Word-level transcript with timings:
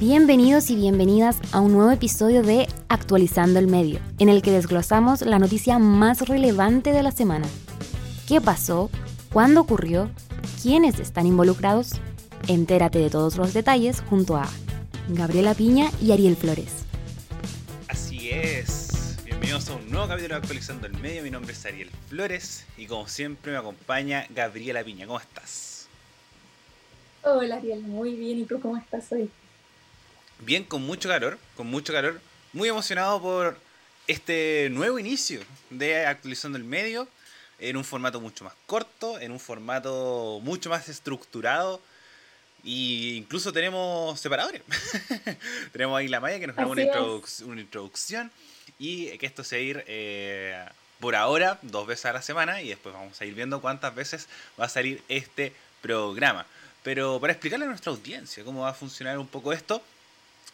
Bienvenidos 0.00 0.70
y 0.70 0.76
bienvenidas 0.76 1.38
a 1.52 1.60
un 1.60 1.74
nuevo 1.74 1.90
episodio 1.90 2.42
de 2.42 2.66
Actualizando 2.88 3.58
el 3.58 3.66
Medio, 3.66 4.00
en 4.18 4.30
el 4.30 4.40
que 4.40 4.50
desglosamos 4.50 5.20
la 5.20 5.38
noticia 5.38 5.78
más 5.78 6.22
relevante 6.22 6.92
de 6.92 7.02
la 7.02 7.10
semana. 7.10 7.46
¿Qué 8.26 8.40
pasó? 8.40 8.88
¿Cuándo 9.34 9.60
ocurrió? 9.60 10.10
¿Quiénes 10.62 10.98
están 10.98 11.26
involucrados? 11.26 11.90
Entérate 12.48 13.00
de 13.00 13.10
todos 13.10 13.36
los 13.36 13.52
detalles 13.52 14.02
junto 14.08 14.36
a 14.36 14.48
Gabriela 15.08 15.52
Piña 15.52 15.90
y 16.00 16.12
Ariel 16.12 16.36
Flores. 16.36 16.86
Así 17.86 18.30
es. 18.30 19.18
Bienvenidos 19.26 19.68
a 19.68 19.74
un 19.74 19.90
nuevo 19.90 20.08
capítulo 20.08 20.36
de 20.36 20.40
Actualizando 20.40 20.86
el 20.86 20.98
Medio. 21.00 21.22
Mi 21.22 21.30
nombre 21.30 21.52
es 21.52 21.66
Ariel 21.66 21.90
Flores 22.08 22.64
y 22.78 22.86
como 22.86 23.06
siempre 23.08 23.52
me 23.52 23.58
acompaña 23.58 24.26
Gabriela 24.30 24.82
Piña. 24.82 25.06
¿Cómo 25.06 25.20
estás? 25.20 25.86
Hola 27.24 27.56
Ariel, 27.56 27.82
muy 27.82 28.16
bien. 28.16 28.38
¿Y 28.38 28.44
tú 28.44 28.58
cómo 28.58 28.78
estás 28.78 29.12
hoy? 29.12 29.30
Bien, 30.44 30.64
con 30.64 30.82
mucho 30.82 31.08
calor, 31.08 31.38
con 31.56 31.68
mucho 31.68 31.92
calor. 31.92 32.20
Muy 32.52 32.68
emocionado 32.68 33.22
por 33.22 33.56
este 34.08 34.68
nuevo 34.72 34.98
inicio 34.98 35.40
de 35.70 36.04
Actualizando 36.04 36.58
el 36.58 36.64
Medio 36.64 37.06
en 37.60 37.76
un 37.76 37.84
formato 37.84 38.20
mucho 38.20 38.42
más 38.42 38.54
corto, 38.66 39.20
en 39.20 39.30
un 39.30 39.38
formato 39.38 40.40
mucho 40.42 40.68
más 40.68 40.88
estructurado. 40.88 41.80
Y 42.64 43.14
incluso 43.18 43.52
tenemos 43.52 44.18
separadores. 44.18 44.62
tenemos 45.72 45.96
ahí 45.96 46.08
la 46.08 46.18
Maya 46.18 46.40
que 46.40 46.48
nos 46.48 46.56
da 46.56 46.66
una, 46.66 46.82
una, 47.44 47.60
introducción 47.60 48.32
y 48.80 49.16
que 49.18 49.26
esto 49.26 49.44
se 49.44 49.56
va 49.56 49.60
a 49.60 49.62
ir 49.62 49.84
eh, 49.86 50.64
por 50.98 51.14
ahora 51.14 51.60
dos 51.62 51.86
veces 51.86 52.06
a 52.06 52.14
la 52.14 52.22
semana 52.22 52.62
y 52.62 52.68
después 52.68 52.92
vamos 52.92 53.20
a 53.20 53.24
ir 53.24 53.34
viendo 53.34 53.60
cuántas 53.60 53.94
veces 53.94 54.26
va 54.60 54.64
a 54.64 54.68
salir 54.68 55.04
este 55.08 55.52
programa. 55.80 56.46
Pero 56.82 57.20
para 57.20 57.32
explicarle 57.32 57.66
a 57.66 57.68
nuestra 57.68 57.92
audiencia 57.92 58.42
cómo 58.42 58.62
va 58.62 58.70
a 58.70 58.74
funcionar 58.74 59.16
un 59.18 59.28
poco 59.28 59.52
esto, 59.52 59.84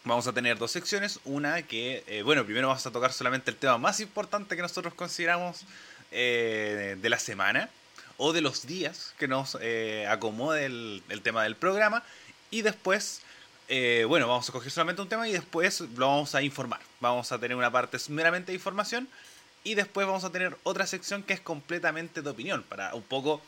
vamos 0.05 0.27
a 0.27 0.33
tener 0.33 0.59
dos 0.59 0.71
secciones. 0.71 1.21
Una 1.25 1.63
que, 1.63 2.05
eh, 2.07 2.23
bueno, 2.23 2.45
primero 2.45 2.69
vamos 2.69 2.87
a 2.87 2.91
tocar 2.91 3.13
solamente 3.13 3.51
el 3.51 3.57
tema 3.57 3.79
más 3.79 4.01
importante 4.01 4.57
que 4.57 4.63
nosotros 4.63 4.95
consideramos 4.95 5.63
eh, 6.11 6.97
de 7.01 7.09
la 7.09 7.19
semana 7.19 7.69
o 8.17 8.33
de 8.33 8.41
los 8.41 8.67
días 8.67 9.15
que 9.19 9.29
nos 9.29 9.57
eh, 9.61 10.07
acomode 10.09 10.67
el, 10.67 11.03
tema 11.23 11.45
del 11.45 11.57
programa. 11.57 12.03
Y 12.51 12.63
después, 12.63 13.23
bueno, 14.09 14.27
vamos 14.27 14.49
a 14.49 14.53
coger 14.53 14.73
solamente 14.73 15.03
un 15.03 15.09
tema 15.09 15.29
y 15.29 15.33
después 15.33 15.81
lo 15.81 16.07
vamos 16.07 16.35
a 16.35 16.43
informar. 16.43 16.81
Vamos 17.01 17.31
a 17.31 17.39
tener 17.39 17.57
una 17.57 17.71
parte 17.71 17.99
meramente 18.09 18.53
de 18.53 18.57
información 18.57 19.09
y 19.65 19.75
después 19.75 20.07
vamos 20.07 20.25
a 20.25 20.31
tener 20.31 20.57
otra 20.63 20.87
sección 20.87 21.23
que 21.23 21.35
es 21.35 21.41
completamente 21.41 22.23
de 22.23 22.31
opinión 22.31 22.63
para 22.63 22.95
un 22.95 23.03
poco 23.03 23.43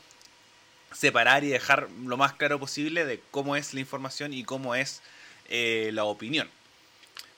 separar 0.93 1.43
y 1.43 1.47
dejar 1.47 1.87
lo 2.05 2.17
más 2.17 2.33
claro 2.33 2.59
posible 2.59 3.05
de 3.05 3.21
cómo 3.31 3.55
es 3.55 3.73
la 3.73 3.79
información 3.79 4.33
y 4.33 4.43
cómo 4.43 4.75
es 4.75 5.01
eh, 5.51 5.91
la 5.93 6.05
opinión. 6.05 6.49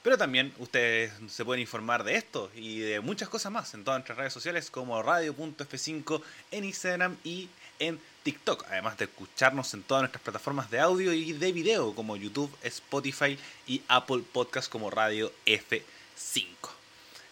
Pero 0.03 0.17
también 0.17 0.53
ustedes 0.59 1.11
se 1.30 1.44
pueden 1.44 1.61
informar 1.61 2.03
de 2.03 2.16
esto 2.16 2.52
y 2.55 2.80
de 2.80 3.00
muchas 3.00 3.28
cosas 3.28 3.52
más 3.52 3.73
en 3.73 3.83
todas 3.83 4.00
nuestras 4.00 4.17
redes 4.17 4.33
sociales 4.33 4.70
como 4.70 5.02
radio.f5 5.02 6.22
en 6.52 6.64
Instagram 6.66 7.17
y 7.23 7.50
en 7.80 8.00
TikTok, 8.23 8.66
además 8.70 8.97
de 8.97 9.05
escucharnos 9.05 9.73
en 9.73 9.81
todas 9.81 10.03
nuestras 10.03 10.22
plataformas 10.22 10.70
de 10.70 10.80
audio 10.80 11.11
y 11.11 11.33
de 11.33 11.52
video 11.52 11.95
como 11.95 12.16
YouTube, 12.17 12.55
Spotify 12.64 13.38
y 13.66 13.81
Apple 13.88 14.23
Podcast 14.31 14.70
como 14.70 14.92
Radio 14.92 15.31
F5. 15.45 16.45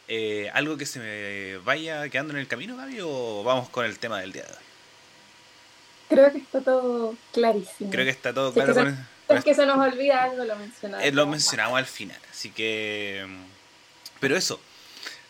Eh, 0.07 0.49
¿Algo 0.53 0.77
que 0.77 0.85
se 0.85 0.99
me 0.99 1.57
vaya 1.57 2.09
quedando 2.09 2.33
en 2.33 2.39
el 2.39 2.47
camino, 2.47 2.75
Gaby, 2.75 2.99
o 3.01 3.43
vamos 3.43 3.69
con 3.69 3.85
el 3.85 3.99
tema 3.99 4.19
del 4.19 4.31
día 4.31 4.43
de 4.43 4.49
hoy? 4.49 4.63
Creo 6.09 6.31
que 6.31 6.37
está 6.39 6.61
todo 6.61 7.15
clarísimo. 7.31 7.91
Creo 7.91 8.05
que 8.05 8.11
está 8.11 8.33
todo 8.33 8.51
claro. 8.53 8.73
con 8.73 9.07
es 9.33 9.43
que 9.43 9.53
se 9.55 9.65
nos 9.65 9.77
olvida 9.77 10.23
algo, 10.23 10.43
lo 10.43 10.55
mencionamos. 10.55 11.05
Eh, 11.05 11.11
lo 11.11 11.27
mencionamos 11.27 11.77
al 11.77 11.85
final, 11.85 12.19
así 12.29 12.49
que... 12.49 13.25
Pero 14.19 14.37
eso, 14.37 14.59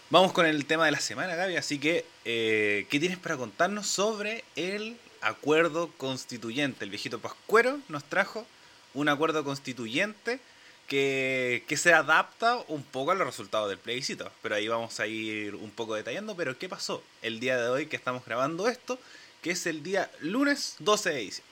vamos 0.10 0.34
con 0.34 0.46
el 0.46 0.66
tema 0.66 0.86
de 0.86 0.92
la 0.92 1.00
semana, 1.00 1.36
Gaby, 1.36 1.56
así 1.56 1.80
que, 1.80 2.06
eh, 2.26 2.86
¿qué 2.90 3.00
tienes 3.00 3.18
para 3.18 3.38
contarnos 3.38 3.88
sobre 3.88 4.44
el 4.56 4.98
acuerdo 5.22 5.90
constituyente? 5.98 6.84
El 6.84 6.90
viejito 6.90 7.20
Pascuero 7.20 7.80
nos 7.88 8.04
trajo 8.04 8.46
un 8.94 9.08
acuerdo 9.10 9.44
constituyente 9.44 10.40
que, 10.88 11.64
que, 11.68 11.78
se 11.78 11.94
adapta 11.94 12.60
un 12.68 12.84
poco 12.84 13.12
a 13.12 13.16
los 13.16 13.26
resultados 13.26 13.70
del 13.70 13.78
plebiscito. 13.78 14.30
Pero 14.42 14.56
ahí 14.56 14.68
vamos 14.68 15.00
a 15.00 15.08
ir 15.08 15.56
un 15.56 15.72
poco 15.72 15.96
detallando. 15.96 16.36
Pero 16.36 16.58
¿qué 16.58 16.68
pasó 16.68 17.02
el 17.22 17.40
día 17.40 17.58
de 17.58 17.70
hoy 17.70 17.86
que 17.86 17.96
estamos 17.96 18.26
grabando 18.26 18.68
esto? 18.68 19.00
Que 19.42 19.52
es 19.52 19.66
el 19.66 19.84
día 19.84 20.12
lunes 20.20 20.76
12 20.80 21.10
de 21.12 21.20
diciembre. 21.20 21.51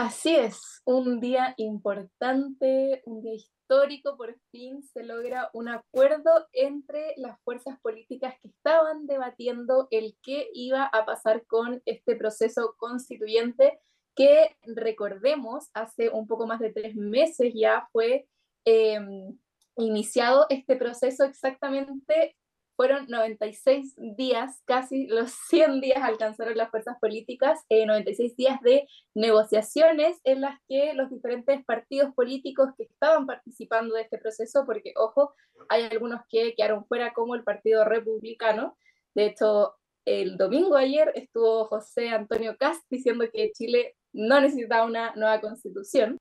Así 0.00 0.36
es, 0.36 0.80
un 0.84 1.18
día 1.18 1.54
importante, 1.56 3.02
un 3.04 3.20
día 3.20 3.34
histórico, 3.34 4.16
por 4.16 4.32
fin 4.52 4.80
se 4.84 5.02
logra 5.02 5.50
un 5.52 5.68
acuerdo 5.68 6.46
entre 6.52 7.14
las 7.16 7.36
fuerzas 7.42 7.80
políticas 7.80 8.36
que 8.40 8.46
estaban 8.46 9.08
debatiendo 9.08 9.88
el 9.90 10.16
qué 10.22 10.50
iba 10.54 10.84
a 10.84 11.04
pasar 11.04 11.44
con 11.46 11.82
este 11.84 12.14
proceso 12.14 12.76
constituyente 12.78 13.80
que 14.14 14.56
recordemos, 14.62 15.68
hace 15.74 16.10
un 16.10 16.28
poco 16.28 16.46
más 16.46 16.60
de 16.60 16.72
tres 16.72 16.94
meses 16.94 17.52
ya 17.52 17.88
fue 17.90 18.28
em, 18.64 19.36
iniciado 19.76 20.46
este 20.48 20.76
proceso 20.76 21.24
exactamente 21.24 22.36
fueron 22.78 23.06
96 23.08 23.96
días, 24.16 24.62
casi 24.64 25.08
los 25.08 25.32
100 25.50 25.80
días 25.80 26.00
alcanzaron 26.00 26.56
las 26.56 26.70
fuerzas 26.70 26.96
políticas, 27.00 27.58
96 27.68 28.30
eh, 28.30 28.34
días 28.38 28.60
de 28.62 28.86
negociaciones 29.14 30.20
en 30.22 30.42
las 30.42 30.60
que 30.68 30.94
los 30.94 31.10
diferentes 31.10 31.64
partidos 31.64 32.14
políticos 32.14 32.68
que 32.78 32.84
estaban 32.84 33.26
participando 33.26 33.96
de 33.96 34.02
este 34.02 34.18
proceso, 34.18 34.62
porque 34.64 34.92
ojo, 34.94 35.34
hay 35.68 35.88
algunos 35.90 36.20
que 36.28 36.54
quedaron 36.54 36.86
fuera 36.86 37.12
como 37.12 37.34
el 37.34 37.42
Partido 37.42 37.84
Republicano, 37.84 38.76
de 39.12 39.26
hecho, 39.26 39.74
el 40.04 40.36
domingo 40.36 40.76
ayer 40.76 41.10
estuvo 41.16 41.64
José 41.64 42.10
Antonio 42.10 42.56
Cast 42.56 42.84
diciendo 42.88 43.24
que 43.32 43.50
Chile 43.50 43.96
no 44.12 44.40
necesitaba 44.40 44.86
una 44.86 45.12
nueva 45.16 45.40
constitución. 45.40 46.16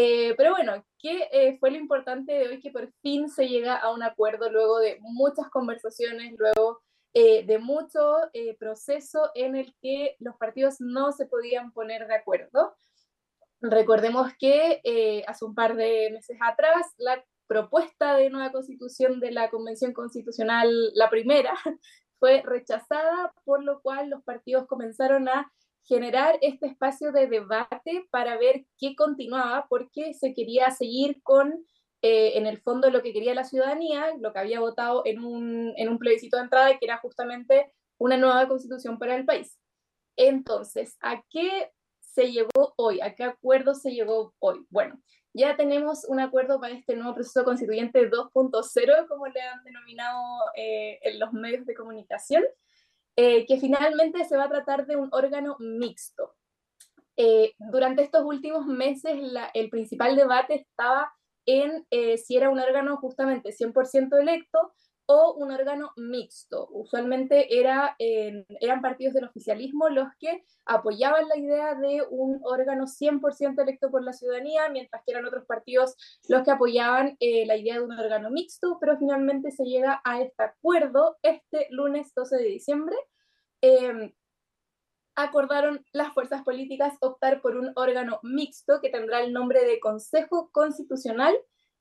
Eh, 0.00 0.34
pero 0.36 0.52
bueno, 0.52 0.84
¿qué 1.00 1.28
eh, 1.32 1.58
fue 1.58 1.72
lo 1.72 1.76
importante 1.76 2.30
de 2.30 2.46
hoy? 2.46 2.60
Que 2.60 2.70
por 2.70 2.88
fin 3.02 3.28
se 3.28 3.48
llega 3.48 3.74
a 3.74 3.92
un 3.92 4.04
acuerdo 4.04 4.48
luego 4.48 4.78
de 4.78 4.96
muchas 5.00 5.50
conversaciones, 5.50 6.36
luego 6.38 6.80
eh, 7.14 7.44
de 7.44 7.58
mucho 7.58 8.14
proceso 8.60 9.32
en 9.34 9.56
el 9.56 9.74
que 9.82 10.14
los 10.20 10.36
partidos 10.36 10.76
no 10.78 11.10
se 11.10 11.26
podían 11.26 11.72
poner 11.72 12.06
de 12.06 12.14
acuerdo. 12.14 12.76
Recordemos 13.60 14.30
que 14.38 15.24
hace 15.26 15.44
un 15.44 15.56
par 15.56 15.74
de 15.74 16.10
meses 16.12 16.38
atrás 16.42 16.86
la 16.98 17.24
propuesta 17.48 18.14
de 18.14 18.30
nueva 18.30 18.52
constitución 18.52 19.18
de 19.18 19.32
la 19.32 19.50
Convención 19.50 19.92
Constitucional, 19.92 20.92
la 20.94 21.10
primera, 21.10 21.54
fue 22.20 22.42
rechazada, 22.42 23.32
por 23.42 23.64
lo 23.64 23.80
cual 23.80 24.10
los 24.10 24.22
partidos 24.22 24.68
comenzaron 24.68 25.28
a 25.28 25.50
generar 25.84 26.38
este 26.42 26.66
espacio 26.66 27.12
de 27.12 27.26
debate 27.26 28.06
para 28.10 28.36
ver 28.36 28.66
qué 28.78 28.94
continuaba, 28.94 29.66
porque 29.68 30.14
se 30.14 30.34
quería 30.34 30.70
seguir 30.70 31.22
con, 31.22 31.64
eh, 32.02 32.32
en 32.36 32.46
el 32.46 32.58
fondo, 32.58 32.90
lo 32.90 33.02
que 33.02 33.12
quería 33.12 33.34
la 33.34 33.44
ciudadanía, 33.44 34.14
lo 34.18 34.32
que 34.32 34.38
había 34.38 34.60
votado 34.60 35.02
en 35.04 35.24
un, 35.24 35.72
en 35.76 35.88
un 35.88 35.98
plebiscito 35.98 36.36
de 36.36 36.44
entrada, 36.44 36.78
que 36.78 36.84
era 36.84 36.98
justamente 36.98 37.72
una 37.98 38.16
nueva 38.16 38.46
constitución 38.48 38.98
para 38.98 39.16
el 39.16 39.24
país. 39.24 39.58
Entonces, 40.16 40.96
¿a 41.00 41.22
qué 41.30 41.70
se 42.00 42.32
llegó 42.32 42.74
hoy? 42.76 43.00
¿A 43.00 43.14
qué 43.14 43.24
acuerdo 43.24 43.74
se 43.74 43.92
llegó 43.92 44.34
hoy? 44.40 44.66
Bueno, 44.70 45.00
ya 45.32 45.56
tenemos 45.56 46.04
un 46.04 46.20
acuerdo 46.20 46.60
para 46.60 46.74
este 46.74 46.96
nuevo 46.96 47.14
proceso 47.14 47.44
constituyente 47.44 48.10
2.0, 48.10 49.08
como 49.08 49.26
le 49.28 49.40
han 49.40 49.62
denominado 49.62 50.20
eh, 50.56 50.98
en 51.02 51.18
los 51.18 51.32
medios 51.32 51.64
de 51.66 51.74
comunicación, 51.74 52.42
eh, 53.20 53.46
que 53.46 53.58
finalmente 53.58 54.24
se 54.26 54.36
va 54.36 54.44
a 54.44 54.48
tratar 54.48 54.86
de 54.86 54.94
un 54.94 55.08
órgano 55.10 55.56
mixto. 55.58 56.36
Eh, 57.16 57.52
durante 57.58 58.04
estos 58.04 58.22
últimos 58.22 58.64
meses 58.64 59.18
el 59.54 59.70
principal 59.70 60.14
debate 60.14 60.54
estaba 60.54 61.12
en 61.44 61.84
eh, 61.90 62.16
si 62.16 62.36
era 62.36 62.48
un 62.48 62.60
órgano 62.60 62.96
justamente 62.98 63.50
100% 63.50 64.20
electo 64.20 64.72
o 65.10 65.32
un 65.34 65.50
órgano 65.50 65.92
mixto. 65.96 66.68
Usualmente 66.70 67.58
era, 67.58 67.96
eran 67.98 68.82
partidos 68.82 69.14
del 69.14 69.24
oficialismo 69.24 69.88
los 69.88 70.08
que 70.20 70.44
apoyaban 70.66 71.26
la 71.28 71.38
idea 71.38 71.74
de 71.74 72.02
un 72.10 72.40
órgano 72.44 72.86
100% 72.86 73.62
electo 73.62 73.90
por 73.90 74.04
la 74.04 74.12
ciudadanía, 74.12 74.68
mientras 74.68 75.02
que 75.04 75.12
eran 75.12 75.24
otros 75.24 75.46
partidos 75.46 75.96
los 76.28 76.42
que 76.42 76.50
apoyaban 76.50 77.16
la 77.20 77.56
idea 77.56 77.76
de 77.76 77.80
un 77.80 77.98
órgano 77.98 78.30
mixto, 78.30 78.76
pero 78.80 78.98
finalmente 78.98 79.50
se 79.50 79.64
llega 79.64 80.02
a 80.04 80.20
este 80.20 80.42
acuerdo 80.42 81.16
este 81.22 81.68
lunes 81.70 82.12
12 82.14 82.36
de 82.36 82.44
diciembre. 82.44 82.96
Em, 83.62 84.12
acordaron 85.16 85.84
las 85.92 86.12
fuerzas 86.12 86.42
políticas 86.42 86.98
optar 87.00 87.40
por 87.40 87.56
un 87.56 87.72
órgano 87.76 88.20
mixto 88.22 88.80
que 88.82 88.90
tendrá 88.90 89.20
el 89.20 89.32
nombre 89.32 89.64
de 89.64 89.80
Consejo 89.80 90.50
Constitucional 90.52 91.34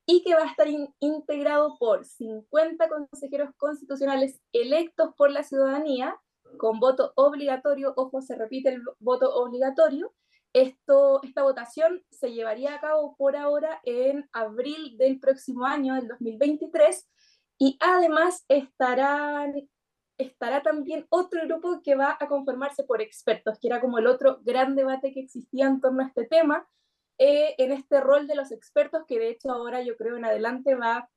y 0.09 0.24
que 0.24 0.33
va 0.33 0.44
a 0.44 0.50
estar 0.50 0.68
integrado 1.00 1.77
por 1.77 2.06
50 2.06 2.88
consejeros 2.88 3.50
constitucionales 3.57 4.39
electos 4.54 5.13
por 5.18 5.30
la 5.30 5.44
ciudadanía 5.44 6.18
con 6.57 6.80
voto 6.80 7.12
obligatorio, 7.15 7.94
ojo, 7.98 8.21
se 8.21 8.36
repite 8.36 8.69
el 8.69 8.81
voto 9.00 9.36
obligatorio, 9.36 10.13
Esto, 10.54 11.21
esta 11.24 11.44
votación 11.44 12.04
se 12.09 12.31
llevaría 12.31 12.74
a 12.74 12.80
cabo 12.80 13.15
por 13.18 13.36
ahora 13.36 13.81
en 13.83 14.30
abril 14.31 14.98
del 14.98 15.19
próximo 15.19 15.65
año, 15.65 15.94
del 15.95 16.07
2023, 16.07 17.06
y 17.59 17.77
además 17.81 18.45
estarán, 18.48 19.69
estará 20.18 20.63
también 20.63 21.06
otro 21.09 21.42
grupo 21.45 21.81
que 21.83 21.95
va 21.95 22.18
a 22.18 22.30
conformarse 22.30 22.83
por 22.86 23.01
expertos, 23.01 23.59
que 23.59 23.68
era 23.68 23.81
como 23.81 24.00
el 24.00 24.07
otro 24.07 24.39
gran 24.44 24.75
debate 24.75 25.12
que 25.12 25.19
existía 25.19 25.68
en 25.68 25.81
torno 25.81 26.01
a 26.01 26.07
este 26.07 26.25
tema, 26.25 26.65
eh, 27.18 27.56
en 27.58 27.72
este 27.72 28.00
rol 28.02 28.28
de 28.28 28.36
los 28.36 28.52
expertos, 28.52 29.04
que 29.08 29.19
de 29.19 29.30
hecho 29.30 29.52
ahora 29.52 29.81
yo 29.81 29.98
creo 29.98 30.18
en 30.18 30.25
adelante 30.25 30.75
va 30.75 31.10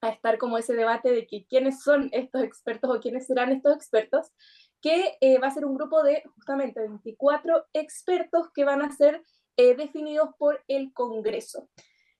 a 0.00 0.08
estar 0.08 0.38
como 0.38 0.58
ese 0.58 0.74
debate 0.74 1.12
de 1.12 1.26
que 1.26 1.46
quiénes 1.46 1.82
son 1.82 2.08
estos 2.12 2.42
expertos 2.42 2.90
o 2.90 3.00
quiénes 3.00 3.26
serán 3.26 3.52
estos 3.52 3.74
expertos, 3.74 4.32
que 4.80 5.16
eh, 5.20 5.38
va 5.38 5.46
a 5.46 5.54
ser 5.54 5.64
un 5.64 5.74
grupo 5.74 6.02
de 6.02 6.22
justamente 6.34 6.80
24 6.80 7.66
expertos 7.72 8.48
que 8.52 8.64
van 8.64 8.82
a 8.82 8.90
ser 8.90 9.22
eh, 9.56 9.74
definidos 9.76 10.30
por 10.38 10.62
el 10.68 10.92
Congreso. 10.92 11.70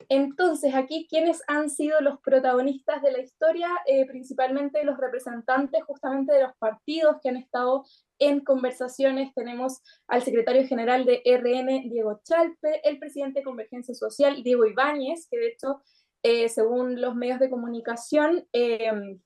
Entonces, 0.08 0.74
aquí, 0.74 1.06
¿quiénes 1.08 1.42
han 1.46 1.70
sido 1.70 2.00
los 2.00 2.20
protagonistas 2.20 3.02
de 3.02 3.12
la 3.12 3.20
historia? 3.20 3.68
Eh, 3.86 4.06
principalmente 4.06 4.84
los 4.84 4.98
representantes 4.98 5.82
justamente 5.84 6.32
de 6.34 6.42
los 6.42 6.56
partidos 6.58 7.16
que 7.22 7.28
han 7.28 7.36
estado 7.36 7.84
en 8.18 8.40
conversaciones. 8.40 9.34
Tenemos 9.34 9.80
al 10.06 10.22
secretario 10.22 10.66
general 10.66 11.04
de 11.04 11.22
RN, 11.24 11.88
Diego 11.88 12.20
Chalpe, 12.24 12.80
el 12.88 12.98
presidente 12.98 13.40
de 13.40 13.44
Convergencia 13.44 13.94
Social, 13.94 14.42
Diego 14.42 14.66
Ibáñez, 14.66 15.26
que 15.30 15.38
de 15.38 15.48
hecho, 15.48 15.82
eh, 16.22 16.48
según 16.48 17.00
los 17.00 17.14
medios 17.14 17.40
de 17.40 17.50
comunicación, 17.50 18.46
em, 18.52 19.20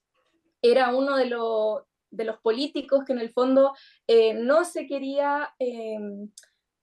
era 0.63 0.95
uno 0.95 1.17
de, 1.17 1.27
de, 2.11 2.25
los 2.25 2.39
políticos 2.41 3.05
que 3.05 3.13
en 3.13 3.21
el 3.21 3.33
fondo 3.33 3.75
eh, 4.09 4.35
no 4.35 4.65
se 4.65 4.87
quería 4.87 5.55
em, 5.59 6.31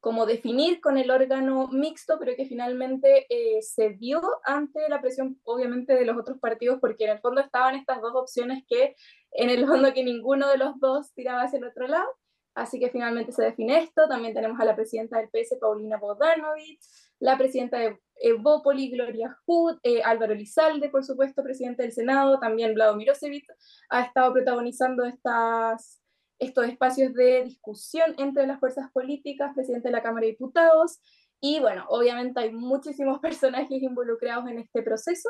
como 0.05 0.27
definir 0.27 0.81
con 0.81 0.99
el 0.99 1.09
órgano 1.09 1.67
mixto, 1.69 2.19
pero 2.19 2.35
que 2.35 2.45
finalmente 2.45 3.25
eh, 3.27 3.63
se 3.63 3.89
dio 3.89 4.21
ante 4.43 4.87
la 4.87 5.01
presión, 5.01 5.41
obviamente, 5.43 5.95
de 5.95 6.05
los 6.05 6.15
otros 6.15 6.37
partidos, 6.37 6.77
porque 6.79 7.05
en 7.05 7.09
el 7.13 7.19
fondo 7.21 7.41
estaban 7.41 7.73
estas 7.73 8.01
dos 8.01 8.13
opciones 8.13 8.63
que, 8.69 8.95
en 9.31 9.49
el 9.49 9.65
fondo, 9.65 9.91
que 9.95 10.03
ninguno 10.03 10.47
de 10.47 10.59
los 10.59 10.79
dos 10.79 11.11
tiraba 11.15 11.41
hacia 11.41 11.57
el 11.57 11.65
otro 11.65 11.87
lado. 11.87 12.05
Así 12.53 12.79
que 12.79 12.91
finalmente 12.91 13.31
se 13.31 13.45
define 13.45 13.79
esto. 13.79 14.07
También 14.07 14.35
tenemos 14.35 14.59
a 14.59 14.65
la 14.65 14.75
presidenta 14.75 15.17
del 15.17 15.29
PS, 15.29 15.57
Paulina 15.59 15.97
Bogdanovich, 15.97 16.79
la 17.17 17.35
presidenta 17.35 17.79
de 17.79 17.99
Evópoli, 18.17 18.91
Gloria 18.91 19.35
Hood, 19.47 19.79
eh, 19.81 20.03
Álvaro 20.03 20.35
Lizalde, 20.35 20.89
por 20.89 21.03
supuesto, 21.03 21.41
presidente 21.41 21.81
del 21.81 21.93
Senado, 21.93 22.39
también 22.39 22.75
Vlado 22.75 22.95
Mirosevic 22.95 23.51
ha 23.89 24.03
estado 24.03 24.33
protagonizando 24.33 25.03
estas 25.03 26.04
estos 26.39 26.67
espacios 26.67 27.13
de 27.13 27.43
discusión 27.43 28.15
entre 28.17 28.47
las 28.47 28.59
fuerzas 28.59 28.91
políticas, 28.91 29.53
presidente 29.55 29.87
de 29.87 29.93
la 29.93 30.03
Cámara 30.03 30.25
de 30.25 30.31
Diputados, 30.31 30.99
y 31.41 31.59
bueno, 31.59 31.85
obviamente 31.89 32.39
hay 32.39 32.51
muchísimos 32.51 33.19
personajes 33.21 33.81
involucrados 33.81 34.49
en 34.49 34.59
este 34.59 34.81
proceso. 34.81 35.29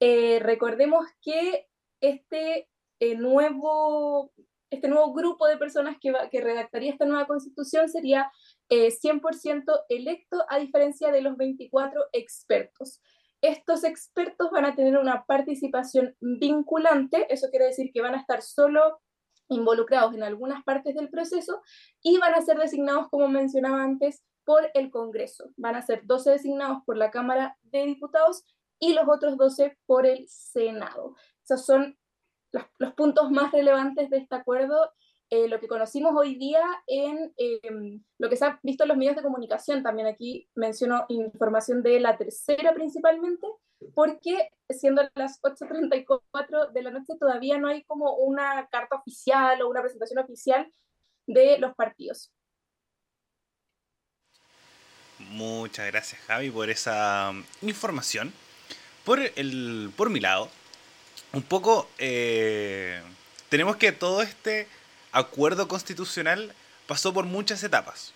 Eh, 0.00 0.38
recordemos 0.40 1.06
que 1.22 1.66
este, 2.00 2.68
eh, 3.00 3.16
nuevo, 3.16 4.32
este 4.70 4.88
nuevo 4.88 5.12
grupo 5.12 5.46
de 5.46 5.56
personas 5.56 5.96
que, 6.00 6.12
que 6.30 6.40
redactaría 6.40 6.92
esta 6.92 7.06
nueva 7.06 7.26
constitución 7.26 7.88
sería 7.88 8.30
100% 8.70 9.62
eh, 9.66 9.82
electo, 9.88 10.44
a 10.48 10.58
diferencia 10.58 11.10
de 11.10 11.22
los 11.22 11.36
24 11.36 12.04
expertos. 12.12 13.00
Estos 13.40 13.84
expertos 13.84 14.50
van 14.50 14.64
a 14.64 14.74
tener 14.74 14.96
una 14.96 15.24
participación 15.24 16.16
vinculante, 16.20 17.32
eso 17.32 17.48
quiere 17.50 17.66
decir 17.66 17.90
que 17.92 18.00
van 18.00 18.14
a 18.14 18.20
estar 18.20 18.42
solo 18.42 19.00
involucrados 19.48 20.14
en 20.14 20.22
algunas 20.22 20.62
partes 20.64 20.94
del 20.94 21.08
proceso 21.08 21.62
y 22.02 22.18
van 22.18 22.34
a 22.34 22.42
ser 22.42 22.58
designados, 22.58 23.08
como 23.08 23.28
mencionaba 23.28 23.82
antes, 23.82 24.22
por 24.44 24.70
el 24.74 24.90
Congreso. 24.90 25.50
Van 25.56 25.76
a 25.76 25.82
ser 25.82 26.02
12 26.04 26.30
designados 26.30 26.78
por 26.86 26.96
la 26.96 27.10
Cámara 27.10 27.56
de 27.62 27.84
Diputados 27.84 28.44
y 28.78 28.94
los 28.94 29.08
otros 29.08 29.36
12 29.36 29.78
por 29.86 30.06
el 30.06 30.26
Senado. 30.28 31.16
Esos 31.44 31.66
son 31.66 31.98
los, 32.52 32.94
puntos 32.94 33.30
más 33.30 33.52
relevantes 33.52 34.10
de 34.10 34.18
este 34.18 34.34
acuerdo 34.34 34.90
eh, 35.30 35.48
lo 35.48 35.60
que 35.60 35.68
conocimos 35.68 36.12
hoy 36.16 36.36
día 36.36 36.62
en 36.86 37.34
em, 37.36 38.02
lo 38.16 38.30
que 38.30 38.36
se 38.36 38.46
ha 38.46 38.58
visto 38.62 38.84
en 38.84 38.88
los 38.88 38.96
medios 38.96 39.16
de 39.16 39.22
comunicación, 39.22 39.82
también 39.82 40.08
aquí 40.08 40.48
menciono 40.54 41.04
información 41.10 41.82
de 41.82 42.00
la 42.00 42.16
tercera 42.16 42.72
principalmente, 42.72 43.46
porque 43.94 44.50
siendo 44.68 45.08
las 45.14 45.40
8.34 45.42 46.72
de 46.72 46.82
la 46.82 46.90
noche 46.90 47.14
todavía 47.18 47.58
no 47.58 47.68
hay 47.68 47.84
como 47.84 48.14
una 48.16 48.68
carta 48.70 48.96
oficial 48.96 49.62
o 49.62 49.68
una 49.68 49.80
presentación 49.80 50.18
oficial 50.18 50.72
de 51.26 51.58
los 51.58 51.74
partidos. 51.74 52.32
Muchas 55.18 55.86
gracias 55.86 56.20
Javi 56.22 56.50
por 56.50 56.70
esa 56.70 57.30
um, 57.30 57.44
información. 57.62 58.32
Por, 59.04 59.20
el, 59.20 59.90
por 59.96 60.10
mi 60.10 60.20
lado, 60.20 60.50
un 61.32 61.42
poco 61.42 61.88
eh, 61.98 63.00
tenemos 63.48 63.76
que 63.76 63.90
todo 63.92 64.22
este 64.22 64.68
acuerdo 65.12 65.66
constitucional 65.66 66.52
pasó 66.86 67.12
por 67.12 67.24
muchas 67.24 67.62
etapas. 67.62 68.12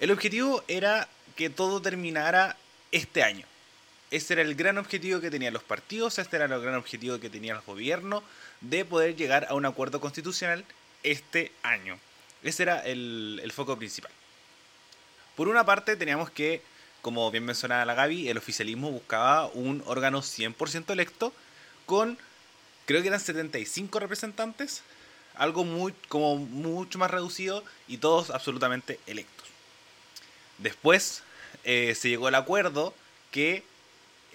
El 0.00 0.10
objetivo 0.10 0.62
era 0.68 1.08
que 1.36 1.48
todo 1.48 1.80
terminara 1.80 2.56
este 2.92 3.22
año. 3.22 3.46
Ese 4.10 4.34
era 4.34 4.42
el 4.42 4.54
gran 4.54 4.78
objetivo 4.78 5.20
que 5.20 5.30
tenían 5.30 5.52
los 5.52 5.64
partidos, 5.64 6.18
este 6.18 6.36
era 6.36 6.44
el 6.44 6.60
gran 6.60 6.76
objetivo 6.76 7.18
que 7.18 7.28
tenía 7.28 7.54
el 7.54 7.60
gobierno 7.60 8.22
de 8.60 8.84
poder 8.84 9.16
llegar 9.16 9.46
a 9.48 9.54
un 9.54 9.66
acuerdo 9.66 10.00
constitucional 10.00 10.64
este 11.02 11.50
año. 11.62 11.98
Ese 12.42 12.62
era 12.62 12.80
el, 12.80 13.50
foco 13.52 13.76
principal. 13.76 14.12
Por 15.34 15.48
una 15.48 15.64
parte 15.64 15.96
teníamos 15.96 16.30
que, 16.30 16.62
como 17.02 17.30
bien 17.30 17.44
mencionaba 17.44 17.84
la 17.84 17.94
Gaby, 17.94 18.28
el 18.28 18.38
oficialismo 18.38 18.90
buscaba 18.92 19.46
un 19.48 19.82
órgano 19.86 20.22
100% 20.22 20.90
electo 20.90 21.32
con, 21.84 22.16
creo 22.86 23.02
que 23.02 23.08
eran 23.08 23.20
75 23.20 23.98
representantes, 23.98 24.82
algo 25.34 25.64
muy, 25.64 25.92
como 26.08 26.36
mucho 26.36 26.98
más 26.98 27.10
reducido 27.10 27.64
y 27.88 27.98
todos 27.98 28.30
absolutamente 28.30 29.00
electos. 29.06 29.48
Después 30.58 31.22
eh, 31.64 31.94
se 31.96 32.08
llegó 32.08 32.28
al 32.28 32.36
acuerdo 32.36 32.94
que 33.32 33.64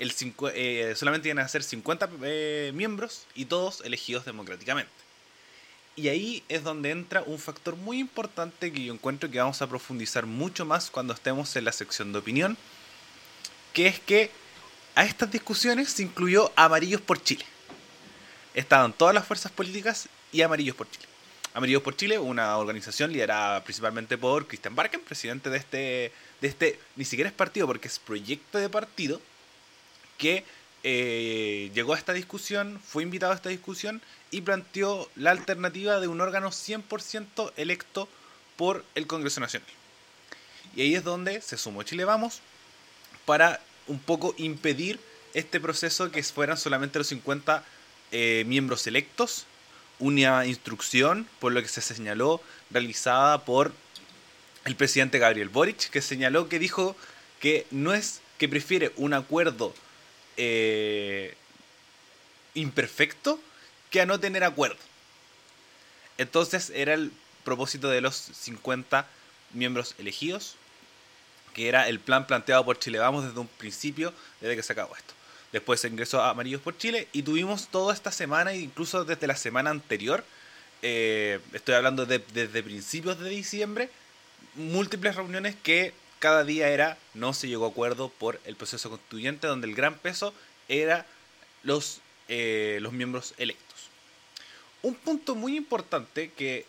eh, 0.02 0.94
solamente 0.96 1.30
iban 1.30 1.40
a 1.40 1.48
ser 1.48 1.64
50 1.64 2.10
eh, 2.24 2.72
miembros 2.74 3.26
y 3.36 3.46
todos 3.46 3.82
elegidos 3.82 4.26
democráticamente. 4.26 4.92
Y 5.96 6.08
ahí 6.08 6.44
es 6.50 6.64
donde 6.64 6.92
entra 6.92 7.22
un 7.22 7.38
factor 7.38 7.76
muy 7.76 8.00
importante 8.00 8.72
que 8.72 8.86
yo 8.86 8.94
encuentro 8.94 9.30
que 9.30 9.40
vamos 9.40 9.62
a 9.62 9.68
profundizar 9.68 10.26
mucho 10.26 10.66
más 10.66 10.90
cuando 10.90 11.14
estemos 11.14 11.56
en 11.56 11.66
la 11.66 11.72
sección 11.72 12.14
de 12.14 12.20
opinión, 12.20 12.58
que 13.74 13.88
es 13.88 14.00
que 14.00 14.32
a 14.96 15.04
estas 15.04 15.32
discusiones 15.32 15.90
se 15.90 16.04
incluyó 16.04 16.52
Amarillos 16.56 17.02
por 17.02 17.22
Chile. 17.24 17.46
Estaban 18.54 18.94
todas 18.94 19.14
las 19.14 19.26
fuerzas 19.26 19.52
políticas 19.52 20.10
y 20.32 20.42
Amarillos 20.42 20.76
por 20.76 20.90
Chile. 20.90 21.06
Amarillos 21.54 21.82
por 21.82 21.96
Chile, 21.96 22.18
una 22.18 22.58
organización 22.58 23.12
liderada 23.12 23.64
principalmente 23.64 24.18
por 24.18 24.48
Christian 24.48 24.76
Barken, 24.76 25.02
presidente 25.02 25.50
de 25.50 25.58
este, 25.58 26.14
de 26.40 26.48
este, 26.48 26.80
ni 26.96 27.04
siquiera 27.04 27.30
es 27.30 27.36
partido 27.36 27.68
porque 27.68 27.90
es 27.90 28.00
proyecto 28.00 28.58
de 28.58 28.70
partido, 28.70 29.22
que 30.22 30.46
eh, 30.84 31.72
llegó 31.74 31.96
a 31.96 31.98
esta 31.98 32.14
discusión, 32.14 32.80
fue 32.86 33.02
invitado 33.02 33.32
a 33.32 33.36
esta 33.36 33.50
discusión 33.50 34.02
y 34.30 34.42
planteó 34.42 35.10
la 35.16 35.32
alternativa 35.32 36.00
de 36.00 36.08
un 36.08 36.22
órgano 36.22 36.50
100% 36.50 37.52
electo 37.58 38.08
por 38.56 38.86
el 38.94 39.08
Congreso 39.08 39.42
Nacional. 39.42 39.68
Y 40.76 40.82
ahí 40.82 40.96
es 40.96 41.04
donde 41.04 41.42
se 41.42 41.58
sumó 41.58 41.82
Chile 41.82 42.06
Vamos 42.06 42.42
para 43.26 43.60
un 43.88 44.00
poco 44.00 44.36
impedir 44.38 45.00
este 45.34 45.60
proceso 45.60 46.12
que 46.12 46.22
fueran 46.22 46.58
solamente 46.58 47.00
los 47.00 47.08
50 47.08 47.64
eh, 48.12 48.44
miembros 48.46 48.86
electos 48.86 49.48
una 50.02 50.46
instrucción, 50.46 51.28
por 51.40 51.52
lo 51.52 51.62
que 51.62 51.68
se 51.68 51.82
señaló, 51.82 52.42
realizada 52.72 53.46
por 53.46 53.72
el 54.66 54.76
presidente 54.76 55.20
Gabriel 55.20 55.50
Boric, 55.50 55.90
que 55.90 56.02
señaló 56.02 56.50
que 56.50 56.60
dijo 56.60 56.96
que 57.40 57.66
no 57.72 57.94
es 57.94 58.22
que 58.38 58.50
prefiere 58.50 58.92
un 58.98 59.14
acuerdo 59.14 59.74
eh, 60.38 61.36
imperfecto 62.54 63.40
que 63.90 64.02
a 64.02 64.06
no 64.06 64.20
tener 64.20 64.44
acuerdo. 64.44 64.78
Entonces 66.18 66.72
era 66.74 66.94
el 66.94 67.12
propósito 67.44 67.90
de 67.90 68.02
los 68.02 68.16
50 68.16 69.08
miembros 69.54 69.96
elegidos, 69.98 70.56
que 71.54 71.68
era 71.68 71.90
el 71.90 72.00
plan 72.00 72.28
planteado 72.28 72.64
por 72.64 72.80
Chile 72.80 73.00
Vamos 73.00 73.26
desde 73.26 73.40
un 73.40 73.48
principio, 73.48 74.14
desde 74.40 74.56
que 74.56 74.64
se 74.64 74.74
acabó 74.74 74.96
esto. 74.96 75.14
Después 75.52 75.82
se 75.82 75.90
ingresó 75.90 76.22
a 76.22 76.30
Amarillos 76.30 76.62
por 76.62 76.78
Chile 76.78 77.08
y 77.12 77.24
tuvimos 77.24 77.68
toda 77.68 77.94
esta 77.94 78.12
semana, 78.12 78.54
incluso 78.54 79.04
desde 79.04 79.28
la 79.28 79.36
semana 79.36 79.70
anterior, 79.70 80.24
eh, 80.82 81.40
estoy 81.54 81.76
hablando 81.76 82.06
de, 82.06 82.20
desde 82.34 82.64
principios 82.64 83.20
de 83.20 83.30
diciembre, 83.30 83.90
múltiples 84.56 85.16
reuniones 85.16 85.56
que 85.62 85.94
cada 86.22 86.44
día 86.44 86.70
era 86.70 87.00
no 87.16 87.34
se 87.34 87.48
llegó 87.48 87.66
a 87.66 87.70
acuerdo 87.70 88.10
por 88.10 88.40
el 88.46 88.56
proceso 88.56 88.92
constituyente, 88.92 89.48
donde 89.48 89.68
el 89.68 89.74
gran 89.74 89.98
peso 89.98 90.36
era 90.70 91.08
los, 91.64 92.00
eh, 92.30 92.78
los 92.80 92.94
miembros 92.94 93.34
electos. 93.40 93.90
Un 94.84 94.94
punto 94.94 95.34
muy 95.34 95.58
importante 95.58 96.32
que 96.32 96.68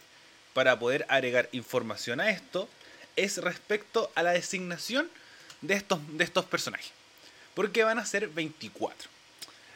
para 0.54 0.78
poder 0.78 1.04
agregar 1.10 1.50
información 1.52 2.18
a 2.20 2.30
esto 2.30 2.66
es 3.14 3.36
respecto 3.36 4.10
a 4.14 4.22
la 4.22 4.32
designación 4.32 5.10
de 5.60 5.74
estos, 5.74 6.00
de 6.16 6.24
estos 6.24 6.46
personajes. 6.46 6.90
Porque 7.54 7.84
van 7.84 7.98
a 7.98 8.06
ser 8.06 8.28
24. 8.28 9.10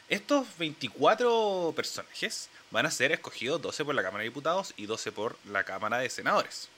Estos 0.09 0.47
24 0.57 1.73
personajes 1.75 2.49
van 2.71 2.87
a 2.87 2.91
ser 2.91 3.11
escogidos 3.11 3.61
12 3.61 3.85
por 3.85 3.93
la 3.93 4.01
Cámara 4.01 4.23
de 4.23 4.29
Diputados 4.29 4.73
y 4.75 4.87
12 4.87 5.11
por 5.11 5.37
la 5.45 5.63
Cámara 5.65 5.99
de 5.99 6.09
Senadores. 6.09 6.69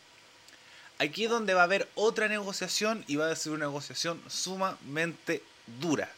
Aquí 1.00 1.24
es 1.24 1.30
donde 1.30 1.54
va 1.54 1.62
a 1.62 1.64
haber 1.64 1.88
otra 1.96 2.28
negociación 2.28 3.06
y 3.08 3.16
va 3.16 3.32
a 3.32 3.36
ser 3.36 3.54
una 3.54 3.66
negociación 3.66 4.22
sumamente 4.28 5.42
dura. 5.80 6.12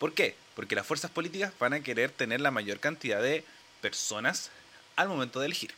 ¿Por 0.00 0.12
qué? 0.12 0.34
Porque 0.56 0.74
las 0.74 0.86
fuerzas 0.86 1.10
políticas 1.10 1.52
van 1.58 1.72
a 1.72 1.80
querer 1.80 2.10
tener 2.10 2.40
la 2.40 2.50
mayor 2.50 2.80
cantidad 2.80 3.22
de 3.22 3.44
personas 3.80 4.50
al 4.96 5.08
momento 5.08 5.38
de 5.38 5.46
elegir. 5.46 5.72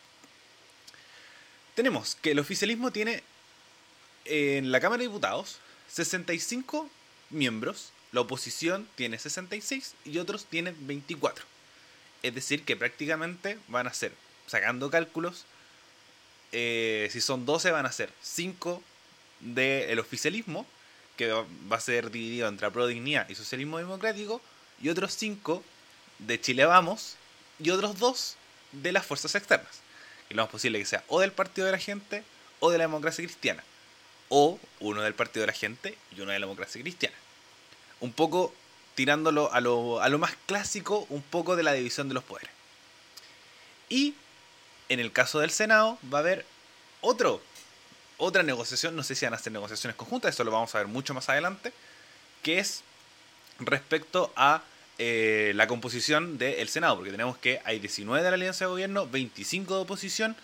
Tenemos 1.74 2.16
que 2.16 2.30
el 2.30 2.38
oficialismo 2.38 2.90
tiene 2.90 3.22
en 4.24 4.72
la 4.72 4.80
Cámara 4.80 5.00
de 5.00 5.08
Diputados 5.08 5.58
65 5.88 6.88
miembros, 7.30 7.92
la 8.12 8.22
oposición 8.22 8.88
tiene 8.94 9.18
66 9.18 9.94
y 10.04 10.18
otros 10.18 10.46
tienen 10.46 10.74
24. 10.86 11.44
Es 12.22 12.34
decir, 12.34 12.64
que 12.64 12.76
prácticamente 12.76 13.58
van 13.68 13.86
a 13.86 13.94
ser, 13.94 14.12
sacando 14.46 14.90
cálculos, 14.90 15.44
eh, 16.52 17.08
si 17.10 17.20
son 17.20 17.46
12 17.46 17.70
van 17.70 17.86
a 17.86 17.92
ser 17.92 18.10
5 18.22 18.82
del 19.40 19.98
oficialismo, 19.98 20.66
que 21.16 21.30
va 21.30 21.76
a 21.76 21.80
ser 21.80 22.10
dividido 22.10 22.48
entre 22.48 22.70
Pro 22.70 22.86
Dignidad 22.86 23.28
y 23.28 23.34
Socialismo 23.34 23.78
Democrático, 23.78 24.40
y 24.80 24.88
otros 24.88 25.12
5 25.14 25.62
de 26.20 26.40
Chile 26.40 26.64
Vamos, 26.64 27.16
y 27.58 27.70
otros 27.70 27.98
2 27.98 28.36
de 28.72 28.92
las 28.92 29.04
fuerzas 29.04 29.34
externas. 29.34 29.80
Y 30.30 30.34
lo 30.34 30.42
más 30.42 30.50
posible 30.50 30.78
que 30.78 30.84
sea 30.84 31.04
o 31.08 31.20
del 31.20 31.32
Partido 31.32 31.66
de 31.66 31.72
la 31.72 31.78
Gente 31.78 32.22
o 32.60 32.70
de 32.70 32.78
la 32.78 32.84
Democracia 32.84 33.24
Cristiana. 33.24 33.64
O 34.28 34.58
uno 34.80 35.02
del 35.02 35.14
Partido 35.14 35.42
de 35.42 35.48
la 35.48 35.58
Gente 35.58 35.96
y 36.16 36.20
uno 36.20 36.32
de 36.32 36.38
la 36.38 36.46
Democracia 36.46 36.80
Cristiana. 36.80 37.16
Un 38.00 38.12
poco 38.12 38.54
tirándolo 38.94 39.52
a 39.52 39.60
lo, 39.60 40.00
a 40.00 40.08
lo 40.08 40.18
más 40.18 40.36
clásico, 40.46 41.06
un 41.08 41.22
poco 41.22 41.56
de 41.56 41.62
la 41.62 41.72
división 41.72 42.08
de 42.08 42.14
los 42.14 42.24
poderes. 42.24 42.50
Y 43.88 44.14
en 44.88 45.00
el 45.00 45.12
caso 45.12 45.40
del 45.40 45.50
Senado 45.50 45.98
va 46.12 46.18
a 46.18 46.20
haber 46.20 46.44
otro, 47.00 47.40
otra 48.16 48.42
negociación, 48.42 48.96
no 48.96 49.02
sé 49.02 49.14
si 49.14 49.24
van 49.24 49.34
a 49.34 49.36
hacer 49.36 49.52
negociaciones 49.52 49.96
conjuntas, 49.96 50.34
eso 50.34 50.44
lo 50.44 50.50
vamos 50.50 50.74
a 50.74 50.78
ver 50.78 50.86
mucho 50.86 51.14
más 51.14 51.28
adelante, 51.28 51.72
que 52.42 52.58
es 52.58 52.82
respecto 53.60 54.32
a 54.36 54.62
eh, 54.98 55.52
la 55.54 55.66
composición 55.68 56.38
del 56.38 56.68
Senado, 56.68 56.96
porque 56.96 57.10
tenemos 57.10 57.38
que 57.38 57.60
hay 57.64 57.78
19 57.78 58.22
de 58.22 58.30
la 58.30 58.34
alianza 58.34 58.64
de 58.64 58.70
gobierno, 58.70 59.06
25 59.06 59.76
de 59.76 59.80
oposición 59.82 60.36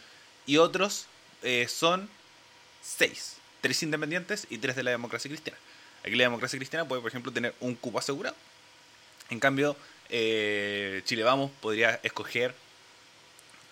y 0.46 0.58
otros 0.58 1.06
eh, 1.42 1.66
son 1.68 2.08
6, 2.82 3.36
3 3.62 3.82
independientes 3.82 4.46
y 4.50 4.58
3 4.58 4.76
de 4.76 4.82
la 4.82 4.90
democracia 4.92 5.28
cristiana. 5.28 5.58
Aquí 6.02 6.14
la 6.16 6.24
democracia 6.24 6.58
cristiana 6.58 6.86
puede, 6.86 7.00
por 7.00 7.10
ejemplo, 7.10 7.32
tener 7.32 7.54
un 7.60 7.74
cupo 7.74 7.98
asegurado. 7.98 8.36
En 9.30 9.40
cambio, 9.40 9.74
eh, 10.10 11.02
Chile 11.06 11.22
Vamos 11.22 11.50
podría 11.60 11.98
escoger 12.02 12.54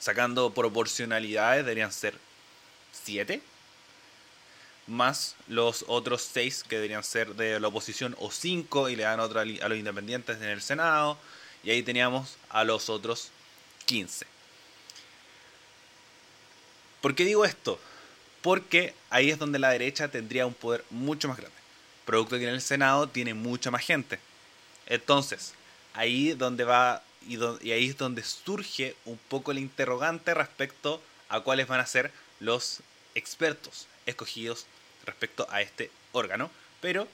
sacando 0.02 0.52
proporcionalidades, 0.52 1.64
deberían 1.64 1.92
ser 1.92 2.18
7, 3.04 3.40
más 4.88 5.36
los 5.46 5.84
otros 5.86 6.28
6 6.32 6.64
que 6.68 6.74
deberían 6.74 7.04
ser 7.04 7.36
de 7.36 7.60
la 7.60 7.68
oposición 7.68 8.16
o 8.18 8.32
5 8.32 8.88
y 8.88 8.96
le 8.96 9.04
dan 9.04 9.20
otro 9.20 9.38
a 9.38 9.44
los 9.44 9.78
independientes 9.78 10.38
en 10.38 10.48
el 10.48 10.60
Senado, 10.60 11.16
y 11.62 11.70
ahí 11.70 11.84
teníamos 11.84 12.36
a 12.48 12.64
los 12.64 12.90
otros 12.90 13.30
15. 13.86 14.26
¿Por 17.00 17.14
qué 17.14 17.24
digo 17.24 17.44
esto? 17.44 17.78
Porque 18.40 18.96
ahí 19.08 19.30
es 19.30 19.38
donde 19.38 19.60
la 19.60 19.70
derecha 19.70 20.08
tendría 20.08 20.46
un 20.46 20.54
poder 20.54 20.84
mucho 20.90 21.28
más 21.28 21.36
grande. 21.36 21.56
Producto 22.04 22.38
que 22.38 22.48
en 22.48 22.54
el 22.54 22.60
Senado 22.60 23.08
tiene 23.08 23.34
mucha 23.34 23.70
más 23.70 23.82
gente. 23.82 24.18
Entonces, 24.86 25.54
ahí 25.94 26.32
donde 26.32 26.64
va 26.64 27.04
y, 27.28 27.70
ahí 27.70 27.88
es 27.88 27.96
donde 27.96 28.22
surge 28.22 28.96
un 29.04 29.18
poco 29.28 29.52
el 29.52 29.58
interrogante 29.58 30.34
respecto 30.34 31.02
a 31.28 31.40
cuáles 31.40 31.66
van 31.66 31.80
a 31.80 31.86
ser 31.86 32.10
los 32.40 32.80
expertos 33.14 33.86
escogidos 34.06 34.66
respecto 35.04 35.46
a 35.50 35.60
este 35.60 35.90
órgano. 36.12 36.50
Pero 36.80 37.08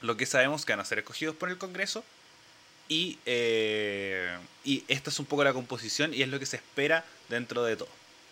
lo 0.00 0.16
que 0.16 0.26
sabemos 0.26 0.64
que 0.64 0.72
van 0.72 0.80
a 0.80 0.84
ser 0.84 0.98
escogidos 0.98 1.36
por 1.36 1.50
el 1.50 1.58
Congreso 1.58 2.04
y, 2.88 3.18
eh, 3.26 4.36
y 4.64 4.84
esta 4.88 5.10
es 5.10 5.18
un 5.18 5.26
poco 5.26 5.44
la 5.44 5.52
composición 5.52 6.14
y 6.14 6.22
es 6.22 6.28
lo 6.28 6.38
que 6.38 6.46
se 6.46 6.56
espera 6.56 7.04
dentro 7.28 7.64
de 7.64 7.76
todo. 7.76 7.88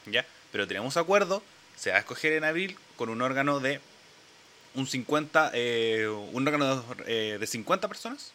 ¿ya? 0.07 0.27
Pero 0.51 0.67
tenemos 0.67 0.97
acuerdo, 0.97 1.43
se 1.77 1.91
va 1.91 1.97
a 1.97 2.01
escoger 2.01 2.35
en 2.35 2.45
abril 2.45 2.77
con 2.97 3.09
un 3.09 3.23
órgano 3.23 3.61
de 3.61 3.81
un 4.75 4.87
50, 4.87 5.51
eh, 5.55 6.09
un 6.09 6.47
órgano 6.47 6.77
de, 6.77 7.35
eh, 7.35 7.39
de 7.39 7.47
50 7.47 7.89
personas 7.89 8.33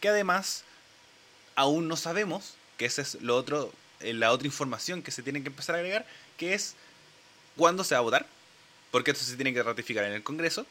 que 0.00 0.08
además 0.08 0.64
aún 1.56 1.88
no 1.88 1.96
sabemos, 1.96 2.54
que 2.76 2.86
esa 2.86 3.02
es 3.02 3.14
lo 3.20 3.36
otro, 3.36 3.72
eh, 4.00 4.14
la 4.14 4.32
otra 4.32 4.46
información 4.46 5.02
que 5.02 5.10
se 5.10 5.22
tiene 5.22 5.42
que 5.42 5.48
empezar 5.48 5.74
a 5.74 5.78
agregar, 5.78 6.06
que 6.36 6.54
es 6.54 6.74
cuándo 7.56 7.84
se 7.84 7.94
va 7.94 7.98
a 7.98 8.02
votar, 8.02 8.26
porque 8.90 9.10
esto 9.10 9.24
se 9.24 9.36
tiene 9.36 9.52
que 9.52 9.62
ratificar 9.62 10.04
en 10.04 10.12
el 10.12 10.22
Congreso, 10.22 10.66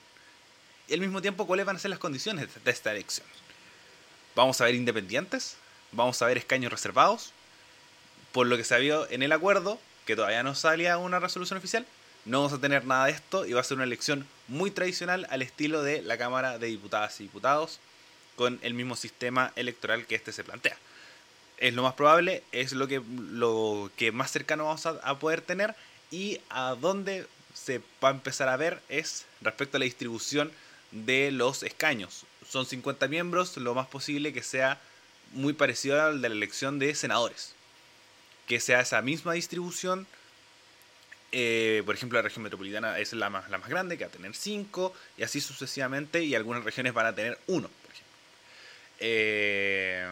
y 0.88 0.94
al 0.94 1.00
mismo 1.00 1.22
tiempo 1.22 1.46
cuáles 1.46 1.66
van 1.66 1.76
a 1.76 1.80
ser 1.80 1.92
las 1.92 2.00
condiciones 2.00 2.48
de 2.64 2.72
esta 2.72 2.92
elección. 2.92 3.28
Vamos 4.36 4.60
a 4.60 4.66
ver 4.66 4.76
independientes, 4.76 5.58
vamos 5.92 6.22
a 6.22 6.26
ver 6.26 6.38
escaños 6.38 6.72
reservados, 6.72 7.32
por 8.32 8.48
lo 8.48 8.58
que 8.58 8.64
se 8.64 8.76
ha 8.76 8.80
en 8.80 9.24
el 9.24 9.32
acuerdo, 9.32 9.80
que 10.06 10.16
todavía 10.16 10.44
no 10.44 10.56
salía 10.56 10.98
una 10.98 11.20
resolución 11.20 11.58
oficial, 11.58 11.86
no 12.26 12.40
vamos 12.40 12.54
a 12.54 12.62
tener 12.62 12.86
nada 12.86 13.06
de 13.06 13.12
esto 13.12 13.46
y 13.46 13.54
va 13.54 13.62
a 13.62 13.64
ser 13.64 13.76
una 13.76 13.84
elección 13.86 14.28
muy 14.48 14.72
tradicional 14.72 15.28
al 15.30 15.42
estilo 15.42 15.84
de 15.84 16.02
la 16.02 16.18
Cámara 16.18 16.58
de 16.58 16.68
Diputadas 16.68 17.20
y 17.20 17.24
Diputados, 17.24 17.80
con 18.40 18.58
el 18.62 18.74
mismo 18.74 18.96
sistema 18.96 19.52
electoral 19.58 20.06
que 20.06 20.16
este 20.16 20.32
se 20.32 20.46
plantea. 20.46 20.78
Es 21.58 21.74
lo 21.74 21.84
más 21.84 21.96
probable, 21.96 22.42
es 22.54 22.72
lo 22.72 22.88
que, 22.88 23.02
lo 23.32 23.92
que 23.98 24.14
más 24.14 24.32
cercano 24.32 24.64
vamos 24.64 24.86
a, 24.86 25.20
poder 25.20 25.42
tener 25.42 25.76
y 26.10 26.40
a 26.50 26.78
dónde 26.80 27.28
se 27.54 27.82
va 28.02 28.08
a 28.08 28.12
empezar 28.12 28.48
a 28.48 28.56
ver 28.56 28.82
es 28.88 29.26
respecto 29.42 29.76
a 29.76 29.80
la 29.80 29.84
distribución 29.84 30.54
de 30.92 31.32
los 31.32 31.64
escaños. 31.64 32.24
Son 32.50 32.66
50 32.66 33.10
miembros, 33.10 33.58
lo 33.58 33.76
más 33.76 33.88
posible 33.88 34.32
que 34.32 34.42
sea 34.42 34.80
muy 35.34 35.52
parecido 35.52 36.02
al 36.02 36.22
de 36.22 36.30
la 36.30 36.36
elección 36.36 36.80
de 36.80 36.96
senadores. 36.96 37.56
Que 38.48 38.62
sea 38.62 38.80
esa 38.80 39.02
misma 39.02 39.34
distribución. 39.34 40.08
Eh, 41.34 41.84
por 41.86 41.94
ejemplo, 41.94 42.18
la 42.18 42.24
región 42.24 42.44
metropolitana 42.44 43.00
es 43.00 43.12
la 43.12 43.30
más, 43.30 43.50
la 43.50 43.58
más 43.58 43.68
grande, 43.68 43.98
que 43.98 44.06
va 44.06 44.10
a 44.10 44.14
tener 44.14 44.34
5, 44.34 44.94
y 45.18 45.24
así 45.24 45.42
sucesivamente, 45.42 46.24
y 46.24 46.36
algunas 46.36 46.64
regiones 46.64 46.94
van 46.94 47.08
a 47.08 47.14
tener 47.14 47.38
1. 47.48 47.70
Eh, 49.00 50.08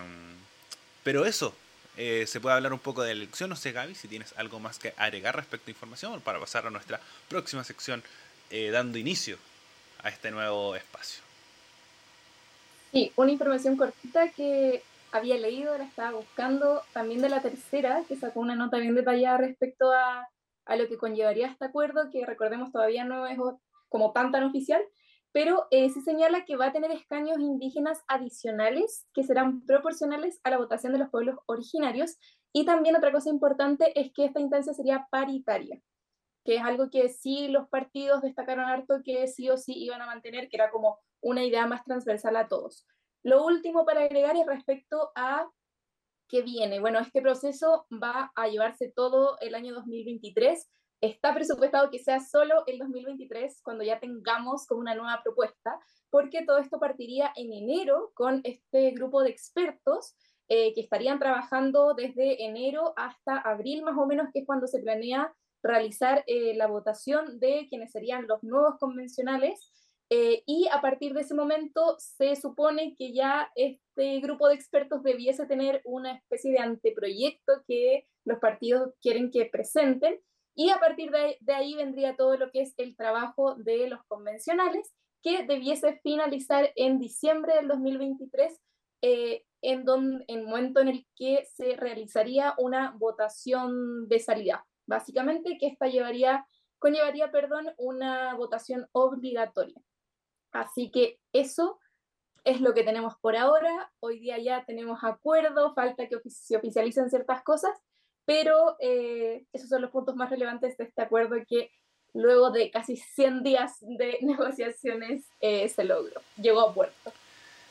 pero 1.04 1.26
eso, 1.26 1.54
eh, 1.98 2.26
se 2.28 2.40
puede 2.40 2.56
hablar 2.56 2.74
un 2.74 2.80
poco 2.80 3.04
de 3.04 3.12
elección. 3.12 3.50
No 3.50 3.56
sé, 3.56 3.72
Gaby, 3.72 3.96
si 3.96 4.08
tienes 4.08 4.34
algo 4.38 4.60
más 4.60 4.78
que 4.80 4.94
agregar 4.98 5.36
respecto 5.36 5.68
a 5.68 5.72
información 5.72 6.22
para 6.22 6.40
pasar 6.40 6.68
a 6.68 6.70
nuestra 6.70 7.00
próxima 7.28 7.64
sección 7.64 8.04
eh, 8.50 8.70
dando 8.70 8.98
inicio 8.98 9.38
a 10.04 10.10
este 10.10 10.32
nuevo 10.32 10.76
espacio. 10.76 11.22
Sí, 12.92 13.12
una 13.16 13.32
información 13.32 13.76
cortita 13.76 14.30
que 14.30 14.84
había 15.12 15.38
leído, 15.38 15.78
la 15.78 15.84
estaba 15.86 16.12
buscando, 16.12 16.84
también 16.94 17.22
de 17.22 17.30
la 17.30 17.42
tercera, 17.42 18.04
que 18.08 18.16
sacó 18.16 18.40
una 18.40 18.56
nota 18.56 18.78
bien 18.78 18.96
detallada 18.96 19.38
respecto 19.38 19.92
a, 19.92 20.28
a 20.66 20.76
lo 20.76 20.88
que 20.88 20.98
conllevaría 20.98 21.48
este 21.48 21.66
acuerdo, 21.66 22.10
que 22.12 22.26
recordemos 22.26 22.72
todavía 22.72 23.04
no 23.04 23.28
es 23.28 23.38
como 23.90 24.12
tan 24.12 24.32
tan 24.32 24.44
oficial, 24.44 24.82
pero 25.38 25.68
eh, 25.70 25.92
se 25.92 26.02
señala 26.02 26.46
que 26.46 26.56
va 26.56 26.66
a 26.66 26.72
tener 26.72 26.90
escaños 26.90 27.38
indígenas 27.38 28.04
adicionales 28.08 29.06
que 29.14 29.24
serán 29.24 29.64
proporcionales 29.68 30.40
a 30.44 30.50
la 30.50 30.58
votación 30.58 30.94
de 30.94 30.98
los 30.98 31.12
pueblos 31.12 31.38
originarios. 31.46 32.18
Y 32.54 32.66
también 32.66 32.96
otra 32.96 33.12
cosa 33.12 33.30
importante 33.30 33.92
es 34.02 34.12
que 34.14 34.26
esta 34.26 34.40
instancia 34.40 34.74
sería 34.74 35.08
paritaria, 35.12 35.80
que 36.44 36.56
es 36.56 36.64
algo 36.64 36.90
que 36.90 37.10
sí 37.10 37.50
los 37.50 37.70
partidos 37.70 38.24
destacaron 38.24 38.66
harto 38.66 39.04
que 39.06 39.28
sí 39.28 39.48
o 39.52 39.58
sí 39.58 39.74
iban 39.76 40.02
a 40.02 40.08
mantener, 40.08 40.50
que 40.50 40.58
era 40.58 40.72
como 40.72 40.98
una 41.22 41.44
idea 41.44 41.68
más 41.68 41.84
transversal 41.84 42.36
a 42.36 42.48
todos. 42.48 42.88
Lo 43.22 43.46
último 43.46 43.86
para 43.86 44.06
agregar 44.06 44.36
es 44.36 44.48
respecto 44.48 45.12
a 45.16 45.48
qué 46.28 46.42
viene. 46.42 46.80
Bueno, 46.80 46.98
este 46.98 47.22
proceso 47.22 47.86
va 47.92 48.32
a 48.34 48.48
llevarse 48.48 48.92
todo 48.92 49.38
el 49.42 49.54
año 49.54 49.76
2023 49.76 50.68
está 51.02 51.34
presupuestado 51.34 51.90
que 51.90 52.00
sea 52.00 52.20
solo 52.20 52.64
el 52.66 52.80
2023 52.80 53.62
cuando 53.62 53.84
ya 53.84 54.00
tengamos 54.00 54.66
como 54.68 54.82
una 54.82 54.96
nueva 54.96 55.22
propuesta, 55.24 55.80
porque 56.10 56.44
todo 56.46 56.58
esto 56.58 56.80
partiría 56.80 57.32
en 57.36 57.54
enero 57.54 58.12
con 58.14 58.42
este 58.44 58.92
grupo 58.92 59.22
de 59.22 59.30
expertos 59.30 60.16
eh, 60.50 60.74
que 60.74 60.82
estarían 60.82 61.20
trabajando 61.20 61.94
desde 61.94 62.46
enero 62.46 62.94
hasta 62.96 63.38
abril 63.38 63.84
más 63.84 63.98
o 63.98 64.06
menos, 64.06 64.30
que 64.32 64.40
es 64.40 64.46
cuando 64.46 64.66
se 64.68 64.80
planea 64.80 65.34
realizar 65.62 66.24
eh, 66.28 66.56
la 66.56 66.68
votación 66.68 67.40
de 67.40 67.68
quienes 67.70 67.92
serían 67.92 68.28
los 68.28 68.42
nuevos 68.44 68.78
convencionales. 68.80 69.74
Eh, 70.10 70.44
y 70.46 70.70
a 70.72 70.80
partir 70.80 71.14
de 71.14 71.20
ese 71.22 71.36
momento 71.36 71.98
se 72.00 72.38
supone 72.38 72.96
que 72.96 73.12
ya 73.12 73.52
este 73.56 74.22
grupo 74.22 74.48
de 74.48 74.56
expertos 74.56 75.04
debiese 75.04 75.46
tener 75.48 75.82
una 75.84 76.14
especie 76.14 76.50
de 76.54 76.60
anteproyecto 76.60 77.62
que 77.68 78.08
los 78.24 78.40
partidos 78.40 78.94
quieren 79.02 79.30
que 79.32 79.48
presenten 79.48 80.18
Y 80.60 80.72
a 80.72 80.80
partir 80.80 81.12
de, 81.12 81.38
ahí 81.54 81.76
vendría 81.76 82.16
todo 82.16 82.36
lo 82.36 82.50
que 82.50 82.62
es 82.62 82.74
el 82.78 82.98
trabajo 82.98 83.54
de 83.54 83.88
los 83.88 84.04
convencionales, 84.08 84.92
que 85.22 85.46
debiese 85.46 86.00
finalizar 86.02 86.72
en 86.76 86.98
diciembre 86.98 87.54
del 87.54 87.68
2023, 87.68 88.60
eh, 89.04 89.44
en, 89.62 89.86
don, 89.86 90.24
en 90.28 90.40
el 90.40 90.48
momento 90.48 90.80
en 90.80 90.88
el 90.88 91.08
que 91.16 91.46
se 91.46 91.76
realizaría 91.76 92.56
una 92.58 92.96
votación 92.98 94.08
de 94.08 94.18
salida. 94.18 94.66
Básicamente, 94.88 95.60
que 95.60 95.68
esta 95.68 95.90
llevaría, 95.90 96.48
conllevaría 96.80 97.30
perdón, 97.30 97.68
una 97.78 98.34
votación 98.34 98.88
obligatoria. 98.94 99.80
Así 100.52 100.90
que 100.90 101.20
eso 101.34 101.78
es 102.46 102.62
lo 102.62 102.74
que 102.74 102.84
tenemos 102.84 103.14
por 103.22 103.36
ahora. 103.36 103.92
Hoy 104.00 104.20
día 104.20 104.40
ya 104.40 104.66
tenemos 104.66 105.04
acuerdo, 105.04 105.76
falta 105.76 106.08
que 106.08 106.18
se 106.32 106.58
oficialicen 106.58 107.12
ciertas 107.12 107.44
cosas, 107.44 107.78
pero 108.28 108.76
eh, 108.82 109.46
esos 109.54 109.70
son 109.70 109.82
los 109.82 109.90
puntos 109.90 110.18
más 110.18 110.30
relevantes 110.30 110.78
de 110.78 110.84
este 110.84 111.02
acuerdo 111.02 111.38
que 111.48 111.72
luego 112.14 112.52
de 112.52 112.70
casi 112.70 112.98
100 112.98 113.42
días 113.42 113.78
de 113.80 114.18
negociaciones 114.22 115.24
eh, 115.40 115.70
se 115.70 115.86
logró, 115.86 116.22
llegó 116.36 116.70
a 116.70 116.74
puerto. 116.74 117.14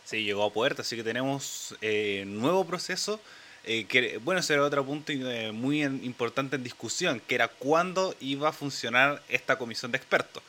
Sí, 0.04 0.24
llegó 0.24 0.44
a 0.44 0.52
puerto, 0.52 0.80
así 0.80 0.96
que 0.96 1.04
tenemos 1.04 1.76
eh, 1.82 2.24
nuevo 2.26 2.64
proceso. 2.64 3.20
Eh, 3.64 3.84
que, 3.84 4.18
bueno, 4.18 4.40
ese 4.40 4.54
era 4.54 4.62
otro 4.62 4.86
punto 4.86 5.12
muy 5.52 5.82
importante 5.82 6.54
en 6.56 6.62
discusión, 6.62 7.20
que 7.26 7.34
era 7.34 7.48
cuándo 7.48 8.14
iba 8.20 8.48
a 8.48 8.52
funcionar 8.52 9.20
esta 9.28 9.58
comisión 9.58 9.92
de 9.92 9.98
expertos 9.98 10.42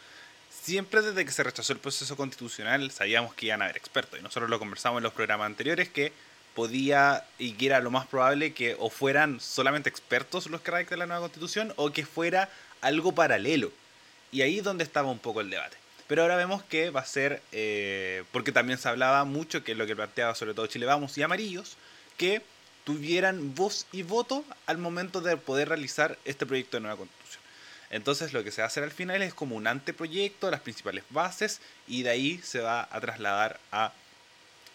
siempre 0.68 1.02
desde 1.02 1.24
que 1.24 1.32
se 1.32 1.44
rechazó 1.44 1.72
el 1.72 1.80
proceso 1.80 2.18
constitucional 2.18 2.92
sabíamos 2.92 3.34
que 3.34 3.46
iban 3.46 3.62
a 3.62 3.66
haber 3.66 3.78
expertos. 3.78 4.20
Y 4.20 4.22
nosotros 4.22 4.50
lo 4.50 4.60
conversamos 4.60 5.00
en 5.00 5.04
los 5.04 5.14
programas 5.14 5.46
anteriores 5.46 5.88
que 5.88 6.12
podía 6.58 7.24
y 7.38 7.52
que 7.52 7.68
era 7.68 7.82
lo 7.82 7.92
más 7.92 8.08
probable 8.08 8.52
que 8.52 8.76
o 8.80 8.90
fueran 8.90 9.40
solamente 9.40 9.90
expertos 9.90 10.48
los 10.48 10.60
que 10.62 10.72
redacten 10.72 10.98
la 10.98 11.06
nueva 11.06 11.22
constitución 11.22 11.72
o 11.76 11.92
que 11.92 12.04
fuera 12.04 12.50
algo 12.82 13.12
paralelo. 13.12 13.72
Y 14.32 14.42
ahí 14.42 14.58
es 14.58 14.64
donde 14.64 14.84
estaba 14.84 15.12
un 15.12 15.20
poco 15.20 15.42
el 15.42 15.52
debate. 15.52 15.78
Pero 16.08 16.24
ahora 16.24 16.36
vemos 16.36 16.64
que 16.64 16.90
va 16.90 17.02
a 17.02 17.06
ser, 17.06 17.44
eh, 17.52 18.24
porque 18.32 18.52
también 18.52 18.80
se 18.80 18.90
hablaba 18.90 19.24
mucho, 19.24 19.64
que 19.64 19.74
es 19.74 19.78
lo 19.78 19.86
que 19.86 19.96
planteaba 19.96 20.34
sobre 20.34 20.56
todo 20.56 20.66
Chile 20.66 20.88
Vamos 20.88 21.16
y 21.20 21.22
Amarillos, 21.22 21.78
que 22.18 22.42
tuvieran 22.86 23.54
voz 23.54 23.86
y 23.92 24.02
voto 24.02 24.44
al 24.66 24.80
momento 24.80 25.22
de 25.22 25.38
poder 25.38 25.70
realizar 25.70 26.18
este 26.26 26.48
proyecto 26.48 26.78
de 26.78 26.82
nueva 26.82 26.98
constitución. 26.98 27.44
Entonces 27.92 28.34
lo 28.34 28.44
que 28.44 28.50
se 28.50 28.62
va 28.62 28.66
a 28.66 28.68
hacer 28.70 28.84
al 28.84 28.90
final 28.90 29.22
es 29.22 29.36
como 29.36 29.56
un 29.56 29.68
anteproyecto, 29.68 30.50
las 30.50 30.62
principales 30.62 31.04
bases, 31.12 31.62
y 31.88 32.02
de 32.02 32.10
ahí 32.10 32.42
se 32.44 32.62
va 32.62 32.88
a 32.90 33.00
trasladar 33.00 33.60
a 33.72 33.94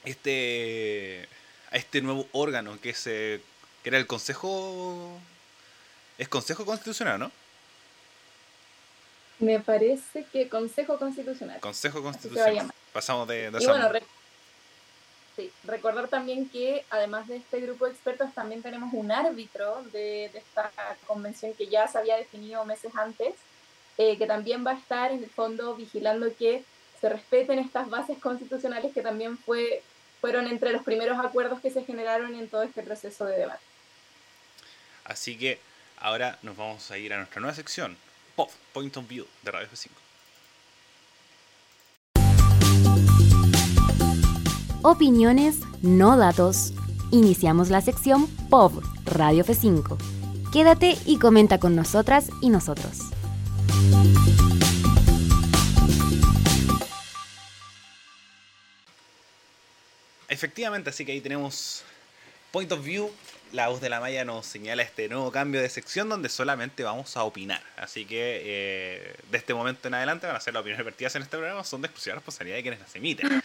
este, 0.04 1.28
a 1.72 1.76
este 1.76 2.00
nuevo 2.02 2.26
órgano 2.32 2.78
que, 2.80 2.90
es, 2.90 3.02
que 3.04 3.40
era 3.84 3.98
el 3.98 4.06
Consejo... 4.06 5.18
Es 6.18 6.28
Consejo 6.28 6.64
Constitucional, 6.64 7.18
¿no? 7.18 7.32
Me 9.38 9.58
parece 9.58 10.24
que 10.32 10.48
Consejo 10.48 10.98
Constitucional. 10.98 11.58
Consejo 11.60 12.02
Constitucional. 12.02 12.70
Pasamos 12.92 13.26
de... 13.26 13.50
de 13.50 13.62
y 13.62 13.66
bueno, 13.66 13.90
Sí, 15.36 15.50
recordar 15.64 16.08
también 16.08 16.48
que 16.50 16.84
además 16.90 17.26
de 17.26 17.36
este 17.36 17.60
grupo 17.60 17.86
de 17.86 17.92
expertos 17.92 18.34
también 18.34 18.60
tenemos 18.60 18.92
un 18.92 19.10
árbitro 19.10 19.82
de, 19.90 20.26
esta 20.26 20.70
convención 21.06 21.54
que 21.54 21.68
ya 21.68 21.88
se 21.88 21.96
había 21.96 22.18
definido 22.18 22.66
meses 22.66 22.92
antes, 22.94 23.34
eh, 23.96 24.18
que 24.18 24.26
también 24.26 24.66
va 24.66 24.72
a 24.72 24.78
estar 24.78 25.10
en 25.10 25.24
el 25.24 25.30
fondo 25.30 25.74
vigilando 25.74 26.26
que 26.36 26.64
se 27.00 27.08
respeten 27.08 27.58
estas 27.58 27.88
bases 27.88 28.18
constitucionales 28.18 28.92
que 28.92 29.00
también 29.00 29.38
fue, 29.38 29.82
fueron 30.22 30.46
entre 30.46 30.72
los 30.72 30.84
primeros 30.84 31.18
acuerdos 31.18 31.60
que 31.60 31.70
se 31.70 31.84
generaron 31.84 32.36
en 32.36 32.48
todo 32.48 32.62
este 32.62 32.82
proceso 32.82 33.26
de 33.26 33.38
debate. 33.38 33.60
Así 35.04 35.36
que 35.36 35.58
ahora 35.98 36.38
nos 36.42 36.56
vamos 36.56 36.88
a 36.92 36.96
ir 36.96 37.12
a 37.12 37.16
nuestra 37.16 37.40
nueva 37.40 37.56
sección, 37.56 37.96
POV, 38.36 38.48
Point 38.72 38.96
of 38.96 39.08
View, 39.08 39.26
de 39.42 39.50
Radio 39.50 39.68
F5. 39.68 39.88
Opiniones, 44.82 45.58
no 45.82 46.16
datos. 46.16 46.72
Iniciamos 47.10 47.68
la 47.68 47.80
sección 47.80 48.28
POV 48.48 48.80
Radio 49.04 49.44
F5. 49.44 49.98
Quédate 50.52 50.98
y 51.04 51.18
comenta 51.18 51.58
con 51.58 51.74
nosotras 51.74 52.28
y 52.40 52.50
nosotros. 52.50 53.00
Efectivamente, 60.32 60.88
así 60.88 61.04
que 61.04 61.12
ahí 61.12 61.20
tenemos 61.20 61.84
Point 62.52 62.72
of 62.72 62.82
View, 62.82 63.12
la 63.52 63.68
voz 63.68 63.82
de 63.82 63.90
la 63.90 64.00
Maya 64.00 64.24
nos 64.24 64.46
señala 64.46 64.82
este 64.82 65.06
nuevo 65.10 65.30
cambio 65.30 65.60
de 65.60 65.68
sección 65.68 66.08
donde 66.08 66.30
solamente 66.30 66.82
vamos 66.82 67.18
a 67.18 67.24
opinar. 67.24 67.62
Así 67.76 68.06
que 68.06 68.40
eh, 68.42 69.14
de 69.30 69.36
este 69.36 69.52
momento 69.52 69.88
en 69.88 69.94
adelante 69.94 70.26
van 70.26 70.34
a 70.34 70.40
ser 70.40 70.54
las 70.54 70.62
opiniones 70.62 70.86
vertidas 70.86 71.16
en 71.16 71.22
este 71.22 71.36
programa, 71.36 71.62
son 71.64 71.82
de 71.82 71.88
exclusiva 71.88 72.14
responsabilidad 72.14 72.56
de 72.56 72.62
quienes 72.62 72.80
las 72.80 72.96
emiten. 72.96 73.42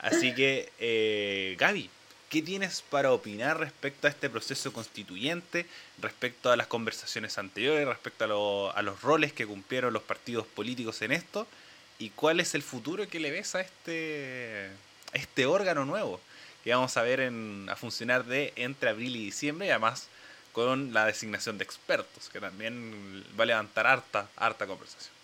Así 0.00 0.34
que, 0.34 0.72
eh, 0.80 1.54
Gaby, 1.56 1.88
¿qué 2.30 2.42
tienes 2.42 2.82
para 2.82 3.12
opinar 3.12 3.60
respecto 3.60 4.08
a 4.08 4.10
este 4.10 4.28
proceso 4.28 4.72
constituyente, 4.72 5.66
respecto 6.02 6.50
a 6.50 6.56
las 6.56 6.66
conversaciones 6.66 7.38
anteriores, 7.38 7.86
respecto 7.86 8.72
a, 8.74 8.82
los 8.82 9.02
roles 9.02 9.32
que 9.32 9.46
cumplieron 9.46 9.92
los 9.92 10.02
partidos 10.02 10.48
políticos 10.48 11.00
en 11.02 11.12
esto? 11.12 11.46
¿Y 12.00 12.10
cuál 12.10 12.40
es 12.40 12.56
el 12.56 12.64
futuro 12.64 13.08
que 13.08 13.20
le 13.20 13.30
ves 13.30 13.54
a 13.54 13.60
este, 13.60 14.70
este 15.12 15.46
órgano 15.46 15.84
nuevo? 15.84 16.20
que 16.62 16.74
vamos 16.74 16.96
a 16.96 17.02
ver 17.02 17.20
en, 17.20 17.68
a 17.70 17.76
funcionar 17.76 18.24
de 18.24 18.52
entre 18.56 18.90
abril 18.90 19.16
y 19.16 19.24
diciembre 19.24 19.66
y 19.66 19.70
además 19.70 20.08
con 20.52 20.92
la 20.92 21.06
designación 21.06 21.56
de 21.56 21.64
expertos, 21.64 22.28
que 22.28 22.40
también 22.40 23.24
va 23.38 23.44
a 23.44 23.46
levantar 23.46 23.86
harta, 23.86 24.28
harta 24.36 24.66
conversación. 24.66 25.14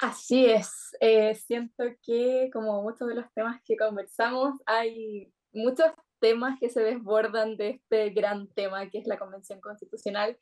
Así 0.00 0.46
es, 0.46 0.96
eh, 1.00 1.34
siento 1.34 1.84
que 2.02 2.50
como 2.52 2.82
muchos 2.82 3.08
de 3.08 3.14
los 3.14 3.32
temas 3.34 3.60
que 3.64 3.76
conversamos, 3.76 4.60
hay 4.66 5.32
muchos 5.52 5.92
temas 6.20 6.58
que 6.58 6.70
se 6.70 6.80
desbordan 6.80 7.56
de 7.56 7.70
este 7.70 8.10
gran 8.10 8.48
tema 8.48 8.88
que 8.88 8.98
es 8.98 9.06
la 9.06 9.18
Convención 9.18 9.60
Constitucional, 9.60 10.38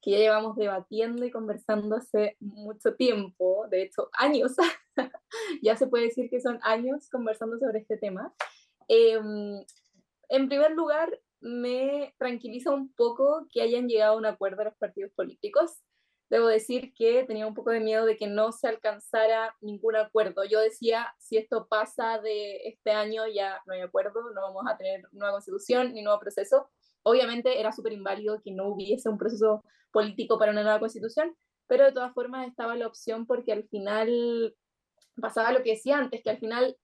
que 0.00 0.12
ya 0.12 0.18
llevamos 0.18 0.56
debatiendo 0.56 1.24
y 1.24 1.30
conversando 1.30 1.96
hace 1.96 2.36
mucho 2.40 2.94
tiempo, 2.94 3.66
de 3.70 3.82
hecho 3.82 4.08
años, 4.14 4.54
ya 5.62 5.76
se 5.76 5.86
puede 5.86 6.04
decir 6.04 6.30
que 6.30 6.40
son 6.40 6.58
años 6.62 7.08
conversando 7.10 7.58
sobre 7.58 7.80
este 7.80 7.96
tema. 7.96 8.34
Em, 8.88 9.64
en 10.28 10.48
primer 10.48 10.72
lugar, 10.72 11.10
me 11.40 12.14
tranquiliza 12.18 12.70
un 12.70 12.92
poco 12.94 13.46
que 13.52 13.62
hayan 13.62 13.88
llegado 13.88 14.14
a 14.14 14.16
un 14.16 14.26
acuerdo 14.26 14.64
los 14.64 14.76
partidos 14.76 15.12
políticos. 15.12 15.82
Debo 16.28 16.46
decir 16.46 16.94
que 16.94 17.24
tenía 17.24 17.46
un 17.46 17.54
poco 17.54 17.70
de 17.70 17.80
miedo 17.80 18.06
de 18.06 18.16
que 18.16 18.28
no 18.28 18.52
se 18.52 18.68
alcanzara 18.68 19.56
ningún 19.60 19.96
acuerdo. 19.96 20.44
Yo 20.44 20.60
decía, 20.60 21.12
si 21.18 21.36
esto 21.36 21.66
pasa 21.68 22.20
de 22.20 22.68
este 22.68 22.92
año, 22.92 23.26
ya 23.26 23.60
no 23.66 23.74
hay 23.74 23.80
acuerdo, 23.80 24.30
no 24.32 24.40
vamos 24.42 24.64
a 24.68 24.76
tener 24.76 25.02
nueva 25.12 25.32
constitución 25.32 25.92
ni 25.92 26.02
nuevo 26.02 26.20
proceso. 26.20 26.70
Obviamente 27.02 27.60
era 27.60 27.72
súper 27.72 27.92
inválido 27.92 28.40
que 28.42 28.52
no 28.52 28.68
hubiese 28.68 29.08
un 29.08 29.18
proceso 29.18 29.64
político 29.92 30.38
para 30.38 30.52
una 30.52 30.62
nueva 30.62 30.80
constitución, 30.80 31.34
pero 31.66 31.84
de 31.84 31.92
todas 31.92 32.12
formas 32.12 32.48
estaba 32.48 32.76
la 32.76 32.86
opción 32.86 33.26
porque 33.26 33.52
al 33.52 33.64
final 33.64 34.54
pasaba 35.20 35.52
lo 35.52 35.62
que 35.62 35.70
decía 35.72 35.98
antes, 35.98 36.22
que 36.22 36.30
al 36.30 36.38
final 36.38 36.76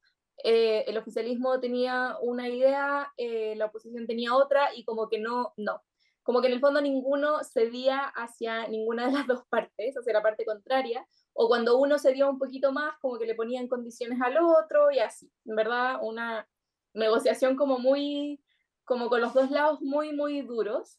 eh, 0.45 0.85
el 0.87 0.97
oficialismo 0.99 1.59
tenía 1.61 2.17
una 2.21 2.49
idea, 2.49 3.13
eh, 3.17 3.55
la 3.57 3.67
oposición 3.67 4.07
tenía 4.07 4.35
otra 4.35 4.75
y 4.75 4.85
como 4.85 5.09
que 5.09 5.19
no, 5.19 5.53
no. 5.57 5.83
Como 6.23 6.41
que 6.41 6.49
en 6.49 6.55
el 6.55 6.61
fondo 6.61 6.81
ninguno 6.81 7.45
cedía 7.45 8.01
hacia 8.01 8.67
ninguna 8.69 9.07
de 9.07 9.13
las 9.13 9.27
dos 9.27 9.43
partes, 9.49 9.97
hacia 9.97 10.13
la 10.13 10.23
parte 10.23 10.45
contraria, 10.45 11.07
o 11.33 11.49
cuando 11.49 11.79
uno 11.79 11.99
cedía 11.99 12.29
un 12.29 12.39
poquito 12.39 12.73
más, 12.73 12.99
como 13.01 13.19
que 13.19 13.27
le 13.27 13.35
ponían 13.35 13.69
condiciones 13.69 14.21
al 14.21 14.37
otro 14.39 14.91
y 14.91 14.99
así. 14.99 15.31
En 15.45 15.57
verdad, 15.57 15.99
una 16.03 16.49
negociación 16.95 17.57
como 17.57 17.79
muy, 17.79 18.41
como 18.87 19.11
con 19.11 19.21
los 19.21 19.35
dos 19.35 19.51
lados 19.51 19.83
muy, 19.83 20.15
muy 20.15 20.41
duros. 20.41 20.99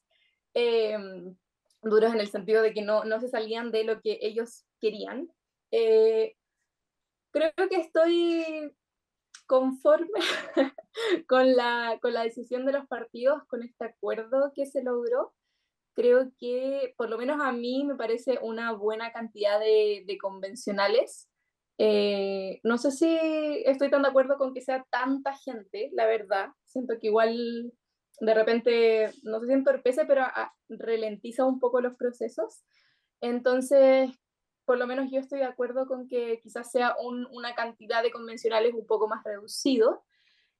Em, 0.54 1.36
duros 1.82 2.13
en 2.13 2.19
el 2.19 2.30
sentido 2.30 2.62
de 2.62 2.73
que 2.73 2.82
no, 2.82 3.04
no 3.06 3.19
se 3.19 3.30
salían 3.30 3.71
de 3.71 3.84
lo 3.84 4.02
que 4.02 4.19
ellos 4.21 4.65
querían. 4.80 5.30
Eh, 5.71 6.36
creo 7.32 7.54
que 7.69 7.78
estoy 7.78 8.71
conforme 9.47 10.19
con, 11.28 11.56
la, 11.56 11.97
con 12.02 12.13
la 12.13 12.23
decisión 12.23 12.65
de 12.65 12.73
los 12.73 12.88
partidos, 12.88 13.43
con 13.47 13.63
este 13.63 13.86
acuerdo 13.86 14.52
que 14.54 14.65
se 14.65 14.84
logró. 14.84 15.34
Creo 15.95 16.32
que, 16.38 16.93
por 16.97 17.10
lo 17.10 17.17
menos 17.17 17.39
a 17.41 17.52
mí, 17.52 17.84
me 17.84 17.95
parece 17.95 18.38
una 18.41 18.73
buena 18.73 19.12
cantidad 19.12 19.60
de, 19.60 20.04
de 20.06 20.17
convencionales. 20.17 21.30
Eh, 21.80 22.60
no 22.63 22.78
sé 22.78 22.91
si 22.91 23.17
estoy 23.65 23.89
tan 23.89 24.02
de 24.02 24.10
acuerdo 24.10 24.38
con 24.38 24.54
que 24.54 24.62
sea 24.62 24.86
tanta 24.89 25.34
gente, 25.36 25.89
la 25.93 26.06
verdad. 26.06 26.50
Siento 26.77 26.99
que 26.99 27.07
igual 27.07 27.73
de 28.19 28.33
repente, 28.35 29.11
no 29.23 29.39
sé 29.39 29.47
si 29.47 29.53
entorpece, 29.53 30.05
pero 30.05 30.25
ralentiza 30.69 31.43
un 31.43 31.59
poco 31.59 31.81
los 31.81 31.95
procesos. 31.95 32.63
Entonces, 33.19 34.11
por 34.63 34.77
lo 34.77 34.85
menos 34.85 35.09
yo 35.09 35.19
estoy 35.19 35.39
de 35.39 35.45
acuerdo 35.45 35.87
con 35.87 36.07
que 36.07 36.39
quizás 36.39 36.71
sea 36.71 36.95
una 37.31 37.55
cantidad 37.55 38.03
de 38.03 38.11
convencionales 38.11 38.75
un 38.75 38.85
poco 38.85 39.07
más 39.07 39.23
reducido. 39.23 40.03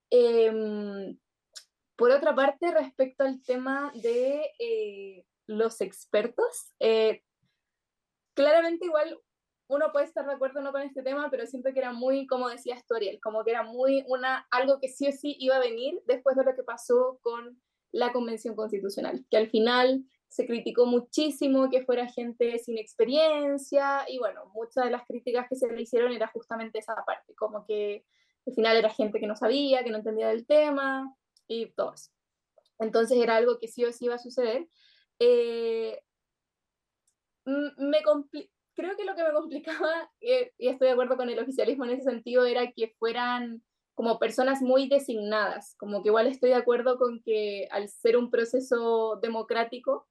Em, 0.10 1.19
por 1.95 2.10
otra 2.10 2.34
parte, 2.34 2.71
respecto 2.71 3.23
al 3.23 3.43
tema 3.43 3.91
de, 3.93 4.41
eh, 4.58 5.23
los 5.45 5.82
expertos. 5.82 6.73
Eh, 6.80 7.21
claramente 8.34 8.86
igual 8.86 9.19
uno 9.67 9.91
puede 9.91 10.06
estar 10.06 10.25
de 10.25 10.34
acuerdo 10.34 10.62
no 10.62 10.71
con 10.71 10.82
este 10.82 11.03
tema, 11.03 11.30
pero 11.30 11.45
siento 11.45 11.73
que 11.73 11.80
era 11.80 11.91
muy, 11.91 12.25
como 12.25 12.49
decías 12.49 12.86
tú, 12.88 12.95
Ariel, 12.95 13.19
como 13.21 13.43
que 13.43 13.51
era 13.51 13.63
muy 13.63 14.03
una, 14.08 14.47
algo 14.49 14.80
que 14.80 14.88
sí 14.88 15.08
o 15.08 15.12
sí 15.12 15.36
iba 15.39 15.58
a 15.58 15.60
venir 15.60 16.01
después 16.06 16.36
de 16.38 16.43
lo 16.43 16.56
que 16.56 16.63
pasó 16.63 17.19
con 17.21 17.62
la 17.91 18.12
Convención 18.13 18.56
Constitucional, 18.56 19.25
que 19.30 19.38
al 19.38 19.49
final 19.49 20.06
se 20.30 20.45
criticó 20.45 20.86
muchísimo 20.86 21.69
que 21.69 21.86
fuera 21.86 22.08
gente 22.08 22.60
sin 22.60 22.77
experiencia 22.77 24.06
y 24.08 24.19
bueno, 24.19 24.45
muchas 24.53 24.86
de 24.86 24.91
las 24.91 25.06
críticas 25.06 25.47
que 25.49 25.56
se 25.56 25.71
le 25.71 25.82
hicieron 25.82 26.12
era 26.12 26.27
justamente 26.27 26.80
esa 26.80 26.95
parte, 27.06 27.34
como 27.36 27.65
que 27.65 28.06
al 28.45 28.53
final 28.53 28.77
era 28.77 28.89
gente 28.89 29.19
que 29.19 29.27
no 29.27 29.36
sabía, 29.36 29.84
que 29.84 29.89
no 29.89 29.97
entendía 29.97 30.27
del 30.30 30.45
tema 30.45 31.13
y 31.47 31.67
todo 31.71 31.93
eso. 31.93 32.12
Entonces 32.80 33.17
era 33.17 33.36
algo 33.36 33.58
que 33.60 33.67
sí 33.67 33.84
o 33.84 33.91
sí 33.91 34.06
iba 34.06 34.15
a 34.15 34.19
suceder. 34.19 34.67
Eh, 35.19 36.01
me 37.45 38.03
creo 38.78 38.96
que 38.96 39.06
lo 39.06 39.16
que 39.16 39.24
me 39.24 39.34
complicaba, 39.34 40.10
eh, 40.22 40.54
y 40.58 40.70
estoy 40.70 40.88
de 40.88 40.94
acuerdo 40.94 41.18
con 41.18 41.30
el 41.30 41.40
oficialismo 41.40 41.84
en 41.84 41.92
ese 41.92 42.04
sentido, 42.04 42.46
era 42.46 42.72
que 42.72 42.96
fueran 43.00 43.63
como 43.96 44.20
personas 44.20 44.62
muy 44.62 44.88
designadas, 44.88 45.76
como 45.78 46.04
que 46.04 46.10
igual 46.10 46.28
estoy 46.28 46.52
de 46.52 46.56
acuerdo 46.56 47.00
con 47.00 47.22
que 47.24 47.68
al 47.72 47.90
ser 47.90 48.16
un 48.16 48.30
proceso 48.30 49.18
democrático, 49.22 50.08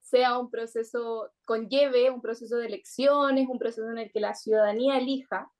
sea 0.00 0.38
un 0.38 0.50
proceso, 0.50 1.30
conlleve 1.44 2.10
un 2.10 2.20
proceso 2.20 2.56
de 2.56 2.66
elecciones, 2.66 3.48
un 3.48 3.58
proceso 3.58 3.88
en 3.90 3.98
el 3.98 4.10
que 4.10 4.20
la 4.20 4.34
ciudadanía 4.34 4.98
elija, 4.98 5.52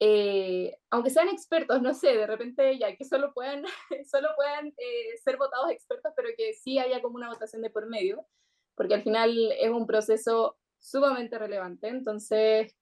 eh, 0.00 0.76
aunque 0.90 1.10
sean 1.10 1.28
expertos, 1.28 1.80
no 1.80 1.94
sé, 1.94 2.16
de 2.16 2.26
repente 2.26 2.76
ya 2.78 2.96
que 2.96 3.04
solo 3.04 3.32
puedan, 3.32 3.62
solo 4.10 4.30
puedan 4.34 4.68
eh, 4.76 5.16
ser 5.22 5.36
votados 5.36 5.70
expertos, 5.70 6.12
pero 6.16 6.30
que 6.36 6.54
sí 6.54 6.80
haya 6.80 7.00
como 7.00 7.14
una 7.14 7.28
votación 7.28 7.62
de 7.62 7.70
por 7.70 7.86
medio, 7.86 8.26
porque 8.74 8.94
al 8.94 9.04
final 9.04 9.52
es 9.52 9.70
un 9.70 9.86
proceso 9.86 10.56
sumamente 10.84 11.38
relevante. 11.38 11.88
Entonces, 11.88 12.76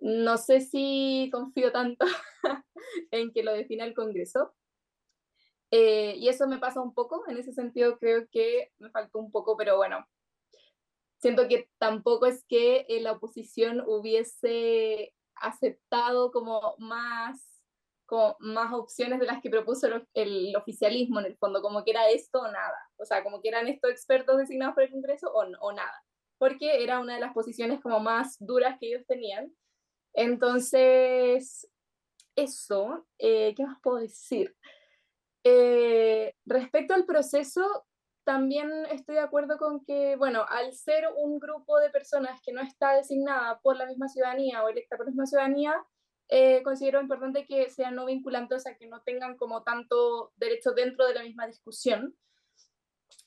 no 0.00 0.36
sé 0.36 0.60
si 0.60 1.30
confío 1.32 1.72
tanto 1.72 2.04
en 3.10 3.32
que 3.32 3.42
lo 3.42 3.52
defina 3.52 3.84
el 3.84 3.94
Congreso. 3.94 4.54
Eh, 5.70 6.16
y 6.18 6.28
eso 6.28 6.46
me 6.46 6.58
pasa 6.58 6.82
un 6.82 6.92
poco, 6.92 7.24
en 7.28 7.38
ese 7.38 7.52
sentido 7.52 7.98
creo 7.98 8.28
que 8.30 8.72
me 8.78 8.90
faltó 8.90 9.18
un 9.18 9.32
poco, 9.32 9.56
pero 9.56 9.78
bueno, 9.78 10.06
siento 11.16 11.48
que 11.48 11.70
tampoco 11.78 12.26
es 12.26 12.44
que 12.46 12.84
la 13.00 13.12
oposición 13.12 13.82
hubiese 13.86 15.14
aceptado 15.36 16.30
como 16.30 16.74
más 16.78 17.48
como 18.04 18.36
más 18.40 18.74
opciones 18.74 19.18
de 19.18 19.24
las 19.24 19.40
que 19.40 19.48
propuso 19.48 19.86
el, 20.12 20.54
oficialismo 20.56 21.20
en 21.20 21.26
el 21.26 21.38
fondo, 21.38 21.62
como 21.62 21.82
que 21.82 21.92
era 21.92 22.10
esto 22.10 22.40
o 22.40 22.48
nada, 22.48 22.76
o 22.98 23.06
sea, 23.06 23.22
como 23.22 23.40
que 23.40 23.48
eran 23.48 23.68
estos 23.68 23.90
expertos 23.90 24.36
designados 24.36 24.74
por 24.74 24.82
el 24.82 24.90
Congreso 24.90 25.32
o, 25.32 25.40
o 25.60 25.72
nada 25.72 26.04
porque 26.42 26.82
era 26.82 26.98
una 26.98 27.14
de 27.14 27.20
las 27.20 27.32
posiciones 27.32 27.80
como 27.80 28.00
más 28.00 28.36
duras 28.40 28.76
que 28.80 28.88
ellos 28.88 29.06
tenían. 29.06 29.54
Entonces, 30.12 31.70
eso, 32.34 33.06
eh, 33.20 33.54
¿qué 33.56 33.64
más 33.64 33.78
puedo 33.80 33.98
decir? 33.98 34.52
Eh, 35.44 36.34
respecto 36.44 36.94
al 36.94 37.06
proceso, 37.06 37.86
también 38.24 38.68
estoy 38.90 39.14
de 39.14 39.20
acuerdo 39.20 39.56
con 39.56 39.84
que, 39.84 40.16
bueno, 40.16 40.44
al 40.48 40.72
ser 40.72 41.04
un 41.16 41.38
grupo 41.38 41.78
de 41.78 41.90
personas 41.90 42.40
que 42.44 42.52
no 42.52 42.60
está 42.60 42.96
designada 42.96 43.60
por 43.60 43.76
la 43.76 43.86
misma 43.86 44.08
ciudadanía 44.08 44.64
o 44.64 44.68
electa 44.68 44.96
por 44.96 45.06
la 45.06 45.10
misma 45.10 45.26
ciudadanía, 45.26 45.72
eh, 46.28 46.64
considero 46.64 47.00
importante 47.00 47.46
que 47.46 47.70
sean 47.70 47.94
no 47.94 48.04
vinculantes, 48.04 48.56
o 48.56 48.60
sea, 48.62 48.76
que 48.76 48.88
no 48.88 49.00
tengan 49.02 49.36
como 49.36 49.62
tanto 49.62 50.32
derecho 50.34 50.72
dentro 50.72 51.06
de 51.06 51.14
la 51.14 51.22
misma 51.22 51.46
discusión 51.46 52.16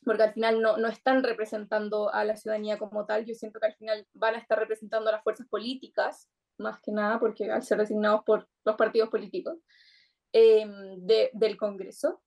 porque 0.05 0.23
al 0.23 0.33
final 0.33 0.61
no, 0.61 0.77
no, 0.77 0.87
están 0.87 1.23
representando 1.23 2.13
a 2.13 2.23
la 2.23 2.35
ciudadanía 2.35 2.77
como 2.77 3.05
tal, 3.05 3.25
yo 3.25 3.33
siento 3.33 3.59
que 3.59 3.65
al 3.65 3.75
final 3.75 4.07
van 4.13 4.35
a 4.35 4.37
estar 4.37 4.57
representando 4.57 5.09
a 5.09 5.13
las 5.13 5.23
fuerzas 5.23 5.47
políticas, 5.47 6.29
más 6.57 6.79
que 6.81 6.91
nada, 6.91 7.19
porque 7.19 7.51
al 7.51 7.63
ser 7.63 7.79
designados 7.79 8.23
por 8.23 8.47
los 8.63 8.75
partidos 8.75 9.09
políticos 9.09 9.57
em, 10.31 10.71
de, 11.05 11.31
del 11.33 11.57
Congreso. 11.57 12.21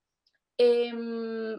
Em, 0.59 1.55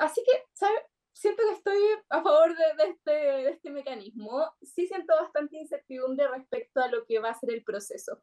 así 0.00 0.22
que, 0.24 0.44
¿sabes? 0.54 0.80
Siento 1.12 1.42
que 1.46 1.54
estoy 1.54 1.78
a 2.08 2.22
favor 2.22 2.54
este, 2.88 3.10
de 3.10 3.50
este 3.50 3.70
mecanismo. 3.70 4.52
Sí 4.62 4.86
siento 4.86 5.14
bastante 5.20 5.58
incertidumbre 5.58 6.26
respecto 6.28 6.80
a 6.80 6.88
lo 6.88 7.04
que 7.04 7.18
va 7.18 7.30
a 7.30 7.38
ser 7.38 7.50
el 7.52 7.62
proceso. 7.62 8.22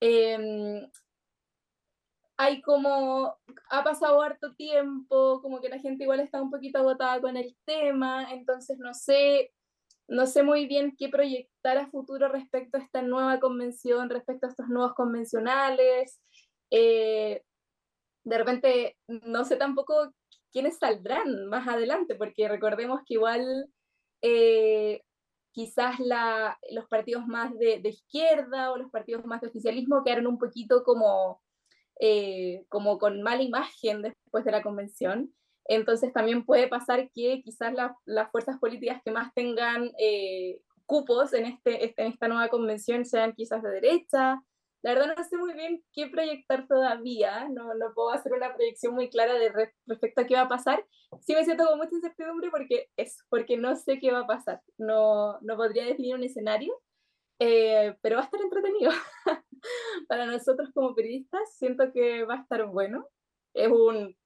Eh, 0.00 0.86
hay 2.36 2.60
como, 2.60 3.36
ha 3.70 3.84
pasado 3.84 4.20
harto 4.22 4.54
tiempo, 4.54 5.40
como 5.42 5.60
que 5.60 5.68
la 5.68 5.78
gente 5.78 6.04
igual 6.04 6.20
está 6.20 6.42
un 6.42 6.50
poquito 6.50 6.78
agotada 6.78 7.20
con 7.20 7.36
el 7.36 7.56
tema, 7.64 8.32
entonces 8.32 8.78
no 8.78 8.92
sé, 8.94 9.52
no 10.08 10.26
sé 10.26 10.42
muy 10.42 10.66
bien 10.66 10.94
qué 10.98 11.08
proyectar 11.08 11.78
a 11.78 11.88
futuro 11.88 12.28
respecto 12.28 12.76
a 12.76 12.80
esta 12.80 13.02
nueva 13.02 13.40
convención, 13.40 14.10
respecto 14.10 14.46
a 14.46 14.50
estos 14.50 14.68
nuevos 14.68 14.94
convencionales. 14.94 16.20
Eh, 16.70 17.42
de 18.24 18.38
repente, 18.38 18.96
no 19.06 19.44
sé 19.44 19.56
tampoco 19.56 20.12
quiénes 20.52 20.78
saldrán 20.78 21.46
más 21.48 21.66
adelante, 21.68 22.16
porque 22.16 22.48
recordemos 22.48 23.00
que 23.06 23.14
igual 23.14 23.70
eh, 24.22 25.02
quizás 25.52 25.98
la, 26.00 26.58
los 26.70 26.86
partidos 26.86 27.26
más 27.26 27.56
de, 27.58 27.80
de, 27.80 27.88
izquierda 27.90 28.72
o 28.72 28.76
los 28.76 28.90
partidos 28.90 29.24
más 29.24 29.40
de 29.40 29.48
oficialismo 29.48 30.04
quedaron 30.04 30.26
un 30.26 30.38
poquito 30.38 30.84
como 30.84 31.40
eh, 32.00 32.64
como 32.68 32.98
con 32.98 33.22
mala 33.22 33.42
imagen 33.42 34.02
después 34.02 34.44
de 34.44 34.52
la 34.52 34.62
convención. 34.62 35.32
Entonces 35.68 36.12
también 36.12 36.44
puede 36.44 36.68
pasar 36.68 37.10
que 37.12 37.42
quizás 37.42 37.74
las 38.04 38.30
fuerzas 38.30 38.58
políticas 38.58 39.00
que 39.04 39.10
más 39.10 39.32
tengan 39.34 39.90
eh, 39.98 40.60
cupos 40.86 41.32
en, 41.32 41.46
este, 41.46 41.84
este, 41.84 42.02
en 42.02 42.12
esta 42.12 42.28
nueva 42.28 42.48
convención 42.48 43.04
sean 43.04 43.32
quizás 43.32 43.62
de 43.62 43.70
derecha. 43.70 44.40
La 44.82 44.94
verdad 44.94 45.14
no 45.16 45.24
sé 45.24 45.36
muy 45.36 45.52
bien 45.54 45.82
qué 45.92 46.06
proyectar 46.06 46.68
todavía, 46.68 47.48
no, 47.48 47.74
no 47.74 47.92
puedo 47.94 48.10
hacer 48.10 48.32
una 48.32 48.54
proyección 48.54 48.94
muy 48.94 49.10
clara 49.10 49.34
de 49.34 49.52
respecto 49.86 50.20
a 50.20 50.26
qué 50.26 50.34
va 50.34 50.42
a 50.42 50.48
pasar. 50.48 50.84
Sí 51.22 51.34
me 51.34 51.44
siento 51.44 51.66
con 51.66 51.78
mucha 51.78 51.96
incertidumbre 51.96 52.50
porque 52.50 52.88
es 52.96 53.18
porque 53.28 53.56
no 53.56 53.74
sé 53.74 53.98
qué 53.98 54.12
va 54.12 54.20
a 54.20 54.26
pasar. 54.26 54.60
No, 54.78 55.40
no 55.40 55.56
podría 55.56 55.84
definir 55.86 56.14
un 56.14 56.22
escenario, 56.22 56.72
eh, 57.38 57.96
pero 58.02 58.16
va 58.16 58.22
a 58.22 58.24
estar 58.24 58.40
entretenido. 58.40 58.90
Para 60.08 60.26
nosotros 60.26 60.70
como 60.74 60.94
periodistas 60.94 61.56
siento 61.56 61.92
que 61.92 62.24
va 62.24 62.34
a 62.34 62.42
estar 62.42 62.64
bueno. 62.66 63.06
Es 63.54 63.68
un, 63.68 64.16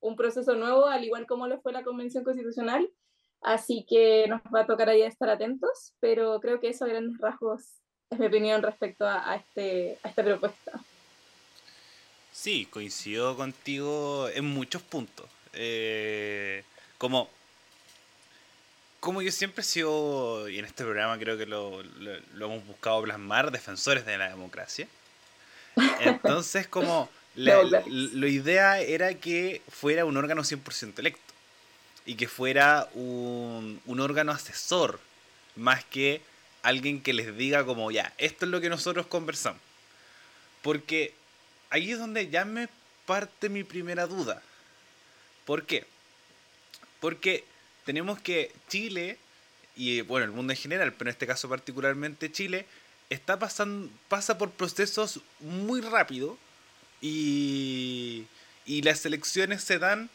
un, 0.00 0.16
proceso 0.16 0.54
nuevo, 0.54 0.86
al 0.86 1.04
igual 1.04 1.26
como 1.26 1.46
lo 1.46 1.60
fue 1.60 1.72
la 1.72 1.84
Convención 1.84 2.24
Constitucional, 2.24 2.90
así 3.40 3.86
que 3.88 4.26
nos 4.28 4.42
va 4.54 4.62
a 4.62 4.66
tocar 4.66 4.88
ahí 4.88 5.02
estar 5.02 5.30
atentos, 5.30 5.94
pero 6.00 6.40
creo 6.40 6.60
que 6.60 6.68
eso 6.68 6.84
a 6.84 6.88
grandes 6.88 7.18
rasgos 7.18 7.80
es 8.10 8.18
mi 8.18 8.26
opinión 8.26 8.62
respecto 8.62 9.06
a, 9.06 9.30
a, 9.30 9.36
este, 9.36 9.98
a 10.02 10.08
esta 10.08 10.24
propuesta. 10.24 10.80
Sí, 12.32 12.66
coincido 12.66 13.36
contigo 13.36 14.28
en 14.30 14.46
muchos 14.46 14.82
puntos. 14.82 15.26
Eh, 15.52 16.64
como 16.98 17.28
como 19.02 19.20
yo 19.20 19.32
siempre 19.32 19.62
he 19.62 19.64
sido, 19.64 20.48
y 20.48 20.60
en 20.60 20.64
este 20.64 20.84
programa 20.84 21.18
creo 21.18 21.36
que 21.36 21.44
lo, 21.44 21.82
lo, 21.82 22.46
hemos 22.46 22.64
buscado 22.64 23.02
plasmar, 23.02 23.50
defensores 23.50 24.06
de 24.06 24.16
la 24.16 24.28
democracia. 24.28 24.86
Entonces, 25.98 26.68
como 26.68 27.10
la, 27.34 27.64
la, 27.64 28.28
idea 28.28 28.78
era 28.78 29.12
que 29.14 29.60
fuera 29.68 30.04
un 30.04 30.16
órgano 30.16 30.42
100% 30.42 31.00
electo 31.00 31.34
y 32.06 32.14
que 32.14 32.28
fuera 32.28 32.88
un, 32.94 33.80
un 33.86 33.98
órgano 33.98 34.30
asesor, 34.30 35.00
más 35.56 35.84
que 35.84 36.22
alguien 36.62 37.02
que 37.02 37.12
les 37.12 37.36
diga 37.36 37.64
como, 37.64 37.90
ya, 37.90 38.12
esto 38.18 38.44
es 38.44 38.52
lo 38.52 38.60
que 38.60 38.68
nosotros 38.68 39.08
conversamos. 39.08 39.60
Porque 40.62 41.12
ahí 41.70 41.90
es 41.90 41.98
donde 41.98 42.28
ya 42.28 42.44
me 42.44 42.68
parte 43.06 43.48
mi 43.48 43.64
primera 43.64 44.06
duda. 44.06 44.40
¿Por 45.44 45.66
qué? 45.66 45.86
Porque 47.00 47.44
tenemos 47.84 48.20
que 48.20 48.52
Chile, 48.68 49.18
y 49.76 50.00
bueno, 50.02 50.24
el 50.24 50.32
mundo 50.32 50.52
en 50.52 50.58
general, 50.58 50.92
pero 50.92 51.10
en 51.10 51.14
este 51.14 51.26
caso 51.26 51.48
particularmente 51.48 52.30
Chile, 52.30 52.66
está 53.10 53.38
pasando, 53.38 53.90
pasa 54.08 54.38
por 54.38 54.50
procesos 54.50 55.20
muy 55.40 55.80
rápido 55.80 56.38
y, 57.00 58.24
y 58.64 58.82
las 58.82 59.04
elecciones 59.04 59.62
se 59.62 59.78
dan 59.78 60.08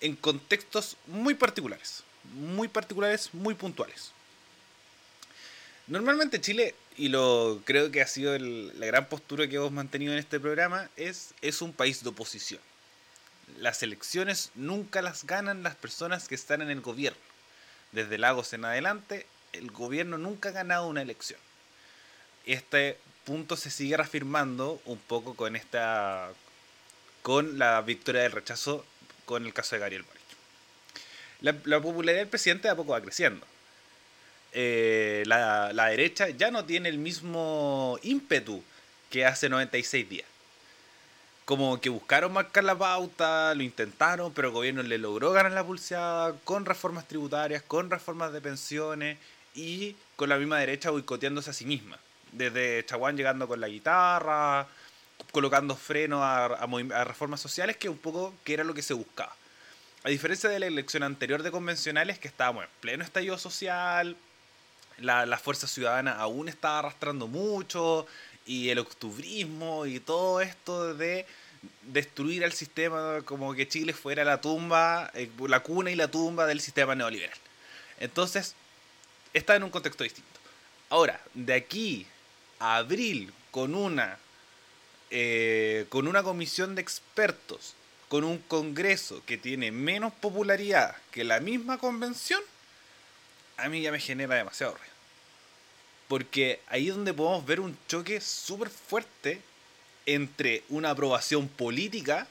en 0.00 0.16
contextos 0.16 0.96
muy 1.06 1.34
particulares, 1.34 2.02
muy 2.34 2.68
particulares, 2.68 3.30
muy 3.32 3.54
puntuales. 3.54 4.12
Normalmente 5.86 6.40
Chile, 6.40 6.74
y 6.96 7.08
lo 7.08 7.62
creo 7.64 7.90
que 7.92 8.02
ha 8.02 8.06
sido 8.06 8.36
la 8.38 8.86
gran 8.86 9.08
postura 9.08 9.46
que 9.46 9.56
hemos 9.56 9.72
mantenido 9.72 10.12
en 10.12 10.18
este 10.18 10.40
programa, 10.40 10.90
es, 10.96 11.32
es 11.42 11.62
un 11.62 11.72
país 11.72 12.02
de 12.02 12.08
oposición 12.08 12.60
las 13.58 13.82
elecciones 13.82 14.50
nunca 14.54 15.02
las 15.02 15.24
ganan 15.24 15.62
las 15.62 15.76
personas 15.76 16.28
que 16.28 16.34
están 16.34 16.62
en 16.62 16.70
el 16.70 16.80
gobierno. 16.80 17.18
Desde 17.92 18.18
Lagos 18.18 18.52
en 18.52 18.64
adelante, 18.64 19.26
el 19.52 19.70
gobierno 19.70 20.18
nunca 20.18 20.50
ha 20.50 20.52
ganado 20.52 20.88
una 20.88 21.02
elección. 21.02 21.40
Este 22.44 22.98
punto 23.24 23.56
se 23.56 23.70
sigue 23.70 23.96
reafirmando 23.96 24.80
un 24.84 24.98
poco 24.98 25.34
con 25.34 25.56
esta 25.56 26.30
con 27.22 27.58
la 27.58 27.80
victoria 27.82 28.22
del 28.22 28.32
rechazo 28.32 28.84
con 29.24 29.44
el 29.46 29.52
caso 29.52 29.74
de 29.74 29.80
Gabriel 29.80 30.04
Boric. 30.04 31.66
la, 31.66 31.80
popularidad 31.80 32.20
del 32.20 32.28
presidente 32.28 32.68
de 32.68 32.72
a 32.72 32.76
poco 32.76 32.92
va 32.92 33.00
creciendo. 33.00 33.44
Eh, 34.52 35.24
la, 35.26 35.72
la 35.72 35.86
derecha 35.86 36.28
ya 36.28 36.50
no 36.50 36.64
tiene 36.64 36.88
el 36.88 36.98
mismo 36.98 37.98
ímpetu 38.02 38.62
que 39.10 39.26
hace 39.26 39.48
96 39.48 40.08
días 40.08 40.35
como 41.46 41.80
que 41.80 41.90
buscaron 41.90 42.32
marcar 42.32 42.64
la 42.64 42.76
pauta, 42.76 43.54
lo 43.54 43.62
intentaron, 43.62 44.32
pero 44.32 44.48
el 44.48 44.54
gobierno 44.54 44.82
le 44.82 44.98
logró 44.98 45.30
ganar 45.30 45.52
la 45.52 45.64
pulseada 45.64 46.34
con 46.42 46.66
reformas 46.66 47.06
tributarias, 47.06 47.62
con 47.62 47.88
reformas 47.88 48.32
de 48.32 48.40
pensiones 48.40 49.16
y 49.54 49.94
con 50.16 50.28
la 50.28 50.38
misma 50.38 50.58
derecha 50.58 50.90
boicoteándose 50.90 51.50
a 51.50 51.52
sí 51.52 51.64
misma. 51.64 51.98
Desde 52.32 52.84
Chaguán 52.84 53.16
llegando 53.16 53.46
con 53.46 53.60
la 53.60 53.68
guitarra, 53.68 54.66
colocando 55.30 55.76
freno 55.76 56.24
a, 56.24 56.48
reformas 57.04 57.40
sociales, 57.40 57.76
que 57.76 57.88
un 57.88 57.98
poco 57.98 58.34
que 58.42 58.54
era 58.54 58.64
lo 58.64 58.74
que 58.74 58.82
se 58.82 58.94
buscaba. 58.94 59.34
A 60.02 60.08
diferencia 60.08 60.50
de 60.50 60.58
la 60.58 60.66
elección 60.66 61.04
anterior 61.04 61.44
de 61.44 61.52
convencionales, 61.52 62.18
que 62.18 62.26
estábamos 62.26 62.64
en 62.64 62.70
pleno 62.80 63.04
estallido 63.04 63.38
social, 63.38 64.16
la, 64.98 65.26
la 65.26 65.38
fuerza 65.38 65.68
ciudadana 65.68 66.12
aún 66.14 66.48
estaba 66.48 66.80
arrastrando 66.80 67.28
mucho, 67.28 68.04
y 68.46 68.70
el 68.70 68.78
octubrismo 68.78 69.86
y 69.86 70.00
todo 70.00 70.40
esto 70.40 70.94
de 70.94 71.26
destruir 71.82 72.44
al 72.44 72.52
sistema 72.52 73.22
como 73.24 73.54
que 73.54 73.68
Chile 73.68 73.92
fuera 73.92 74.24
la 74.24 74.40
tumba, 74.40 75.10
eh, 75.14 75.28
la 75.48 75.60
cuna 75.60 75.90
y 75.90 75.96
la 75.96 76.08
tumba 76.08 76.46
del 76.46 76.60
sistema 76.60 76.94
neoliberal. 76.94 77.36
Entonces, 77.98 78.54
está 79.32 79.56
en 79.56 79.64
un 79.64 79.70
contexto 79.70 80.04
distinto. 80.04 80.30
Ahora, 80.88 81.20
de 81.34 81.54
aquí 81.54 82.06
a 82.58 82.76
abril, 82.76 83.32
con 83.50 83.74
una, 83.74 84.18
eh, 85.10 85.86
con 85.88 86.06
una 86.06 86.22
comisión 86.22 86.74
de 86.74 86.82
expertos, 86.82 87.74
con 88.08 88.22
un 88.22 88.38
congreso 88.38 89.22
que 89.26 89.36
tiene 89.36 89.72
menos 89.72 90.12
popularidad 90.12 90.96
que 91.10 91.24
la 91.24 91.40
misma 91.40 91.78
convención, 91.78 92.40
a 93.56 93.68
mí 93.68 93.82
ya 93.82 93.90
me 93.90 93.98
genera 93.98 94.36
demasiado 94.36 94.74
ruido. 94.74 94.95
Porque 96.08 96.60
ahí 96.68 96.88
es 96.88 96.94
donde 96.94 97.12
podemos 97.12 97.44
ver 97.44 97.60
un 97.60 97.76
choque 97.88 98.20
súper 98.20 98.70
fuerte 98.70 99.40
entre 100.06 100.62
una 100.68 100.90
aprobación 100.90 101.48
política, 101.48 102.28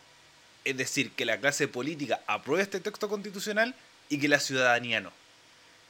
es 0.63 0.77
decir, 0.77 1.11
que 1.11 1.25
la 1.25 1.39
clase 1.39 1.67
política 1.67 2.21
apruebe 2.25 2.63
este 2.63 2.79
texto 2.79 3.09
constitucional 3.09 3.75
y 4.09 4.19
que 4.19 4.29
la 4.29 4.39
ciudadanía 4.39 5.01
no. 5.01 5.11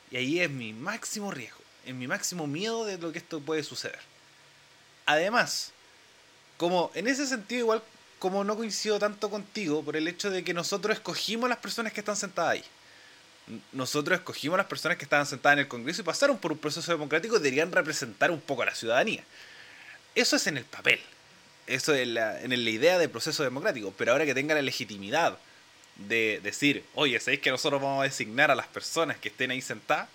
Y 0.09 0.17
ahí 0.17 0.39
es 0.39 0.49
mi 0.49 0.73
máximo 0.73 1.31
riesgo, 1.31 1.61
es 1.85 1.93
mi 1.93 2.07
máximo 2.07 2.47
miedo 2.47 2.85
de 2.85 2.97
lo 2.97 3.11
que 3.11 3.19
esto 3.19 3.39
puede 3.39 3.63
suceder. 3.63 3.99
Además, 5.05 5.71
como 6.57 6.91
en 6.95 7.07
ese 7.07 7.27
sentido 7.27 7.59
igual 7.59 7.83
como 8.17 8.43
no 8.43 8.55
coincido 8.55 8.97
tanto 8.97 9.29
contigo 9.29 9.83
por 9.83 9.95
el 9.95 10.07
hecho 10.07 10.31
de 10.31 10.43
que 10.43 10.53
nosotros 10.53 10.97
escogimos 10.97 11.49
las 11.49 11.59
personas 11.59 11.93
que 11.93 11.99
están 11.99 12.15
sentadas 12.15 12.53
ahí 12.53 12.63
nosotros 13.71 14.19
escogimos 14.19 14.55
a 14.55 14.57
las 14.57 14.67
personas 14.67 14.97
que 14.97 15.03
estaban 15.03 15.25
sentadas 15.25 15.55
en 15.55 15.59
el 15.59 15.67
Congreso 15.67 16.01
y 16.01 16.05
pasaron 16.05 16.37
por 16.37 16.51
un 16.51 16.57
proceso 16.57 16.91
democrático, 16.91 17.37
deberían 17.37 17.71
representar 17.71 18.31
un 18.31 18.41
poco 18.41 18.63
a 18.63 18.65
la 18.65 18.75
ciudadanía. 18.75 19.23
Eso 20.15 20.35
es 20.35 20.47
en 20.47 20.57
el 20.57 20.65
papel, 20.65 20.99
eso 21.67 21.93
es 21.93 22.07
la, 22.07 22.41
en 22.41 22.49
la 22.49 22.69
idea 22.69 22.97
del 22.97 23.09
proceso 23.09 23.43
democrático, 23.43 23.93
pero 23.97 24.11
ahora 24.11 24.25
que 24.25 24.33
tenga 24.33 24.55
la 24.55 24.61
legitimidad 24.61 25.37
de 25.95 26.39
decir, 26.43 26.83
oye, 26.95 27.19
¿sabéis 27.19 27.41
que 27.41 27.51
nosotros 27.51 27.81
vamos 27.81 28.01
a 28.01 28.05
designar 28.05 28.51
a 28.51 28.55
las 28.55 28.67
personas 28.67 29.17
que 29.17 29.29
estén 29.29 29.51
ahí 29.51 29.61
sentadas? 29.61 30.09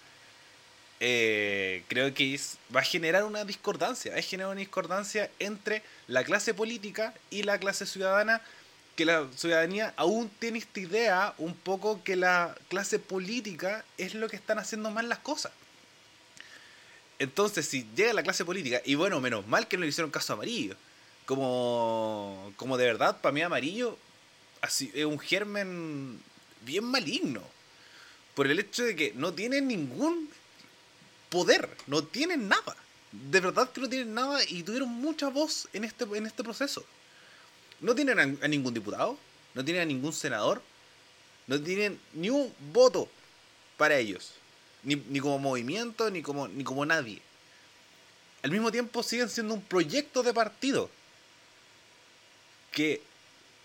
Eh, 1.03 1.83
creo 1.89 2.13
que 2.13 2.39
va 2.75 2.81
a 2.81 2.85
generar 2.85 3.25
una 3.25 3.45
discordancia, 3.45 4.13
va 4.13 4.19
a 4.19 4.23
generar 4.23 4.53
una 4.53 4.61
discordancia 4.61 5.31
entre 5.39 5.83
la 6.09 6.25
clase 6.25 6.53
política 6.53 7.15
y 7.31 7.43
la 7.43 7.59
clase 7.59 7.87
ciudadana 7.87 8.43
que 9.01 9.07
la 9.07 9.27
ciudadanía 9.35 9.95
aún 9.97 10.31
tiene 10.39 10.59
esta 10.59 10.79
idea 10.79 11.35
un 11.39 11.55
poco 11.55 12.05
que 12.05 12.17
la 12.17 12.55
clase 12.69 12.99
política 12.99 13.83
es 13.97 14.13
lo 14.13 14.29
que 14.29 14.37
están 14.37 14.59
haciendo 14.59 14.91
mal 14.91 15.09
las 15.09 15.21
cosas. 15.21 15.53
Entonces, 17.19 17.67
si 17.67 17.87
llega 17.97 18.13
la 18.13 18.23
clase 18.23 18.45
política, 18.45 18.83
y 18.85 18.97
bueno, 18.97 19.19
menos 19.19 19.47
mal 19.47 19.69
que 19.69 19.79
no 19.79 19.85
le 19.85 19.89
hicieron 19.89 20.11
caso 20.11 20.35
a 20.35 20.37
Amarillo, 20.37 20.77
como, 21.25 22.53
como 22.57 22.77
de 22.77 22.85
verdad, 22.85 23.19
para 23.23 23.33
mí 23.33 23.41
Amarillo 23.41 23.97
así, 24.61 24.93
es 24.95 25.07
un 25.07 25.19
germen 25.19 26.21
bien 26.67 26.85
maligno, 26.85 27.41
por 28.35 28.49
el 28.49 28.59
hecho 28.59 28.83
de 28.83 28.95
que 28.95 29.15
no 29.17 29.33
tiene 29.33 29.63
ningún 29.63 30.29
poder, 31.31 31.75
no 31.87 32.05
tienen 32.05 32.49
nada. 32.49 32.77
De 33.13 33.41
verdad 33.41 33.71
que 33.71 33.81
no 33.81 33.89
tienen 33.89 34.13
nada 34.13 34.41
y 34.47 34.63
tuvieron 34.63 34.91
mucha 34.91 35.31
voz 35.31 35.69
en 35.73 35.85
este, 35.85 36.05
en 36.05 36.27
este 36.27 36.45
proceso. 36.45 36.85
No 37.81 37.95
tienen 37.95 38.39
a, 38.43 38.49
ningún 38.49 38.75
diputado, 38.75 39.19
no 39.55 39.65
tienen 39.65 39.83
a 39.83 39.87
ningún 39.87 40.13
senador, 40.13 40.63
no 41.47 41.61
tienen 41.61 41.99
ni 42.13 42.31
un 42.31 42.55
voto 42.73 43.09
para 43.77 43.97
ellos, 43.97 44.35
ni, 44.83 45.21
como 45.21 45.39
movimiento, 45.39 46.11
ni 46.11 46.23
como, 46.23 46.47
ni 46.49 46.63
como 46.63 46.85
nadie. 46.85 47.23
Al 48.43 48.51
mismo 48.51 48.71
tiempo 48.71 49.03
siguen 49.03 49.29
siendo 49.29 49.55
un 49.55 49.63
proyecto 49.63 50.23
de 50.23 50.35
partido 50.35 50.91
que, 52.71 53.03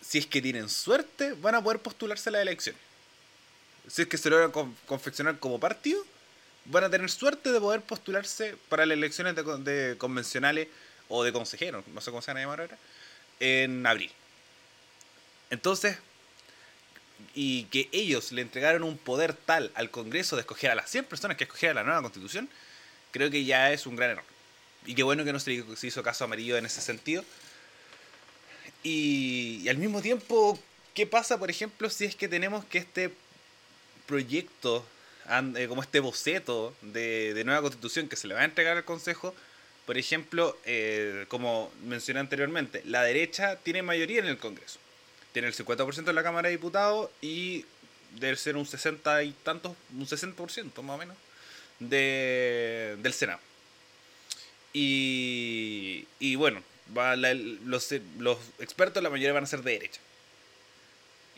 si 0.01 0.17
es 0.17 0.25
que 0.25 0.41
tienen 0.41 0.69
suerte, 0.69 1.33
van 1.33 1.55
a 1.55 1.63
poder 1.63 1.79
postularse 1.79 2.29
a 2.29 2.33
la 2.33 2.41
elección. 2.41 2.75
Si 3.87 4.01
es 4.01 4.07
que 4.07 4.17
se 4.17 4.29
logran 4.29 4.51
confeccionar 4.85 5.39
como 5.39 5.59
partido, 5.59 6.03
van 6.65 6.85
a 6.85 6.89
tener 6.89 7.09
suerte 7.11 7.51
de 7.51 7.59
poder 7.59 7.81
postularse 7.81 8.57
para 8.69 8.85
las 8.85 8.97
elecciones 8.97 9.35
de, 9.35 9.43
de 9.59 9.97
convencionales 9.97 10.67
o 11.07 11.23
de 11.23 11.31
consejeros, 11.31 11.85
no 11.87 12.01
sé 12.01 12.09
cómo 12.09 12.21
se 12.21 12.31
van 12.31 12.37
a 12.37 12.41
llamar 12.41 12.61
ahora, 12.61 12.77
en 13.39 13.85
abril. 13.85 14.11
Entonces, 15.49 15.97
y 17.33 17.65
que 17.65 17.89
ellos 17.91 18.31
le 18.31 18.41
entregaron 18.41 18.83
un 18.83 18.97
poder 18.97 19.33
tal 19.33 19.71
al 19.75 19.89
Congreso 19.89 20.35
de 20.35 20.41
escoger 20.41 20.71
a 20.71 20.75
las 20.75 20.89
100 20.89 21.05
personas 21.05 21.37
que 21.37 21.43
escogieran 21.43 21.75
la 21.75 21.83
nueva 21.83 22.01
constitución, 22.01 22.49
creo 23.11 23.29
que 23.29 23.45
ya 23.45 23.71
es 23.71 23.85
un 23.85 23.95
gran 23.95 24.11
error. 24.11 24.23
Y 24.85 24.95
qué 24.95 25.03
bueno 25.03 25.23
que 25.23 25.33
no 25.33 25.39
se, 25.39 25.63
hizo 25.81 26.03
caso 26.03 26.23
amarillo 26.23 26.57
en 26.57 26.65
ese 26.65 26.81
sentido. 26.81 27.23
Y, 28.83 29.67
al 29.67 29.77
mismo 29.77 30.01
tiempo, 30.01 30.59
¿qué 30.93 31.07
pasa, 31.07 31.37
por 31.37 31.49
ejemplo, 31.49 31.89
si 31.89 32.05
es 32.05 32.15
que 32.15 32.27
tenemos 32.27 32.65
que 32.65 32.77
este 32.77 33.11
proyecto, 34.05 34.85
eh, 35.55 35.65
como 35.67 35.81
este 35.81 35.99
boceto 35.99 36.75
de, 36.81 37.33
de 37.33 37.43
nueva 37.43 37.61
constitución 37.61 38.07
que 38.07 38.15
se 38.15 38.27
le 38.27 38.35
va 38.35 38.41
a 38.41 38.45
entregar 38.45 38.77
al 38.77 38.85
Consejo, 38.85 39.33
por 39.85 39.97
ejemplo, 39.97 40.57
eh, 40.65 41.25
como 41.27 41.71
mencioné 41.83 42.19
anteriormente, 42.19 42.81
la 42.85 43.03
derecha 43.03 43.57
tiene 43.57 43.83
mayoría 43.83 44.19
en 44.19 44.25
el 44.25 44.37
Congreso. 44.37 44.79
Tiene 45.31 45.47
el 45.47 45.53
50% 45.53 46.09
en 46.09 46.15
la 46.15 46.23
Cámara 46.23 46.47
de 46.47 46.55
Diputados 46.55 47.11
y 47.21 47.65
debe 48.11 48.35
ser 48.35 48.57
un 48.57 48.65
60 48.65 49.23
y 49.23 49.31
tantos, 49.43 49.73
un 49.93 50.07
60% 50.07 50.81
más 50.81 50.95
o 50.95 50.97
menos, 50.97 51.17
de, 51.79 52.97
del 52.99 53.13
Senado. 53.13 53.39
Y, 54.73 56.07
y 56.19 56.35
bueno, 56.35 56.63
los, 57.63 57.93
los 58.17 58.37
expertos 58.59 59.03
la 59.03 59.09
mayoría 59.09 59.33
van 59.33 59.43
a 59.43 59.47
ser 59.47 59.61
de 59.61 59.73
derecha. 59.73 60.01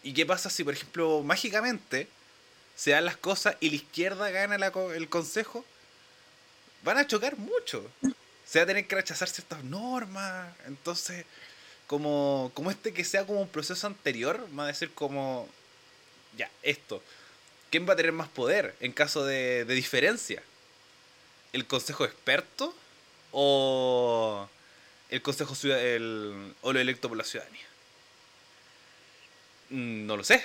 ¿Y 0.04 0.14
qué 0.14 0.26
pasa 0.26 0.50
si, 0.50 0.64
por 0.64 0.74
ejemplo, 0.74 1.22
mágicamente 1.24 2.08
se 2.76 2.92
dan 2.92 3.06
las 3.06 3.18
cosas 3.18 3.58
y 3.60 3.72
la 3.72 3.76
izquierda 3.76 4.30
gana 4.30 4.56
el 4.56 5.10
consejo? 5.10 5.66
Van 6.84 6.98
a 6.98 7.08
chocar 7.08 7.38
mucho 7.38 7.92
se 8.48 8.60
va 8.60 8.64
a 8.64 8.68
tener 8.68 8.88
que 8.88 8.96
rechazar 8.96 9.28
ciertas 9.28 9.64
normas. 9.64 10.54
Entonces, 10.66 11.26
como, 11.86 12.52
como 12.54 12.72
este 12.72 12.94
que 12.94 13.04
sea 13.04 13.26
como 13.26 13.42
un 13.42 13.50
proceso 13.50 13.88
anterior, 13.88 14.48
va 14.58 14.64
a 14.64 14.68
decir 14.68 14.92
como, 14.94 15.48
ya, 16.38 16.50
esto. 16.64 17.04
¿Quién 17.70 17.88
va 17.88 17.94
a 17.94 17.98
tener 17.98 18.14
más 18.14 18.30
poder 18.30 18.76
en 18.80 18.94
caso 18.94 19.26
de, 19.26 19.66
de 19.66 19.74
diferencia? 19.74 20.42
¿El 21.52 21.68
consejo 21.68 22.06
experto 22.06 22.74
o 23.32 24.50
el 25.10 25.22
consejo 25.22 25.54
el, 25.64 26.54
o 26.62 26.72
lo 26.72 26.80
electo 26.80 27.10
por 27.10 27.18
la 27.18 27.26
ciudadanía? 27.26 27.66
Mm, 29.70 30.06
no 30.06 30.16
lo 30.16 30.24
sé. 30.24 30.42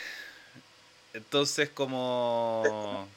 Entonces, 1.14 1.68
como, 1.68 3.08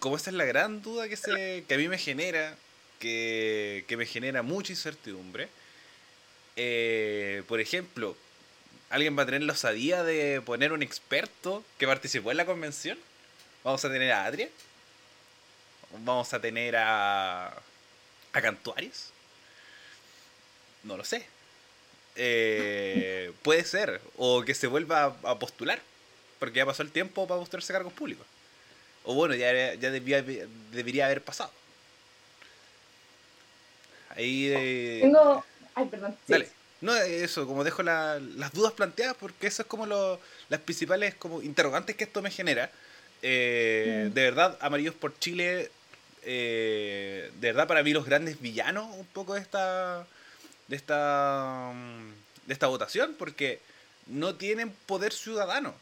como 0.00 0.16
esa 0.16 0.30
es 0.30 0.36
la 0.36 0.44
gran 0.44 0.80
duda 0.80 1.08
que, 1.08 1.16
se, 1.16 1.64
que 1.68 1.74
a 1.74 1.78
mí 1.78 1.88
me 1.88 1.98
genera 1.98 2.56
que, 2.98 3.84
me 3.96 4.06
genera 4.06 4.42
mucha 4.42 4.72
incertidumbre. 4.72 5.48
Eh, 6.56 7.42
por 7.48 7.60
ejemplo, 7.60 8.16
¿alguien 8.90 9.16
va 9.16 9.22
a 9.22 9.26
tener 9.26 9.42
la 9.42 9.52
osadía 9.52 10.02
de 10.02 10.40
poner 10.40 10.72
un 10.72 10.82
experto 10.82 11.64
que 11.78 11.86
participó 11.86 12.30
en 12.30 12.36
la 12.36 12.46
convención? 12.46 12.98
¿Vamos 13.64 13.84
a 13.84 13.90
tener 13.90 14.12
a 14.12 14.24
Adria? 14.24 14.48
¿Vamos 16.04 16.32
a 16.32 16.40
tener 16.40 16.76
a, 16.76 17.48
a 18.32 18.42
Cantuarios? 18.42 19.12
No 20.82 20.96
lo 20.96 21.04
sé. 21.04 21.26
Eh, 22.16 23.32
puede 23.42 23.64
ser. 23.64 24.00
O 24.16 24.42
que 24.42 24.54
se 24.54 24.66
vuelva 24.66 25.16
a, 25.22 25.38
postular. 25.38 25.80
Porque 26.38 26.58
ya 26.58 26.66
pasó 26.66 26.82
el 26.82 26.92
tiempo 26.92 27.26
para 27.26 27.40
postularse 27.40 27.72
a 27.72 27.76
cargos 27.76 27.92
públicos. 27.92 28.26
O 29.04 29.14
bueno, 29.14 29.34
ya, 29.34 29.74
ya 29.74 29.90
debería 29.90 31.06
haber 31.06 31.22
pasado. 31.22 31.50
Ahí. 34.10 34.48
Eh, 34.48 34.98
Tengo. 35.02 35.44
Ay, 35.74 35.86
perdón. 35.86 36.16
Dale. 36.26 36.48
No, 36.80 36.94
eso, 36.94 37.46
como 37.46 37.64
dejo 37.64 37.82
las 37.82 38.52
dudas 38.52 38.72
planteadas, 38.72 39.16
porque 39.18 39.48
eso 39.48 39.62
es 39.62 39.68
como 39.68 39.86
lo, 39.86 40.20
las 40.48 40.60
principales 40.60 41.14
como 41.14 41.42
interrogantes 41.42 41.96
que 41.96 42.04
esto 42.04 42.22
me 42.22 42.30
genera. 42.30 42.70
Eh, 43.22 44.10
de 44.14 44.22
verdad, 44.22 44.56
Amarillos 44.60 44.94
por 44.94 45.18
Chile, 45.18 45.72
eh, 46.22 47.32
de 47.40 47.48
verdad 47.48 47.66
para 47.66 47.82
mí 47.82 47.92
los 47.92 48.06
grandes 48.06 48.40
villanos 48.40 48.94
un 48.96 49.06
poco 49.06 49.34
de 49.34 49.40
esta, 49.40 50.06
de 50.68 50.76
esta, 50.76 51.72
de 52.46 52.52
esta 52.52 52.68
votación, 52.68 53.16
porque 53.18 53.60
no 54.06 54.36
tienen 54.36 54.70
poder 54.86 55.12
ciudadano. 55.12 55.74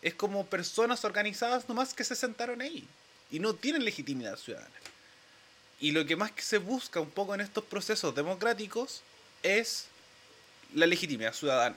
Es 0.00 0.14
como 0.14 0.46
personas 0.46 1.04
organizadas 1.04 1.68
nomás 1.68 1.94
que 1.94 2.02
se 2.02 2.16
sentaron 2.16 2.60
ahí 2.60 2.88
y 3.30 3.38
no 3.38 3.54
tienen 3.54 3.84
legitimidad 3.84 4.36
ciudadana. 4.36 4.74
Y 5.82 5.90
lo 5.90 6.06
que 6.06 6.14
más 6.14 6.30
que 6.30 6.42
se 6.42 6.58
busca 6.58 7.00
un 7.00 7.10
poco 7.10 7.34
en 7.34 7.40
estos 7.40 7.64
procesos 7.64 8.14
democráticos 8.14 9.02
es 9.42 9.88
la 10.74 10.86
legitimidad 10.86 11.34
ciudadana. 11.34 11.76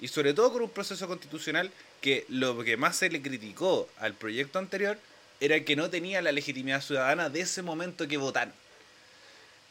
Y 0.00 0.08
sobre 0.08 0.34
todo 0.34 0.52
con 0.52 0.62
un 0.62 0.70
proceso 0.70 1.06
constitucional 1.06 1.70
que 2.00 2.26
lo 2.28 2.64
que 2.64 2.76
más 2.76 2.96
se 2.96 3.08
le 3.08 3.22
criticó 3.22 3.88
al 4.00 4.14
proyecto 4.14 4.58
anterior 4.58 4.98
era 5.38 5.64
que 5.64 5.76
no 5.76 5.88
tenía 5.88 6.20
la 6.20 6.32
legitimidad 6.32 6.82
ciudadana 6.82 7.30
de 7.30 7.42
ese 7.42 7.62
momento 7.62 8.08
que 8.08 8.16
votaron. 8.16 8.52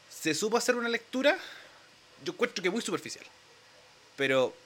Se 0.08 0.34
supo 0.34 0.56
hacer 0.56 0.76
una 0.76 0.88
lectura, 0.88 1.36
yo 2.24 2.32
encuentro 2.32 2.62
que 2.62 2.70
muy 2.70 2.80
superficial. 2.80 3.26
Pero, 4.16 4.56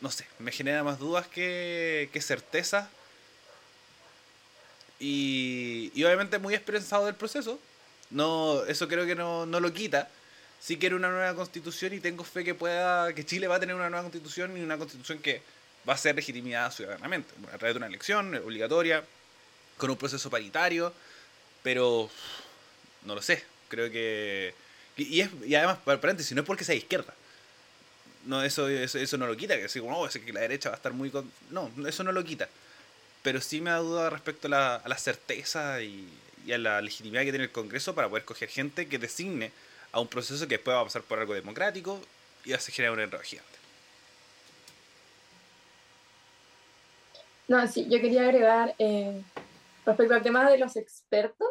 no 0.00 0.10
sé, 0.10 0.26
me 0.38 0.52
genera 0.52 0.82
más 0.82 0.98
dudas 0.98 1.26
que, 1.26 2.08
que 2.14 2.22
certeza. 2.22 2.88
Y, 4.98 5.92
y 5.94 6.02
obviamente 6.04 6.38
muy 6.38 6.54
esperanzado 6.54 7.04
del 7.04 7.14
proceso. 7.14 7.60
No, 8.12 8.64
eso 8.66 8.88
creo 8.88 9.06
que 9.06 9.14
no, 9.14 9.46
no 9.46 9.60
lo 9.60 9.72
quita. 9.72 10.08
Sí 10.60 10.78
quiero 10.78 10.96
una 10.96 11.10
nueva 11.10 11.34
constitución 11.34 11.92
y 11.94 12.00
tengo 12.00 12.24
fe 12.24 12.44
que 12.44 12.54
pueda 12.54 13.12
que 13.14 13.24
Chile 13.26 13.48
va 13.48 13.56
a 13.56 13.60
tener 13.60 13.74
una 13.74 13.90
nueva 13.90 14.04
constitución 14.04 14.56
y 14.56 14.60
una 14.60 14.78
constitución 14.78 15.18
que 15.18 15.42
va 15.88 15.94
a 15.94 15.96
ser 15.96 16.14
legitimada 16.14 16.70
ciudadanamente. 16.70 17.32
A 17.52 17.58
través 17.58 17.74
de 17.74 17.78
una 17.78 17.86
elección 17.86 18.34
obligatoria 18.36 19.02
con 19.76 19.90
un 19.90 19.96
proceso 19.96 20.30
paritario 20.30 20.92
pero 21.62 22.10
no 23.04 23.14
lo 23.14 23.22
sé. 23.22 23.44
Creo 23.68 23.90
que 23.90 24.54
y, 24.96 25.20
es, 25.20 25.30
y 25.46 25.54
además 25.54 25.78
paréntesis 25.84 26.32
no 26.32 26.42
es 26.42 26.46
porque 26.46 26.64
sea 26.64 26.74
izquierda. 26.74 27.14
No 28.26 28.42
eso 28.44 28.68
eso, 28.68 29.18
no 29.18 29.26
lo 29.26 29.36
quita 29.36 29.56
que 29.56 29.80
como 29.80 30.00
oh, 30.00 30.08
que 30.08 30.32
la 30.32 30.40
derecha 30.40 30.68
va 30.68 30.74
a 30.74 30.76
estar 30.76 30.92
muy 30.92 31.10
con... 31.10 31.30
no 31.50 31.70
eso 31.86 32.04
no 32.04 32.12
lo 32.12 32.22
quita. 32.24 32.48
Pero 33.22 33.40
sí 33.40 33.60
me 33.60 33.70
da 33.70 33.78
duda 33.78 34.10
respecto 34.10 34.48
a 34.48 34.50
la, 34.50 34.76
a 34.76 34.88
la 34.88 34.98
certeza 34.98 35.80
y, 35.82 36.08
y 36.44 36.52
a 36.52 36.58
la 36.58 36.80
legitimidad 36.80 37.22
que 37.22 37.30
tiene 37.30 37.44
el 37.44 37.52
Congreso 37.52 37.94
para 37.94 38.08
poder 38.08 38.24
coger 38.24 38.48
gente 38.48 38.88
que 38.88 38.98
designe 38.98 39.52
a 39.92 40.00
un 40.00 40.08
proceso 40.08 40.46
que 40.46 40.56
después 40.56 40.76
va 40.76 40.80
a 40.80 40.84
pasar 40.84 41.02
por 41.02 41.18
algo 41.18 41.34
democrático 41.34 42.00
y 42.44 42.50
va 42.50 42.56
a 42.56 42.60
generar 42.60 42.94
un 42.94 43.00
enredo 43.00 43.22
gigante. 43.22 43.50
No, 47.48 47.66
sí, 47.66 47.86
yo 47.90 48.00
quería 48.00 48.22
agregar 48.22 48.74
eh, 48.78 49.22
respecto 49.84 50.14
al 50.14 50.22
tema 50.22 50.50
de 50.50 50.58
los 50.58 50.76
expertos, 50.76 51.48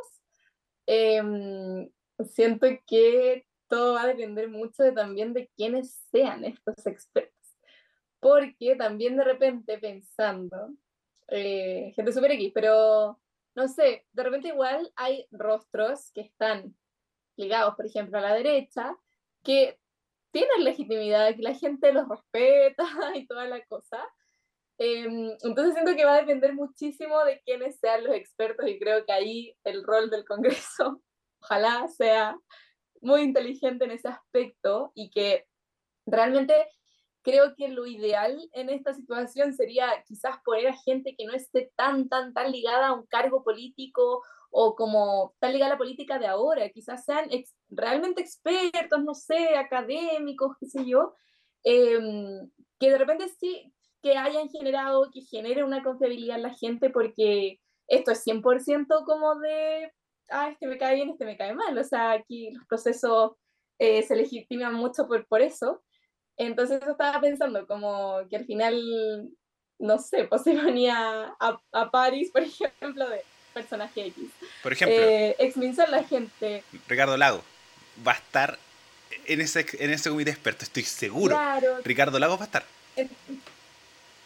em, 0.86 1.90
siento 2.34 2.68
que 2.88 3.46
todo 3.68 3.94
va 3.94 4.04
a 4.04 4.08
depender 4.08 4.50
mucho 4.50 4.84
de, 4.84 4.92
también 4.92 5.34
de 5.34 5.48
quiénes 5.56 6.02
sean 6.12 6.44
estos 6.44 6.86
expertos. 6.86 7.36
Porque 8.20 8.76
también 8.76 9.18
de 9.18 9.24
repente 9.24 9.78
pensando, 9.78 10.74
eh, 11.28 11.92
gente 11.96 12.14
super 12.14 12.32
X, 12.32 12.52
pero 12.54 13.20
no 13.56 13.68
sé, 13.68 14.06
de 14.14 14.24
repente 14.24 14.50
igual 14.50 14.92
hay 14.96 15.28
rostros 15.32 16.12
que 16.14 16.22
están 16.22 16.76
ligados, 17.36 17.76
por 17.76 17.86
ejemplo, 17.86 18.18
a 18.18 18.22
la 18.22 18.34
derecha, 18.34 18.96
que 19.44 19.80
tienen 20.32 20.64
legitimidad, 20.64 21.36
que 21.36 21.42
la 21.42 21.56
gente 21.56 21.92
los 21.92 22.08
respeta 22.08 22.86
y 23.16 23.28
toda 23.28 23.46
la 23.48 23.64
cosa. 23.66 24.08
Em, 24.78 25.32
entonces 25.44 25.74
siento 25.74 25.96
que 25.96 26.06
va 26.06 26.16
a 26.16 26.22
depender 26.22 26.54
muchísimo 26.54 27.24
de 27.24 27.42
quiénes 27.42 27.80
sean 27.80 28.04
los 28.04 28.16
expertos 28.16 28.68
y 28.68 28.80
creo 28.80 29.06
que 29.06 29.12
ahí 29.12 29.56
el 29.64 29.84
rol 29.84 30.10
del 30.10 30.26
Congreso 30.26 31.02
ojalá 31.42 31.88
sea 31.88 32.38
muy 33.02 33.22
inteligente 33.22 33.86
en 33.86 33.92
ese 33.92 34.08
aspecto 34.08 34.92
y 34.96 35.12
que 35.12 35.46
realmente 36.06 36.54
creo 37.24 37.56
que 37.56 37.70
lo 37.70 37.86
ideal 37.86 38.50
en 38.54 38.70
esta 38.70 38.94
situación 38.94 39.54
sería 39.54 40.04
quizás 40.08 40.38
poner 40.44 40.68
a 40.68 40.78
gente 40.78 41.16
que 41.16 41.26
no 41.26 41.34
esté 41.34 41.72
tan, 41.76 42.10
tan, 42.10 42.34
tan 42.34 42.52
ligada 42.52 42.88
a 42.88 42.94
un 42.94 43.06
cargo 43.06 43.44
político 43.44 44.24
o 44.50 44.76
como 44.76 45.34
tal 45.40 45.54
ligada 45.54 45.72
a 45.72 45.76
la 45.76 45.78
política 45.78 46.20
de 46.20 46.28
ahora, 46.28 46.70
quizás 46.70 47.06
sean 47.06 47.30
realmente 47.70 48.22
expertos, 48.22 49.04
no 49.04 49.14
sé, 49.14 49.56
académicos, 49.56 50.58
qué 50.60 50.68
sé 50.68 50.86
yo, 50.86 51.14
em, 51.64 52.50
que 52.80 52.90
de 52.90 52.98
repente 52.98 53.30
sí, 53.40 53.74
que 54.02 54.18
hayan 54.18 54.50
generado, 54.50 55.10
que 55.12 55.22
genere 55.22 55.64
una 55.64 55.84
confiabilidad 55.84 56.38
en 56.38 56.44
la 56.44 56.54
gente, 56.54 56.90
porque 56.90 57.60
esto 57.88 58.12
es 58.12 58.24
100% 58.24 59.06
como 59.06 59.36
de, 59.40 59.92
ah, 60.30 60.50
este 60.50 60.68
me 60.68 60.78
cae 60.78 60.96
bien, 60.96 61.10
este 61.12 61.26
me 61.26 61.38
cae 61.38 61.54
mal, 61.54 61.78
o 61.78 61.84
sea, 61.84 62.12
aquí 62.12 62.52
los 62.52 62.66
procesos 62.66 63.34
eh, 63.80 64.04
se 64.04 64.16
legitiman 64.16 64.74
mucho 64.74 65.08
por, 65.08 65.26
por 65.28 65.42
eso. 65.42 65.82
Entonces 66.38 66.82
yo 66.86 66.92
estaba 66.92 67.20
pensando 67.22 67.68
como 67.68 68.20
que 68.30 68.38
al 68.38 68.46
final, 68.46 69.30
no 69.80 70.00
sé, 70.00 70.26
pues 70.26 70.44
se 70.44 70.54
ponía 70.54 71.36
a, 71.40 71.62
a 71.72 71.92
París, 71.92 72.32
por 72.32 72.42
ejemplo, 72.82 73.10
de 73.10 73.24
personaje 73.54 74.08
X. 74.08 74.30
Por 74.64 74.74
ejemplo, 74.74 74.98
eh, 75.00 75.36
la 75.90 76.04
gente. 76.04 76.64
Ricardo 76.88 77.18
Lago 77.18 77.42
va 78.06 78.14
a 78.14 78.16
estar 78.16 78.58
en 79.26 79.42
ese, 79.42 79.66
en 79.80 79.92
ese 79.92 80.10
comité 80.10 80.32
experto, 80.32 80.64
estoy 80.64 80.84
seguro. 80.84 81.38
Ricardo 81.84 82.18
Lago 82.18 82.38
va 82.38 82.44
a 82.44 82.46
estar. 82.46 82.64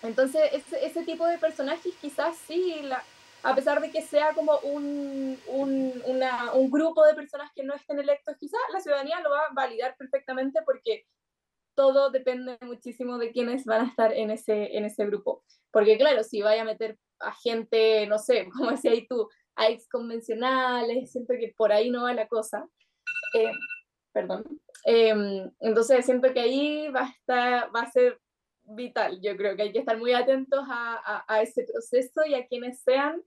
Entonces, 0.04 0.42
ese, 0.54 0.86
ese 0.86 1.04
tipo 1.04 1.26
de 1.26 1.38
personajes 1.38 1.94
quizás 2.00 2.38
sí, 2.48 2.82
la, 2.84 3.04
a 3.44 3.56
pesar 3.56 3.82
de 3.82 3.92
que 3.92 4.02
sea 4.02 4.34
como 4.34 4.58
un, 4.60 5.40
un, 5.48 6.02
una, 6.06 6.54
un 6.54 6.70
grupo 6.70 7.06
de 7.06 7.14
personas 7.14 7.52
que 7.56 7.64
no 7.64 7.76
estén 7.76 8.00
electos, 8.00 8.36
quizás 8.40 8.60
la 8.72 8.80
ciudadanía 8.80 9.20
lo 9.22 9.30
va 9.30 9.40
a 9.40 9.54
validar 9.54 9.96
perfectamente 9.98 10.62
porque 10.66 11.06
todo 11.76 12.10
depende 12.10 12.58
muchísimo 12.62 13.18
de 13.18 13.32
quiénes 13.32 13.66
van 13.66 13.82
a 13.86 13.90
estar 13.90 14.14
en 14.14 14.32
ese, 14.32 14.78
en 14.78 14.86
ese 14.86 15.06
grupo. 15.06 15.44
Porque 15.72 15.98
claro, 15.98 16.24
si 16.24 16.42
vaya 16.42 16.62
a 16.62 16.66
meter 16.66 16.98
a 17.20 17.32
gente, 17.34 18.08
no 18.08 18.18
sé, 18.18 18.48
como 18.56 18.72
decía 18.72 18.92
ahí 18.92 19.08
tú, 19.08 19.30
a 19.56 19.70
ex 19.70 19.88
convencionales, 19.88 21.12
siento 21.12 21.34
que 21.40 21.54
por 21.58 21.72
ahí 21.72 21.90
no 21.90 22.04
va 22.04 22.14
la 22.14 22.28
cosa. 22.28 22.68
Eh, 23.34 23.52
perdón. 24.12 24.44
Em, 24.86 25.52
entonces 25.60 26.06
siento 26.06 26.34
que 26.34 26.40
ahí 26.40 26.88
va 26.90 27.02
a, 27.02 27.10
estar, 27.10 27.76
va 27.76 27.82
a 27.82 27.92
ser 27.92 28.20
vital. 28.64 29.20
Yo 29.22 29.36
creo 29.38 29.56
que 29.56 29.64
hay 29.64 29.72
que 29.72 29.80
estar 29.80 29.98
muy 29.98 30.14
atentos 30.14 30.66
a, 30.70 30.96
a, 30.96 31.26
a 31.28 31.42
ese 31.42 31.64
proceso 31.64 32.26
y 32.26 32.34
a 32.36 32.48
quienes 32.48 32.82
sean 32.82 33.24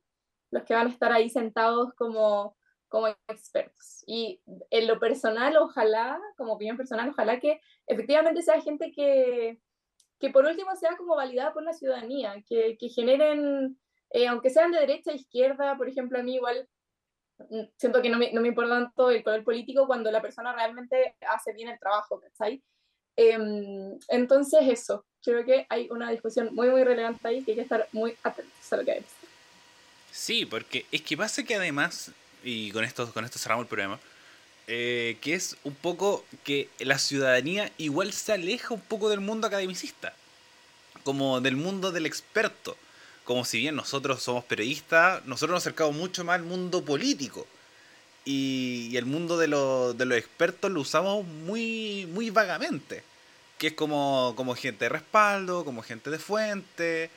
los 0.51 0.65
que 0.65 0.75
van 0.75 0.87
a 0.87 0.91
estar 0.91 1.13
ahí 1.13 1.29
sentados 1.31 1.93
como, 1.95 2.57
como 2.89 3.09
expertos. 3.29 4.03
Y 4.07 4.41
en 4.71 4.87
lo 4.87 4.99
personal, 4.99 5.57
ojalá, 5.57 6.21
como 6.37 6.55
opinión 6.55 6.77
personal, 6.77 7.11
ojalá 7.11 7.41
que 7.41 7.61
efectivamente 7.89 8.43
sea 8.43 8.61
gente 8.61 8.93
que, 8.93 9.59
que 10.21 10.31
por 10.31 10.45
último 10.45 10.75
sea 10.77 10.97
como 10.97 11.17
validada 11.17 11.53
por 11.53 11.63
la 11.63 11.73
ciudadanía, 11.73 12.35
que, 12.49 12.77
que 12.79 12.89
generen, 12.89 13.79
eh, 14.11 14.29
aunque 14.29 14.51
sean 14.51 14.71
de 14.71 14.81
derecha, 14.81 15.13
izquierda, 15.13 15.77
por 15.77 15.89
ejemplo, 15.89 16.19
a 16.19 16.23
mí 16.23 16.35
igual 16.37 16.69
mm, 17.39 17.63
siento 17.77 18.03
que 18.03 18.11
no 18.11 18.19
me, 18.19 18.33
no 18.33 18.41
me 18.41 18.49
importa 18.49 18.71
tanto 18.71 19.11
el 19.11 19.23
color 19.23 19.43
político 19.43 19.87
cuando 19.87 20.11
la 20.11 20.23
persona 20.23 20.53
realmente 20.53 21.17
hace 21.29 21.53
bien 21.53 21.69
el 21.69 21.79
trabajo, 21.79 22.21
¿cachai? 22.21 22.63
Em, 23.17 23.99
entonces 24.09 24.61
eso, 24.63 25.05
creo 25.25 25.45
que 25.45 25.67
hay 25.69 25.89
una 25.91 26.11
discusión 26.11 26.55
muy, 26.55 26.69
muy 26.71 26.85
relevante 26.85 27.27
ahí 27.27 27.43
que 27.43 27.51
hay 27.53 27.57
que 27.57 27.63
estar 27.63 27.89
muy 27.91 28.15
atentos 28.23 28.73
a 28.73 28.77
lo 28.77 28.85
que 28.85 28.93
hay. 28.93 29.05
Sí, 30.13 30.47
porque 30.47 30.87
es 30.93 31.03
que 31.03 31.17
pasa 31.17 31.43
que 31.43 31.57
además, 31.57 32.13
y 32.45 32.71
con 32.71 32.85
esto, 32.85 33.13
con 33.13 33.25
esto 33.25 33.39
cerramos 33.39 33.65
el 33.65 33.69
programa, 33.69 33.99
eh, 34.71 35.17
que 35.23 35.33
es 35.33 35.57
un 35.65 35.75
poco 35.75 36.27
que 36.45 36.69
la 36.79 36.99
ciudadanía 36.99 37.73
igual 37.79 38.13
se 38.13 38.33
aleja 38.33 38.75
un 38.75 38.83
poco 38.83 39.09
del 39.09 39.21
mundo 39.21 39.47
academicista, 39.47 40.15
como 41.05 41.41
del 41.41 41.57
mundo 41.57 41.91
del 41.91 42.05
experto. 42.05 42.77
Como 43.25 43.47
si 43.47 43.59
bien 43.61 43.77
nosotros 43.77 44.23
somos 44.23 44.45
periodistas, 44.45 45.25
nosotros 45.25 45.55
nos 45.55 45.63
acercamos 45.63 45.97
mucho 45.97 46.23
más 46.23 46.35
al 46.35 46.43
mundo 46.43 46.85
político. 46.85 47.47
Y, 48.27 48.95
el 48.97 49.07
mundo 49.07 49.39
de, 49.39 49.49
los 49.49 50.19
expertos 50.19 50.71
lo 50.71 50.81
usamos 50.83 51.27
muy, 51.27 52.31
vagamente. 52.31 53.03
Que 53.59 53.69
es 53.69 53.73
como, 53.73 54.35
como 54.37 54.55
gente 54.55 54.85
de 54.85 54.91
respaldo, 54.91 55.65
como 55.65 55.83
gente 55.83 56.11
de 56.11 56.19
fuente. 56.19 57.11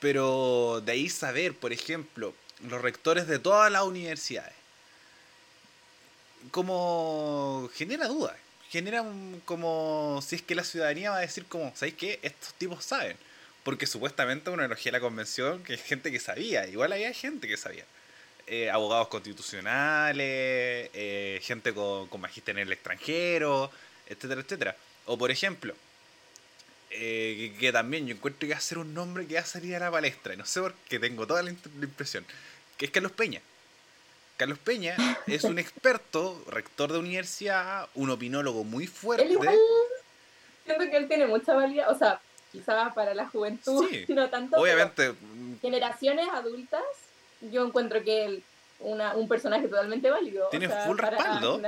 Pero 0.00 0.82
de 0.84 0.92
ahí 0.92 1.08
saber, 1.08 1.54
por 1.56 1.72
ejemplo, 1.72 2.32
los 2.68 2.80
rectores 2.80 3.26
de 3.26 3.40
todas 3.40 3.72
las 3.72 3.82
universidades 3.82 4.59
como 6.50 7.70
genera 7.74 8.08
dudas. 8.08 8.36
Genera 8.70 9.04
como 9.44 10.20
si 10.22 10.36
es 10.36 10.42
que 10.42 10.54
la 10.54 10.64
ciudadanía 10.64 11.10
va 11.10 11.18
a 11.18 11.20
decir 11.20 11.44
como, 11.46 11.72
¿sabéis 11.74 11.96
qué? 11.96 12.20
Estos 12.22 12.54
tipos 12.54 12.84
saben. 12.84 13.16
Porque 13.64 13.86
supuestamente 13.86 14.50
una 14.50 14.64
energía 14.64 14.92
de 14.92 14.98
la 14.98 15.02
convención 15.02 15.62
que 15.64 15.74
es 15.74 15.82
gente 15.82 16.10
que 16.12 16.20
sabía. 16.20 16.66
Igual 16.66 16.92
había 16.92 17.12
gente 17.12 17.48
que 17.48 17.56
sabía. 17.56 17.84
Eh, 18.46 18.70
abogados 18.70 19.08
constitucionales, 19.08 20.90
eh, 20.92 21.40
gente 21.42 21.72
con, 21.74 22.08
con 22.08 22.22
en 22.46 22.58
el 22.58 22.72
extranjero, 22.72 23.70
etcétera, 24.06 24.40
etcétera. 24.40 24.76
O 25.06 25.18
por 25.18 25.30
ejemplo, 25.30 25.74
eh, 26.90 27.54
que, 27.58 27.72
también 27.72 28.06
yo 28.06 28.14
encuentro 28.14 28.40
que 28.48 28.54
va 28.54 28.58
a 28.58 28.60
ser 28.60 28.78
un 28.78 28.92
nombre 28.92 29.26
que 29.26 29.34
va 29.34 29.40
a 29.40 29.44
salir 29.44 29.76
a 29.76 29.78
la 29.78 29.90
palestra. 29.90 30.34
Y 30.34 30.36
no 30.36 30.44
sé 30.44 30.60
por 30.60 30.74
qué 30.88 30.98
tengo 30.98 31.26
toda 31.26 31.42
la, 31.42 31.50
impresión. 31.50 32.24
Que 32.76 32.86
es 32.86 32.90
Carlos 32.90 33.12
Peña. 33.12 33.40
Carlos 34.40 34.58
Peña 34.58 34.96
es 35.26 35.44
un 35.44 35.58
experto, 35.58 36.42
rector 36.48 36.90
de 36.90 36.98
universidad, 36.98 37.90
un 37.94 38.08
opinólogo 38.08 38.64
muy 38.64 38.86
fuerte. 38.86 39.28
siento 39.28 40.84
que 40.90 40.96
él 40.96 41.08
tiene 41.08 41.26
mucha 41.26 41.52
valía, 41.52 41.90
o 41.90 41.98
sea, 41.98 42.22
quizá 42.50 42.94
para 42.94 43.12
la 43.12 43.28
juventud, 43.28 43.86
no 44.08 44.30
tanto. 44.30 44.56
Obviamente. 44.56 45.12
Generaciones 45.60 46.26
adultas, 46.32 46.80
yo 47.52 47.66
encuentro 47.66 48.02
que 48.02 48.24
él, 48.24 48.42
una, 48.78 49.14
un 49.14 49.28
personaje 49.28 49.68
totalmente 49.68 50.08
válido. 50.08 50.48
Tiene 50.48 50.70
full 50.70 50.96
respaldo. 50.96 51.60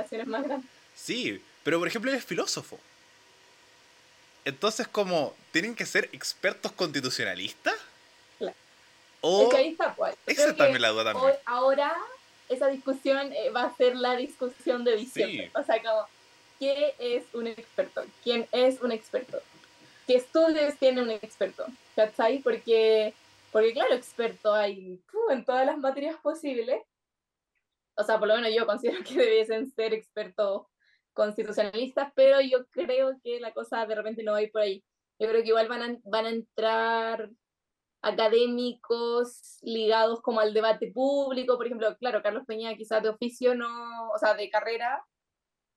Sí, 0.95 1.43
pero 1.63 1.77
por 1.77 1.87
ejemplo 1.87 2.09
él 2.09 2.17
es 2.17 2.25
filósofo. 2.25 2.79
Entonces, 4.45 4.87
como, 4.87 5.35
¿tienen 5.51 5.75
que 5.75 5.85
ser 5.85 6.09
expertos 6.11 6.71
constitucionalistas? 6.71 7.75
Claro. 8.39 8.55
O... 9.21 9.43
Es 9.43 9.49
que 9.49 9.57
ahí 9.57 9.67
está, 9.73 9.93
pues. 9.93 10.15
Esa 10.25 10.55
también 10.55 10.81
la 10.81 10.89
duda 10.89 11.13
también. 11.13 11.35
ahora, 11.45 11.95
esa 12.53 12.67
discusión 12.67 13.31
eh, 13.33 13.49
va 13.49 13.63
a 13.63 13.75
ser 13.75 13.95
la 13.95 14.15
discusión 14.15 14.83
de 14.83 14.95
diciembre. 14.95 15.51
O 15.55 15.63
sea, 15.63 15.81
como, 15.81 16.07
¿qué 16.59 16.93
es 16.99 17.23
un 17.33 17.47
experto? 17.47 18.03
¿Quién 18.23 18.47
es 18.51 18.81
un 18.81 18.91
experto? 18.91 19.39
¿Qué 20.07 20.15
estudios 20.15 20.77
tiene 20.77 21.01
un 21.01 21.09
experto? 21.09 21.65
¿Cachai? 21.95 22.39
Porque, 22.39 23.13
porque 23.51 23.73
claro, 23.73 23.93
experto 23.93 24.53
hay 24.53 24.99
en 25.29 25.45
todas 25.45 25.65
las 25.65 25.77
materias 25.77 26.17
posibles. 26.21 26.81
O 27.95 28.03
sea, 28.03 28.19
por 28.19 28.27
lo 28.27 28.35
menos 28.35 28.51
yo 28.55 28.65
considero 28.65 29.03
que 29.03 29.15
debiesen 29.15 29.71
ser 29.71 29.93
expertos 29.93 30.63
constitucionalistas, 31.13 32.11
pero 32.15 32.41
yo 32.41 32.65
creo 32.67 33.19
que 33.23 33.39
la 33.39 33.53
cosa 33.53 33.85
de 33.85 33.95
repente 33.95 34.23
no 34.23 34.31
va 34.31 34.39
a 34.39 34.41
ir 34.41 34.51
por 34.51 34.61
ahí. 34.61 34.83
Yo 35.19 35.29
creo 35.29 35.41
que 35.41 35.49
igual 35.49 35.67
van 35.67 35.81
a, 35.83 35.97
van 36.05 36.25
a 36.25 36.29
entrar 36.29 37.29
académicos 38.03 39.57
ligados 39.61 40.21
como 40.21 40.41
al 40.41 40.53
debate 40.53 40.91
público, 40.91 41.55
por 41.55 41.65
ejemplo, 41.65 41.97
claro, 41.97 42.21
Carlos 42.21 42.43
Peña 42.45 42.75
quizás 42.75 43.01
de 43.01 43.09
oficio 43.09 43.55
no, 43.55 44.11
o 44.11 44.17
sea, 44.19 44.35
de 44.35 44.49
carrera, 44.49 45.03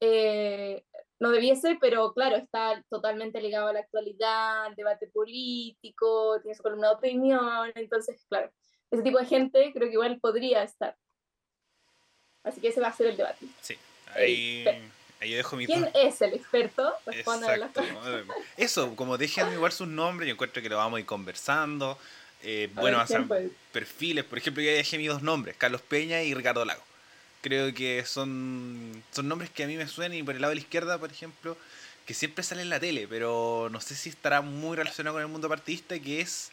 eh, 0.01 0.85
no 1.21 1.31
debiese, 1.31 1.79
pero 1.81 2.13
claro, 2.13 2.37
está 2.37 2.85
totalmente 2.91 3.41
ligado 3.41 3.69
a 3.69 3.73
la 3.73 3.81
actualidad, 3.81 4.65
al 4.67 4.75
debate 4.75 5.07
político, 5.07 6.41
tiene 6.43 6.57
su 6.57 6.63
columna 6.63 6.89
de 6.89 6.95
opinión, 6.97 7.73
entonces, 7.77 8.27
claro, 8.29 8.51
ese 8.91 9.03
tipo 9.03 9.19
de 9.19 9.27
gente 9.27 9.73
creo 9.73 9.89
que 9.89 9.95
igual 9.95 10.19
podría 10.21 10.65
estar. 10.65 10.97
Así 12.43 12.61
que 12.61 12.69
ese 12.69 12.81
va 12.81 12.89
a 12.89 12.93
ser 12.93 13.07
el 13.07 13.17
debate. 13.17 13.47
Sí, 13.61 13.77
ahí... 14.15 14.65
Ahí 15.21 15.33
dejo 15.33 15.57
mi 15.57 15.67
¿Quién 15.67 15.89
es 15.95 16.21
el 16.21 16.35
experto? 16.35 16.93
Eso, 18.57 18.95
como 18.97 19.17
dejen 19.17 19.51
igual 19.53 19.73
sus 19.73 19.89
nombres, 19.89 20.29
yo 20.29 20.35
encuentro 20.35 20.63
que 20.63 20.69
lo 20.69 20.77
vamos 20.77 20.99
a 20.99 21.01
ir 21.01 21.07
conversando. 21.07 21.99
Eh, 22.43 22.69
bueno, 22.75 23.01
hacer 23.01 23.25
perfiles. 23.73 24.25
Por 24.25 24.39
ejemplo, 24.39 24.63
yo 24.63 24.71
dejé 24.71 24.99
mis 24.99 25.09
dos 25.09 25.23
nombres, 25.23 25.57
Carlos 25.57 25.81
Peña 25.81 26.23
y 26.23 26.35
Ricardo 26.35 26.65
Lago. 26.65 26.83
Creo 27.41 27.73
que 27.73 28.05
son, 28.05 29.03
son 29.11 29.29
nombres 29.29 29.51
que 29.51 29.65
a 29.65 29.67
mí 29.67 29.77
me 29.77 29.89
suenan 29.89 30.19
y 30.19 30.23
por 30.23 30.35
el 30.35 30.43
lado 30.43 30.51
de 30.51 30.57
la 30.57 30.61
izquierda, 30.61 30.99
por 30.99 31.11
ejemplo, 31.11 31.57
que 32.05 32.13
siempre 32.13 32.45
sale 32.45 32.63
en 32.63 32.69
la 32.69 32.81
tele, 32.81 33.07
pero 33.09 33.69
no 33.71 33.81
sé 33.81 33.95
si 33.95 34.11
estará 34.11 34.43
muy 34.43 34.77
relacionado 34.77 35.15
con 35.15 35.23
el 35.23 35.29
mundo 35.29 35.49
partidista, 35.49 35.99
que 35.99 36.21
es 36.21 36.51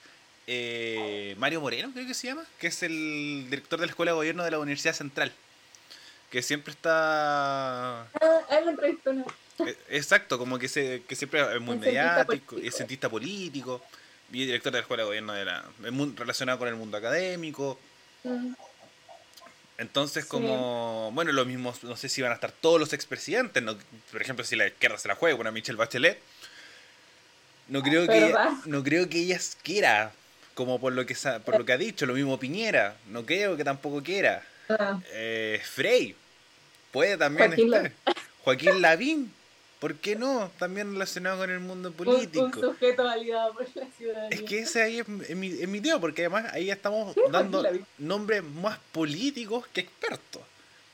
eh, 0.48 1.36
Mario 1.38 1.62
Moreno, 1.62 1.92
creo 1.94 2.08
que 2.08 2.14
se 2.14 2.28
llama, 2.28 2.46
que 2.60 2.68
es 2.68 2.84
el 2.84 3.48
director 3.50 3.80
de 3.80 3.88
la 3.88 3.92
Escuela 3.92 4.12
de 4.12 4.16
Gobierno 4.16 4.44
de 4.44 4.52
la 4.52 4.60
Universidad 4.60 4.94
Central 4.94 5.34
que 6.34 6.42
siempre 6.42 6.74
está... 6.74 8.02
Ah, 8.02 8.42
él 8.50 8.70
entrevistó 8.70 9.12
eh, 9.12 9.78
Exacto, 9.92 10.40
como 10.40 10.58
que, 10.58 10.68
se, 10.68 11.04
que 11.08 11.16
siempre 11.16 11.42
es 11.42 11.62
muy 11.62 11.78
mediático, 11.78 12.58
es 12.58 12.76
cientista 12.76 13.08
político, 13.08 13.84
y 14.32 14.48
director 14.48 14.72
de 14.72 14.80
la 14.80 14.82
Escuela 14.82 15.04
de 15.04 15.08
Gobierno 15.10 15.34
de 15.34 15.46
la... 15.46 15.64
relacionado 16.18 16.58
con 16.58 16.68
el 16.70 16.76
mundo 16.76 16.98
académico. 16.98 17.80
Mm. 18.24 18.54
Entonces, 19.78 20.26
como, 20.26 21.12
bueno, 21.14 21.32
lo 21.34 21.46
mismo, 21.46 21.72
no 21.84 21.96
sé 21.96 22.10
si 22.10 22.24
van 22.24 22.32
a 22.32 22.36
estar 22.36 22.52
todos 22.52 22.80
los 22.80 22.94
expresidentes, 22.94 23.62
no, 23.62 23.78
por 24.12 24.20
ejemplo, 24.20 24.44
si 24.44 24.56
la 24.56 24.66
izquierda 24.66 24.98
se 24.98 25.10
la 25.10 25.14
juega 25.14 25.38
con 25.38 25.46
a 25.46 25.52
Michelle 25.52 25.78
Bachelet, 25.78 26.18
no 27.68 27.84
creo 27.84 28.08
que 28.08 28.36
no 28.66 28.84
creo 28.84 29.08
que 29.08 29.20
ella 29.20 29.40
quiera, 29.62 30.12
como 30.56 30.80
por 30.80 30.94
lo 30.94 31.06
que 31.06 31.16
por 31.46 31.60
lo 31.60 31.64
que 31.64 31.74
ha 31.74 31.78
dicho, 31.78 32.08
lo 32.08 32.16
mismo 32.16 32.40
Piñera, 32.40 32.96
no 33.10 33.24
creo 33.24 33.56
que 33.56 33.64
tampoco 33.64 34.02
quiera. 34.02 34.44
Ah. 34.68 35.00
Eh, 35.12 35.62
Frey, 35.64 36.16
Puede 36.94 37.18
también 37.18 37.50
Joaquín 37.50 37.74
estar. 37.74 37.92
Joaquín 38.46 38.82
Lavín. 38.82 39.34
¿Por 39.80 39.96
qué 39.96 40.16
no? 40.16 40.50
También 40.60 40.94
relacionado 40.94 41.40
con 41.40 41.50
el 41.50 41.60
mundo 41.60 41.92
político. 41.92 42.46
Un, 42.46 42.54
sujeto 42.54 43.04
validado 43.04 43.54
por 43.54 43.68
la 43.76 43.86
ciudadanía. 43.98 44.30
Es 44.30 44.44
que 44.44 44.60
ese 44.60 44.82
ahí 44.82 45.00
es, 45.00 45.08
mi, 45.10 45.48
es 45.48 45.68
mi 45.68 45.82
tío, 45.82 46.00
porque 46.00 46.22
además 46.22 46.54
ahí 46.54 46.72
estamos 46.72 47.14
dando 47.32 47.68
nombres 47.98 48.44
más 48.44 48.80
políticos 48.94 49.68
que 49.74 49.82
expertos. 49.82 50.42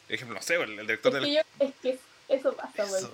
Por 0.08 0.16
ejemplo, 0.16 0.36
no 0.38 0.42
sé, 0.42 0.56
el, 0.56 0.76
director 0.78 1.16
es 1.18 1.22
del... 1.22 1.38
es 1.60 1.74
que 1.84 2.00
eso 2.30 2.56
pasa 2.56 2.84
eso, 2.84 3.12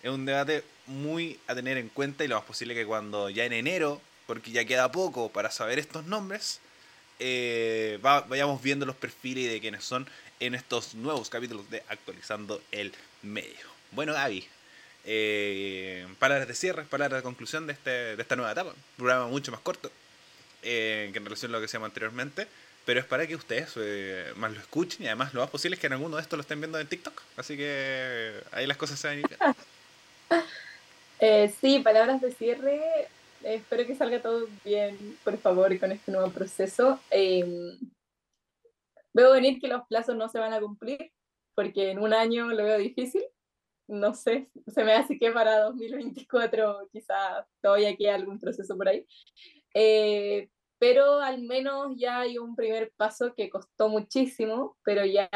Es 0.00 0.10
un 0.10 0.26
debate 0.26 0.62
muy 0.86 1.40
a 1.48 1.56
tener 1.56 1.76
en 1.76 1.88
cuenta 1.88 2.22
y 2.22 2.28
lo 2.28 2.36
más 2.36 2.44
posible 2.44 2.74
que 2.74 2.86
cuando 2.86 3.30
ya 3.30 3.44
en 3.46 3.52
enero, 3.52 4.00
porque 4.26 4.52
ya 4.52 4.64
queda 4.64 4.92
poco 4.92 5.30
para 5.30 5.50
saber 5.50 5.80
estos 5.80 6.04
nombres, 6.04 6.60
eh, 7.18 7.98
vayamos 8.02 8.62
viendo 8.62 8.86
los 8.86 8.96
perfiles 8.96 9.50
de 9.50 9.60
quiénes 9.60 9.84
son 9.84 10.06
en 10.40 10.54
estos 10.54 10.94
nuevos 10.94 11.30
capítulos 11.30 11.68
de 11.70 11.82
Actualizando 11.88 12.60
el 12.72 12.92
Medio. 13.22 13.74
Bueno, 13.92 14.12
Gaby, 14.12 14.46
eh, 15.06 16.06
palabras 16.18 16.48
de 16.48 16.54
cierre, 16.54 16.84
palabras 16.84 17.20
de 17.20 17.22
conclusión 17.22 17.66
de, 17.66 17.74
este, 17.74 17.90
de 18.16 18.22
esta 18.22 18.36
nueva 18.36 18.52
etapa. 18.52 18.70
Un 18.70 18.96
programa 18.96 19.26
mucho 19.28 19.52
más 19.52 19.60
corto 19.60 19.90
eh, 20.62 21.10
que 21.12 21.18
en 21.18 21.24
relación 21.24 21.54
a 21.54 21.58
lo 21.58 21.60
que 21.60 21.70
llama 21.70 21.86
anteriormente, 21.86 22.46
pero 22.84 23.00
es 23.00 23.06
para 23.06 23.26
que 23.26 23.36
ustedes 23.36 23.72
eh, 23.76 24.32
más 24.36 24.52
lo 24.52 24.60
escuchen 24.60 25.04
y 25.04 25.06
además 25.06 25.34
lo 25.34 25.40
más 25.40 25.50
posible 25.50 25.74
es 25.74 25.80
que 25.80 25.86
en 25.86 25.94
alguno 25.94 26.16
de 26.16 26.22
estos 26.22 26.36
lo 26.36 26.40
estén 26.42 26.60
viendo 26.60 26.78
en 26.78 26.86
TikTok. 26.86 27.22
Así 27.36 27.56
que 27.56 28.32
ahí 28.52 28.66
las 28.66 28.76
cosas 28.76 28.98
se 28.98 29.08
van 29.08 29.18
a 29.18 29.20
ir 29.20 29.26
sí, 31.60 31.80
palabras 31.80 32.20
de 32.20 32.32
cierre. 32.32 33.08
Espero 33.44 33.86
que 33.86 33.94
salga 33.94 34.22
todo 34.22 34.46
bien, 34.64 34.96
por 35.22 35.36
favor, 35.38 35.78
con 35.78 35.92
este 35.92 36.10
nuevo 36.10 36.30
proceso. 36.30 36.98
Em, 37.10 37.78
veo 39.12 39.32
venir 39.32 39.60
que 39.60 39.68
los 39.68 39.86
plazos 39.86 40.16
no 40.16 40.28
se 40.28 40.38
van 40.38 40.52
a 40.52 40.60
cumplir, 40.60 41.12
porque 41.54 41.90
en 41.90 41.98
un 41.98 42.12
año 42.12 42.48
lo 42.48 42.64
veo 42.64 42.78
difícil. 42.78 43.24
No 43.86 44.14
sé, 44.14 44.50
se 44.66 44.84
me 44.84 44.94
hace 44.94 45.18
que 45.18 45.30
para 45.30 45.60
2024 45.64 46.88
quizá 46.92 47.46
todavía 47.60 47.96
queda 47.96 48.14
algún 48.14 48.40
proceso 48.40 48.76
por 48.76 48.88
ahí. 48.88 49.06
Eh, 49.74 50.48
pero 50.78 51.20
al 51.20 51.42
menos 51.42 51.94
ya 51.96 52.20
hay 52.20 52.38
un 52.38 52.56
primer 52.56 52.92
paso 52.96 53.34
que 53.34 53.50
costó 53.50 53.88
muchísimo, 53.88 54.76
pero 54.84 55.04
ya 55.04 55.28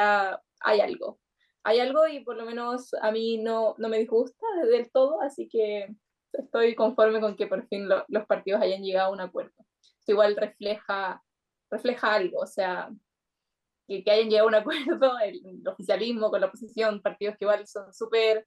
hay 0.61 0.81
algo. 0.81 1.19
Hay 1.63 1.81
algo 1.81 2.07
y 2.09 2.21
por 2.21 2.37
lo 2.37 2.45
menos 2.47 2.95
a 3.03 3.11
mí 3.13 3.39
no, 3.39 3.75
no 3.79 3.89
me 3.89 3.99
disgusta 3.99 4.47
del 4.71 4.91
todo, 4.91 5.21
así 5.21 5.49
que 5.49 5.95
estoy 6.33 6.75
conforme 6.75 7.21
con 7.21 7.37
que 7.37 7.47
por 7.47 7.67
fin 7.69 7.89
los 7.89 8.27
partidos 8.27 8.63
hayan 8.63 8.83
llegado 8.83 9.11
a 9.11 9.13
un 9.13 9.21
acuerdo. 9.21 9.55
Esto 9.81 10.13
igual 10.13 10.37
refleja, 10.37 11.23
refleja 11.71 12.15
algo, 12.15 12.41
o 12.41 12.47
sea, 12.47 12.91
que, 13.87 14.11
hayan 14.11 14.29
llegado 14.29 14.49
a 14.49 14.51
un 14.51 14.55
acuerdo, 14.55 15.19
el, 15.19 15.67
oficialismo 15.67 16.31
con 16.31 16.41
la 16.41 16.47
oposición, 16.49 17.03
partidos 17.03 17.37
que 17.37 17.45
igual 17.45 17.67
son 17.67 17.93
súper, 17.93 18.47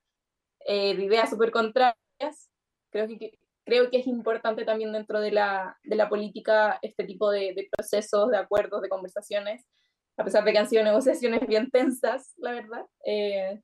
eh, 0.65 0.95
de 0.95 1.03
ideas 1.03 1.29
súper 1.29 1.51
contrarias, 1.51 2.49
creo 2.91 3.07
que, 3.07 3.39
creo 3.65 3.89
que 3.89 3.97
es 3.99 4.07
importante 4.07 4.65
también 4.65 4.91
dentro 4.91 5.19
de 5.19 5.31
la, 5.31 5.77
de 5.83 5.95
la 5.95 6.09
política 6.09 6.79
este 6.81 7.03
tipo 7.05 7.31
de, 7.31 7.53
de, 7.55 7.69
procesos, 7.71 8.29
de 8.29 8.37
acuerdos, 8.37 8.81
de 8.81 8.89
conversaciones, 8.89 9.65
a 10.17 10.23
pesar 10.23 10.43
de 10.43 10.51
que 10.51 10.59
han 10.59 10.69
sido 10.69 10.83
negociaciones 10.83 11.47
bien 11.47 11.71
tensas, 11.71 12.33
la 12.37 12.51
verdad, 12.51 12.85
eh, 13.05 13.61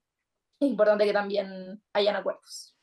es 0.60 0.70
importante 0.70 1.06
que 1.06 1.14
también 1.14 1.82
hayan 1.94 2.16
acuerdos. 2.16 2.77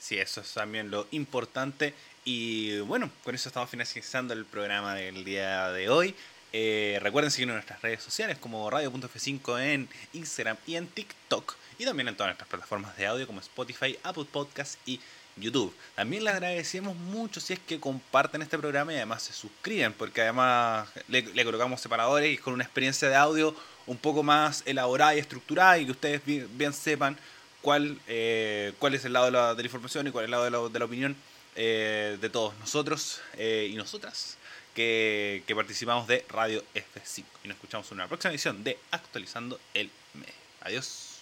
Sí, 0.00 0.18
eso 0.18 0.40
es 0.40 0.52
también 0.52 0.90
lo 0.90 1.06
importante. 1.12 1.94
Y 2.24 2.80
bueno, 2.80 3.10
con 3.22 3.34
eso 3.34 3.48
estamos 3.48 3.70
finalizando 3.70 4.34
el 4.34 4.46
programa 4.46 4.94
del 4.94 5.24
día 5.24 5.70
de 5.70 5.88
hoy. 5.90 6.14
Eh, 6.52 6.98
recuerden 7.00 7.30
seguirnos 7.30 7.52
en 7.52 7.58
nuestras 7.58 7.82
redes 7.82 8.02
sociales 8.02 8.38
como 8.38 8.68
radio.f5 8.68 9.60
en 9.60 9.88
Instagram 10.14 10.56
y 10.66 10.76
en 10.76 10.88
TikTok. 10.88 11.54
Y 11.78 11.84
también 11.84 12.08
en 12.08 12.16
todas 12.16 12.30
nuestras 12.30 12.48
plataformas 12.48 12.96
de 12.96 13.06
audio 13.06 13.26
como 13.26 13.40
Spotify, 13.40 13.98
Apple 14.02 14.26
Podcasts 14.30 14.78
y 14.86 15.00
YouTube. 15.36 15.74
También 15.94 16.24
les 16.24 16.34
agradecemos 16.34 16.96
mucho 16.96 17.40
si 17.40 17.52
es 17.52 17.58
que 17.60 17.78
comparten 17.78 18.42
este 18.42 18.58
programa 18.58 18.92
y 18.92 18.96
además 18.96 19.22
se 19.22 19.32
suscriben, 19.32 19.92
porque 19.92 20.22
además 20.22 20.88
le, 21.08 21.44
colocamos 21.44 21.80
separadores 21.80 22.34
y 22.34 22.38
con 22.38 22.54
una 22.54 22.64
experiencia 22.64 23.08
de 23.08 23.16
audio 23.16 23.54
un 23.86 23.96
poco 23.96 24.22
más 24.22 24.62
elaborada 24.66 25.14
y 25.14 25.18
estructurada 25.18 25.78
y 25.78 25.84
que 25.86 25.92
ustedes 25.92 26.22
bien, 26.24 26.72
sepan 26.72 27.16
cuál, 27.62 27.98
eh, 28.08 28.72
cuál 28.78 28.94
es 28.94 29.04
el 29.04 29.12
lado 29.12 29.26
de 29.26 29.32
la, 29.32 29.62
información 29.62 30.06
y 30.06 30.10
cuál 30.10 30.24
es 30.24 30.26
el 30.26 30.30
lado 30.30 30.68
de 30.68 30.78
la, 30.78 30.84
opinión 30.84 31.16
eh, 31.56 32.18
de 32.20 32.30
todos 32.30 32.54
nosotros 32.58 33.20
y 33.38 33.74
nosotras 33.74 34.38
que, 34.74 35.52
participamos 35.54 36.06
de 36.06 36.24
Radio 36.28 36.62
F5. 36.74 37.24
Y 37.44 37.48
nos 37.48 37.56
escuchamos 37.56 37.90
en 37.90 37.96
una 37.96 38.08
próxima 38.08 38.32
edición 38.32 38.62
de 38.64 38.78
Actualizando 38.90 39.58
el 39.74 39.90
Medio. 40.14 40.34
Adiós. 40.62 41.20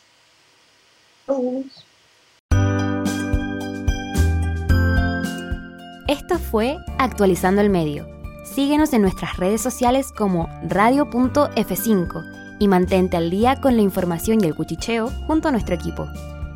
Esto 6.08 6.38
fue 6.38 6.76
Actualizando 6.98 7.60
el 7.60 7.70
Medio. 7.70 8.08
Síguenos 8.54 8.92
en 8.92 9.02
nuestras 9.02 9.36
redes 9.36 9.60
sociales 9.60 10.06
como 10.16 10.48
radio.f5 10.68 12.47
y 12.58 12.68
mantente 12.68 13.16
al 13.16 13.30
día 13.30 13.60
con 13.60 13.76
la 13.76 13.82
información 13.82 14.42
y 14.42 14.46
el 14.46 14.54
cuchicheo 14.54 15.10
junto 15.26 15.48
a 15.48 15.52
nuestro 15.52 15.74
equipo. 15.74 16.08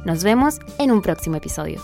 Nos 0.05 0.25
vemos 0.25 0.59
en 0.79 0.91
un 0.91 1.03
próximo 1.03 1.37
episodio. 1.37 1.81